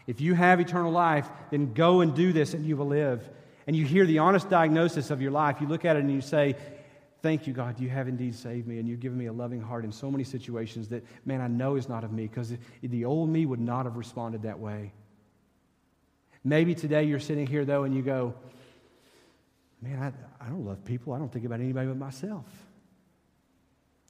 If 0.06 0.20
you 0.20 0.34
have 0.34 0.60
eternal 0.60 0.92
life, 0.92 1.28
then 1.50 1.72
go 1.72 2.00
and 2.00 2.14
do 2.14 2.32
this 2.32 2.54
and 2.54 2.64
you 2.64 2.76
will 2.76 2.86
live. 2.86 3.28
And 3.66 3.74
you 3.74 3.84
hear 3.84 4.06
the 4.06 4.18
honest 4.18 4.48
diagnosis 4.48 5.10
of 5.10 5.20
your 5.20 5.32
life, 5.32 5.60
you 5.60 5.66
look 5.66 5.84
at 5.84 5.96
it 5.96 6.00
and 6.00 6.12
you 6.12 6.20
say, 6.20 6.56
Thank 7.22 7.46
you, 7.46 7.54
God, 7.54 7.80
you 7.80 7.88
have 7.88 8.06
indeed 8.06 8.34
saved 8.34 8.68
me, 8.68 8.78
and 8.78 8.86
you've 8.86 9.00
given 9.00 9.18
me 9.18 9.26
a 9.26 9.32
loving 9.32 9.60
heart 9.60 9.84
in 9.84 9.90
so 9.90 10.10
many 10.10 10.22
situations 10.22 10.88
that, 10.88 11.02
man, 11.24 11.40
I 11.40 11.48
know 11.48 11.76
is 11.76 11.88
not 11.88 12.04
of 12.04 12.12
me, 12.12 12.28
because 12.28 12.52
the 12.82 13.04
old 13.06 13.30
me 13.30 13.46
would 13.46 13.58
not 13.58 13.86
have 13.86 13.96
responded 13.96 14.42
that 14.42 14.60
way. 14.60 14.92
Maybe 16.46 16.76
today 16.76 17.02
you're 17.02 17.18
sitting 17.18 17.44
here, 17.44 17.64
though, 17.64 17.82
and 17.82 17.92
you 17.92 18.02
go, 18.02 18.32
Man, 19.82 20.00
I, 20.00 20.44
I 20.44 20.48
don't 20.48 20.64
love 20.64 20.84
people. 20.84 21.12
I 21.12 21.18
don't 21.18 21.30
think 21.30 21.44
about 21.44 21.58
anybody 21.58 21.88
but 21.88 21.96
myself. 21.96 22.46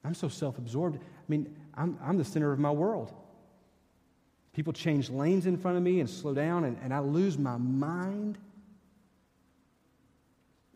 I'm 0.05 0.13
so 0.13 0.27
self 0.27 0.59
absorbed. 0.59 0.97
I 0.97 1.23
mean, 1.27 1.55
I'm, 1.73 1.97
I'm 1.99 2.15
the 2.19 2.23
center 2.23 2.51
of 2.51 2.59
my 2.59 2.69
world. 2.69 3.11
People 4.53 4.71
change 4.71 5.09
lanes 5.09 5.47
in 5.47 5.57
front 5.57 5.77
of 5.77 5.83
me 5.83 5.99
and 5.99 6.07
slow 6.07 6.35
down, 6.35 6.63
and, 6.63 6.77
and 6.83 6.93
I 6.93 6.99
lose 6.99 7.39
my 7.39 7.57
mind. 7.57 8.37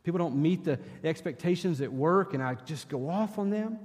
People 0.04 0.18
don't 0.18 0.38
meet 0.38 0.64
the 0.64 0.80
expectations 1.04 1.80
at 1.80 1.94
work, 1.94 2.34
and 2.34 2.42
I 2.42 2.56
just 2.56 2.90
go 2.90 3.08
off 3.08 3.38
on 3.38 3.52
them. 3.52 3.78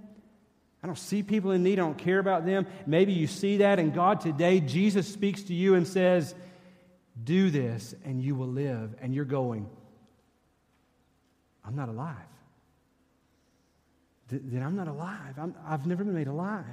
I 0.82 0.86
don't 0.86 0.98
see 0.98 1.22
people 1.22 1.50
in 1.50 1.62
need. 1.62 1.74
I 1.74 1.82
don't 1.82 1.98
care 1.98 2.20
about 2.20 2.46
them. 2.46 2.66
Maybe 2.86 3.12
you 3.12 3.26
see 3.26 3.58
that, 3.58 3.78
and 3.78 3.92
God 3.92 4.22
today, 4.22 4.60
Jesus 4.60 5.06
speaks 5.06 5.42
to 5.42 5.54
you 5.54 5.74
and 5.74 5.86
says, 5.86 6.34
Do 7.22 7.50
this, 7.50 7.94
and 8.04 8.20
you 8.22 8.34
will 8.34 8.48
live. 8.48 8.94
And 9.00 9.14
you're 9.14 9.24
going, 9.24 9.68
I'm 11.64 11.76
not 11.76 11.88
alive. 11.88 12.16
Then 14.28 14.62
I'm 14.62 14.76
not 14.76 14.88
alive. 14.88 15.38
I'm, 15.38 15.54
I've 15.66 15.86
never 15.86 16.04
been 16.04 16.14
made 16.14 16.26
alive 16.26 16.64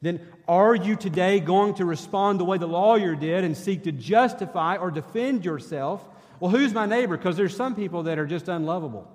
then 0.00 0.20
are 0.46 0.74
you 0.74 0.96
today 0.96 1.40
going 1.40 1.74
to 1.74 1.84
respond 1.84 2.38
the 2.38 2.44
way 2.44 2.58
the 2.58 2.68
lawyer 2.68 3.14
did 3.14 3.44
and 3.44 3.56
seek 3.56 3.84
to 3.84 3.92
justify 3.92 4.76
or 4.76 4.90
defend 4.90 5.44
yourself? 5.44 6.06
Well, 6.38 6.50
who's 6.50 6.72
my 6.72 6.86
neighbor? 6.86 7.16
Because 7.16 7.36
there's 7.36 7.56
some 7.56 7.74
people 7.74 8.04
that 8.04 8.18
are 8.18 8.26
just 8.26 8.48
unlovable. 8.48 9.10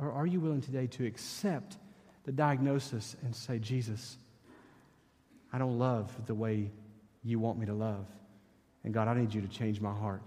Or 0.00 0.12
are 0.12 0.26
you 0.26 0.38
willing 0.38 0.60
today 0.60 0.86
to 0.86 1.06
accept 1.06 1.76
the 2.24 2.30
diagnosis 2.30 3.16
and 3.24 3.34
say, 3.34 3.58
Jesus, 3.58 4.16
I 5.52 5.58
don't 5.58 5.78
love 5.78 6.12
the 6.26 6.34
way 6.34 6.70
you 7.24 7.38
want 7.38 7.58
me 7.58 7.66
to 7.66 7.74
love. 7.74 8.06
And 8.84 8.92
God, 8.92 9.08
I 9.08 9.14
need 9.14 9.32
you 9.34 9.40
to 9.40 9.48
change 9.48 9.80
my 9.80 9.92
heart. 9.92 10.22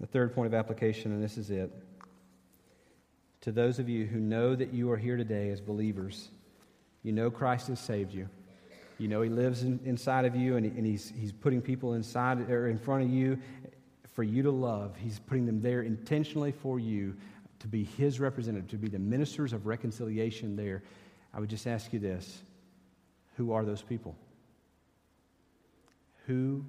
The 0.00 0.06
third 0.06 0.34
point 0.34 0.46
of 0.46 0.54
application, 0.54 1.12
and 1.12 1.22
this 1.22 1.36
is 1.36 1.50
it. 1.50 1.70
To 3.42 3.52
those 3.52 3.78
of 3.78 3.88
you 3.88 4.06
who 4.06 4.18
know 4.18 4.54
that 4.54 4.72
you 4.72 4.90
are 4.90 4.96
here 4.96 5.16
today 5.16 5.50
as 5.50 5.60
believers, 5.60 6.28
you 7.02 7.12
know 7.12 7.30
Christ 7.30 7.68
has 7.68 7.80
saved 7.80 8.14
you. 8.14 8.28
You 8.98 9.08
know 9.08 9.20
He 9.22 9.28
lives 9.28 9.62
in, 9.62 9.78
inside 9.84 10.24
of 10.24 10.34
you, 10.34 10.56
and, 10.56 10.66
and 10.66 10.86
he's, 10.86 11.12
he's 11.18 11.32
putting 11.32 11.60
people 11.60 11.94
inside 11.94 12.50
or 12.50 12.68
in 12.68 12.78
front 12.78 13.04
of 13.04 13.10
you 13.10 13.38
for 14.14 14.22
you 14.22 14.42
to 14.42 14.50
love. 14.50 14.96
He's 14.98 15.18
putting 15.18 15.46
them 15.46 15.60
there 15.60 15.82
intentionally 15.82 16.52
for 16.52 16.78
you 16.78 17.14
to 17.60 17.68
be 17.68 17.84
His 17.84 18.20
representative, 18.20 18.68
to 18.70 18.76
be 18.76 18.88
the 18.88 18.98
ministers 18.98 19.52
of 19.52 19.66
reconciliation 19.66 20.56
there. 20.56 20.82
I 21.32 21.40
would 21.40 21.50
just 21.50 21.66
ask 21.66 21.92
you 21.92 21.98
this 21.98 22.42
Who 23.36 23.52
are 23.52 23.64
those 23.64 23.82
people? 23.82 24.16
Who 26.26 26.64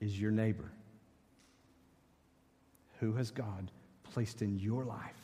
is 0.00 0.18
your 0.18 0.30
neighbor? 0.30 0.70
Who 3.00 3.12
has 3.14 3.30
God 3.30 3.70
placed 4.12 4.42
in 4.42 4.58
your 4.58 4.84
life 4.84 5.16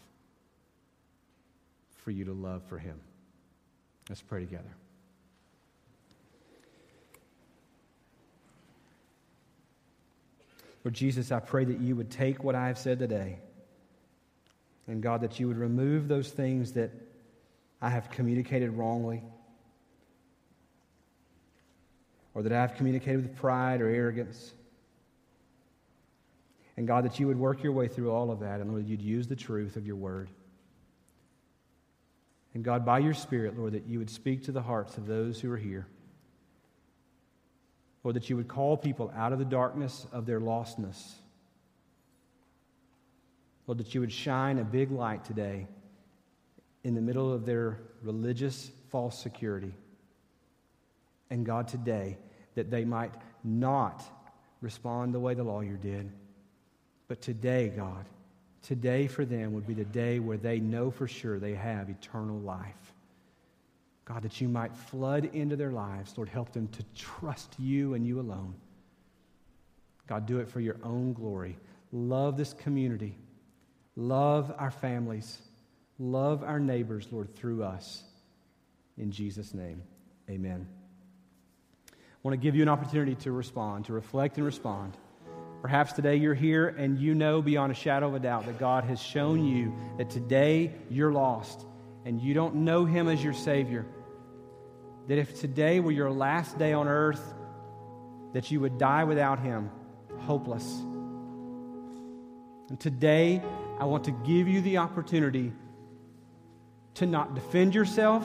for 1.97 2.11
you 2.11 2.25
to 2.25 2.33
love 2.33 2.63
for 2.69 2.79
Him? 2.79 3.01
Let's 4.09 4.23
pray 4.23 4.41
together. 4.41 4.75
Lord 10.85 10.95
Jesus, 10.95 11.31
I 11.33 11.41
pray 11.41 11.65
that 11.65 11.81
you 11.81 11.97
would 11.97 12.11
take 12.11 12.43
what 12.43 12.55
I 12.55 12.69
have 12.69 12.79
said 12.79 12.99
today, 12.99 13.41
and 14.89 15.03
God, 15.03 15.21
that 15.21 15.39
you 15.39 15.47
would 15.49 15.59
remove 15.59 16.09
those 16.09 16.31
things 16.31 16.73
that 16.73 16.91
I 17.81 17.91
have 17.91 18.11
communicated 18.11 18.71
wrongly, 18.71 19.23
or 22.35 22.43
that 22.43 22.53
I 22.53 22.61
have 22.61 22.75
communicated 22.75 23.23
with 23.23 23.37
pride 23.37 23.81
or 23.81 23.89
arrogance. 23.89 24.53
And 26.77 26.87
God, 26.87 27.05
that 27.05 27.21
you 27.21 27.27
would 27.27 27.39
work 27.39 27.63
your 27.63 27.73
way 27.73 27.89
through 27.89 28.11
all 28.11 28.31
of 28.31 28.41
that, 28.41 28.61
and 28.61 28.71
Lord, 28.71 28.87
you'd 28.87 29.03
use 29.03 29.27
the 29.27 29.37
truth 29.37 29.77
of 29.77 29.87
your 29.87 29.97
word. 29.97 30.31
And 32.55 32.65
God, 32.65 32.85
by 32.85 33.01
your 33.01 33.15
Spirit, 33.15 33.59
Lord, 33.59 33.75
that 33.75 33.87
you 33.87 33.99
would 33.99 34.11
speak 34.11 34.45
to 34.45 34.53
the 34.53 34.63
hearts 34.63 34.97
of 34.97 35.07
those 35.07 35.41
who 35.41 35.53
are 35.53 35.57
here. 35.57 35.87
Lord, 38.03 38.17
that 38.17 38.31
you 38.31 38.37
would 38.37 38.49
call 38.49 38.77
people 38.77 39.13
out 39.15 39.33
of 39.33 39.39
the 39.39 39.45
darkness 39.45 40.07
of 40.13 40.25
their 40.25 40.41
lostness. 40.41 41.13
Lord, 43.69 43.79
that 43.79 43.95
you 43.95 44.01
would 44.01 44.13
shine 44.13 44.59
a 44.59 44.65
big 44.65 44.91
light 44.91 45.25
today 45.25 45.69
in 46.83 46.97
the 46.97 47.01
middle 47.01 47.33
of 47.33 47.47
their 47.47 47.79
religious 48.03 48.73
false 48.89 49.17
security. 49.17 49.73
And 51.31 51.47
God, 51.47 51.69
today, 51.69 52.19
that 52.57 52.71
they 52.71 52.85
might 52.85 53.13
not 53.45 54.03
respond 54.61 55.15
the 55.15 55.21
way 55.21 55.35
the 55.35 55.45
lawyer 55.45 55.77
did 55.77 56.11
but 57.09 57.23
today, 57.23 57.73
God, 57.75 58.05
today 58.63 59.07
for 59.07 59.25
them 59.25 59.55
would 59.55 59.67
be 59.67 59.75
the 59.75 59.85
day 59.85 60.19
where 60.19 60.37
they 60.37 60.61
know 60.61 60.91
for 60.91 61.09
sure 61.09 61.39
they 61.39 61.55
have 61.55 61.89
eternal 61.89 62.39
life. 62.39 62.93
God, 64.05 64.23
that 64.23 64.41
you 64.41 64.49
might 64.49 64.75
flood 64.77 65.31
into 65.33 65.57
their 65.57 65.73
lives. 65.73 66.15
Lord, 66.17 66.29
help 66.29 66.53
them 66.53 66.69
to 66.69 66.83
trust 66.95 67.55
you 67.59 67.95
and 67.95 68.07
you 68.07 68.21
alone. 68.21 68.55
God, 70.07 70.27
do 70.27 70.39
it 70.39 70.49
for 70.49 70.61
your 70.61 70.77
own 70.83 71.13
glory. 71.13 71.59
Love 71.93 72.37
this 72.37 72.53
community. 72.53 73.17
Love 73.99 74.55
our 74.59 74.71
families. 74.71 75.39
Love 75.99 76.45
our 76.45 76.61
neighbors, 76.61 77.09
Lord, 77.11 77.35
through 77.35 77.65
us. 77.65 78.05
In 78.97 79.11
Jesus' 79.11 79.53
name, 79.53 79.83
amen. 80.31 80.69
I 81.91 81.95
want 82.23 82.35
to 82.35 82.41
give 82.41 82.55
you 82.55 82.63
an 82.63 82.69
opportunity 82.69 83.17
to 83.17 83.33
respond, 83.33 83.87
to 83.87 83.93
reflect 83.93 84.37
and 84.37 84.47
respond. 84.47 84.97
Perhaps 85.63 85.95
today 85.95 86.15
you're 86.15 86.33
here 86.33 86.69
and 86.69 86.97
you 86.97 87.17
know 87.17 87.43
beyond 87.43 87.73
a 87.73 87.75
shadow 87.75 88.07
of 88.07 88.15
a 88.15 88.21
doubt 88.21 88.47
that 88.47 88.61
God 88.61 88.85
has 88.85 89.03
shown 89.03 89.45
you 89.45 89.75
that 89.97 90.11
today 90.11 90.73
you're 90.89 91.11
lost 91.11 91.67
and 92.05 92.21
you 92.21 92.35
don't 92.35 92.55
know 92.55 92.85
Him 92.85 93.09
as 93.09 93.23
your 93.23 93.33
Savior. 93.33 93.85
That 95.09 95.19
if 95.19 95.41
today 95.41 95.81
were 95.81 95.91
your 95.91 96.13
last 96.13 96.57
day 96.57 96.73
on 96.73 96.87
earth, 96.87 97.35
that 98.33 98.49
you 98.53 98.61
would 98.61 98.79
die 98.79 99.03
without 99.03 99.41
Him, 99.41 99.73
hopeless. 100.21 100.83
And 102.69 102.79
today, 102.79 103.43
I 103.81 103.85
want 103.85 104.05
to 104.05 104.11
give 104.11 104.49
you 104.49 104.61
the 104.61 104.79
opportunity 104.79 105.53
to 106.95 107.07
not 107.07 107.35
defend 107.35 107.75
yourself, 107.75 108.25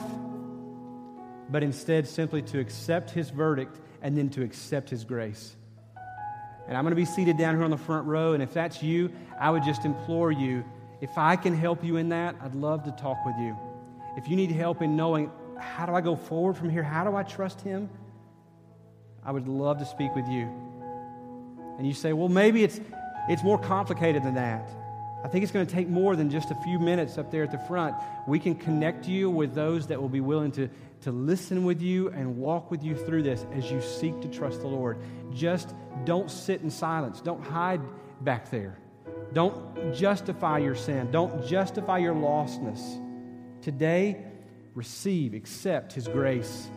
but 1.48 1.62
instead 1.62 2.08
simply 2.08 2.42
to 2.42 2.58
accept 2.58 3.10
His 3.10 3.30
verdict 3.30 3.78
and 4.02 4.16
then 4.16 4.30
to 4.30 4.42
accept 4.42 4.90
His 4.90 5.04
grace. 5.04 5.54
And 6.66 6.76
I'm 6.76 6.84
going 6.84 6.92
to 6.92 6.96
be 6.96 7.04
seated 7.04 7.36
down 7.36 7.56
here 7.56 7.64
on 7.64 7.70
the 7.70 7.76
front 7.76 8.06
row. 8.06 8.32
And 8.32 8.42
if 8.42 8.54
that's 8.54 8.82
you, 8.82 9.12
I 9.38 9.50
would 9.50 9.64
just 9.64 9.84
implore 9.84 10.32
you 10.32 10.64
if 11.04 11.18
I 11.18 11.36
can 11.36 11.54
help 11.54 11.84
you 11.84 11.98
in 11.98 12.08
that, 12.08 12.34
I'd 12.40 12.54
love 12.54 12.84
to 12.84 12.90
talk 12.92 13.26
with 13.26 13.36
you. 13.38 13.54
If 14.16 14.26
you 14.26 14.36
need 14.36 14.50
help 14.50 14.80
in 14.80 14.96
knowing 14.96 15.30
how 15.60 15.84
do 15.84 15.92
I 15.92 16.00
go 16.00 16.16
forward 16.16 16.56
from 16.56 16.70
here, 16.70 16.82
how 16.82 17.04
do 17.04 17.14
I 17.14 17.22
trust 17.22 17.60
Him, 17.60 17.90
I 19.22 19.30
would 19.30 19.46
love 19.46 19.78
to 19.80 19.84
speak 19.84 20.14
with 20.14 20.26
you. 20.28 20.48
And 21.76 21.86
you 21.86 21.92
say, 21.92 22.14
well, 22.14 22.30
maybe 22.30 22.64
it's, 22.64 22.80
it's 23.28 23.42
more 23.42 23.58
complicated 23.58 24.22
than 24.22 24.34
that. 24.36 24.66
I 25.24 25.28
think 25.28 25.42
it's 25.42 25.52
going 25.52 25.66
to 25.66 25.74
take 25.74 25.88
more 25.88 26.16
than 26.16 26.30
just 26.30 26.50
a 26.50 26.54
few 26.56 26.78
minutes 26.78 27.16
up 27.16 27.30
there 27.30 27.42
at 27.42 27.50
the 27.50 27.58
front. 27.58 27.96
We 28.28 28.38
can 28.38 28.54
connect 28.54 29.08
you 29.08 29.30
with 29.30 29.54
those 29.54 29.86
that 29.86 30.00
will 30.00 30.10
be 30.10 30.20
willing 30.20 30.52
to, 30.52 30.68
to 31.00 31.12
listen 31.12 31.64
with 31.64 31.80
you 31.80 32.10
and 32.10 32.36
walk 32.36 32.70
with 32.70 32.84
you 32.84 32.94
through 32.94 33.22
this 33.22 33.46
as 33.54 33.70
you 33.70 33.80
seek 33.80 34.20
to 34.20 34.28
trust 34.28 34.60
the 34.60 34.68
Lord. 34.68 34.98
Just 35.32 35.74
don't 36.04 36.30
sit 36.30 36.60
in 36.60 36.70
silence, 36.70 37.22
don't 37.22 37.42
hide 37.42 37.80
back 38.20 38.50
there. 38.50 38.78
Don't 39.32 39.94
justify 39.94 40.58
your 40.58 40.74
sin. 40.74 41.10
Don't 41.10 41.44
justify 41.46 41.98
your 41.98 42.14
lostness. 42.14 43.00
Today, 43.62 44.24
receive, 44.74 45.34
accept 45.34 45.92
His 45.92 46.06
grace. 46.06 46.68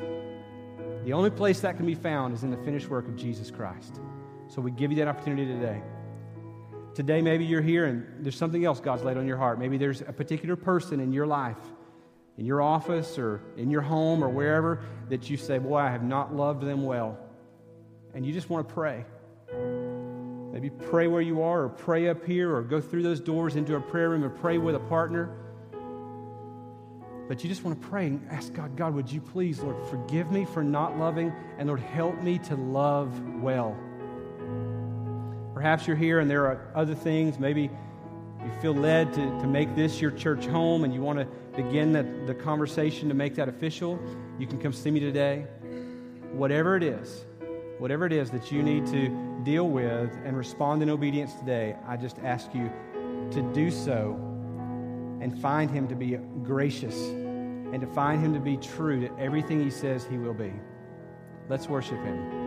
The 1.04 1.14
only 1.14 1.30
place 1.30 1.60
that 1.62 1.78
can 1.78 1.86
be 1.86 1.96
found 1.96 2.34
is 2.34 2.44
in 2.44 2.50
the 2.50 2.58
finished 2.58 2.90
work 2.90 3.08
of 3.08 3.16
Jesus 3.16 3.52
Christ. 3.52 4.00
So 4.48 4.62
we 4.62 4.72
give 4.72 4.92
you 4.92 4.98
that 4.98 5.08
opportunity 5.08 5.46
today. 5.46 5.82
Today, 6.98 7.22
maybe 7.22 7.46
you're 7.46 7.62
here 7.62 7.86
and 7.86 8.26
there's 8.26 8.36
something 8.36 8.66
else 8.66 8.80
God's 8.80 9.04
laid 9.04 9.18
on 9.18 9.28
your 9.28 9.38
heart. 9.38 9.60
Maybe 9.60 9.78
there's 9.78 10.02
a 10.02 10.12
particular 10.12 10.56
person 10.56 11.00
in 11.00 11.14
your 11.14 11.28
life, 11.28 11.60
in 12.40 12.46
your 12.48 12.60
office 12.60 13.20
or 13.20 13.40
in 13.56 13.70
your 13.70 13.82
home 13.82 14.24
or 14.24 14.30
wherever, 14.30 14.80
that 15.10 15.30
you 15.30 15.38
say, 15.38 15.60
Boy, 15.60 15.78
I 15.78 15.92
have 15.92 16.02
not 16.02 16.34
loved 16.34 16.64
them 16.64 16.82
well. 16.82 17.16
And 18.16 18.26
you 18.26 18.34
just 18.34 18.50
want 18.50 18.68
to 18.68 18.74
pray. 18.74 19.06
Maybe 20.52 20.72
pray 20.72 21.06
where 21.06 21.22
you 21.22 21.44
are, 21.44 21.66
or 21.66 21.70
pray 21.70 22.10
up 22.10 22.26
here, 22.26 22.56
or 22.56 22.64
go 22.64 22.82
through 22.82 23.04
those 23.04 23.20
doors 23.20 23.56
into 23.56 23.76
a 23.76 23.80
prayer 23.80 24.10
room 24.10 24.24
and 24.24 24.36
pray 24.36 24.58
with 24.58 24.74
a 24.74 24.80
partner. 24.80 25.30
But 27.28 27.44
you 27.44 27.48
just 27.48 27.64
want 27.64 27.80
to 27.80 27.88
pray 27.90 28.08
and 28.08 28.28
ask 28.32 28.54
God, 28.54 28.76
God, 28.76 28.96
would 28.96 29.12
you 29.12 29.22
please, 29.22 29.60
Lord, 29.60 29.78
forgive 29.92 30.32
me 30.32 30.46
for 30.46 30.64
not 30.64 30.98
loving, 30.98 31.32
and 31.60 31.68
Lord, 31.68 31.80
help 31.80 32.24
me 32.24 32.40
to 32.40 32.56
love 32.56 33.22
well. 33.36 33.78
Perhaps 35.58 35.88
you're 35.88 35.96
here 35.96 36.20
and 36.20 36.30
there 36.30 36.46
are 36.46 36.72
other 36.76 36.94
things. 36.94 37.40
Maybe 37.40 37.64
you 37.64 38.52
feel 38.62 38.76
led 38.76 39.12
to, 39.14 39.22
to 39.40 39.48
make 39.48 39.76
this 39.76 40.00
your 40.00 40.12
church 40.12 40.46
home 40.46 40.84
and 40.84 40.94
you 40.94 41.02
want 41.02 41.18
to 41.18 41.26
begin 41.60 41.92
the, 41.92 42.04
the 42.28 42.36
conversation 42.36 43.10
to 43.10 43.16
make 43.16 43.34
that 43.34 43.50
official. 43.50 44.00
You 44.38 44.46
can 44.46 44.60
come 44.60 44.72
see 44.72 44.92
me 44.92 45.00
today. 45.00 45.48
Whatever 46.32 46.78
it 46.78 46.84
is, 46.84 47.26
whatever 47.80 48.06
it 48.06 48.14
is 48.14 48.30
that 48.30 48.52
you 48.52 48.62
need 48.62 48.86
to 48.86 49.42
deal 49.44 49.68
with 49.68 50.12
and 50.24 50.38
respond 50.38 50.84
in 50.84 50.92
obedience 50.92 51.34
today, 51.34 51.76
I 51.88 51.98
just 51.98 52.20
ask 52.20 52.54
you 52.54 52.72
to 53.32 53.42
do 53.52 53.72
so 53.72 54.14
and 55.22 55.42
find 55.42 55.72
Him 55.72 55.88
to 55.88 55.96
be 55.96 56.20
gracious 56.44 56.94
and 56.94 57.82
to 57.82 57.88
find 57.88 58.24
Him 58.24 58.32
to 58.36 58.40
be 58.40 58.58
true 58.58 59.02
to 59.08 59.20
everything 59.20 59.64
He 59.64 59.72
says 59.72 60.06
He 60.06 60.20
will 60.20 60.36
be. 60.36 60.54
Let's 61.50 61.68
worship 61.68 61.98
Him. 62.04 62.47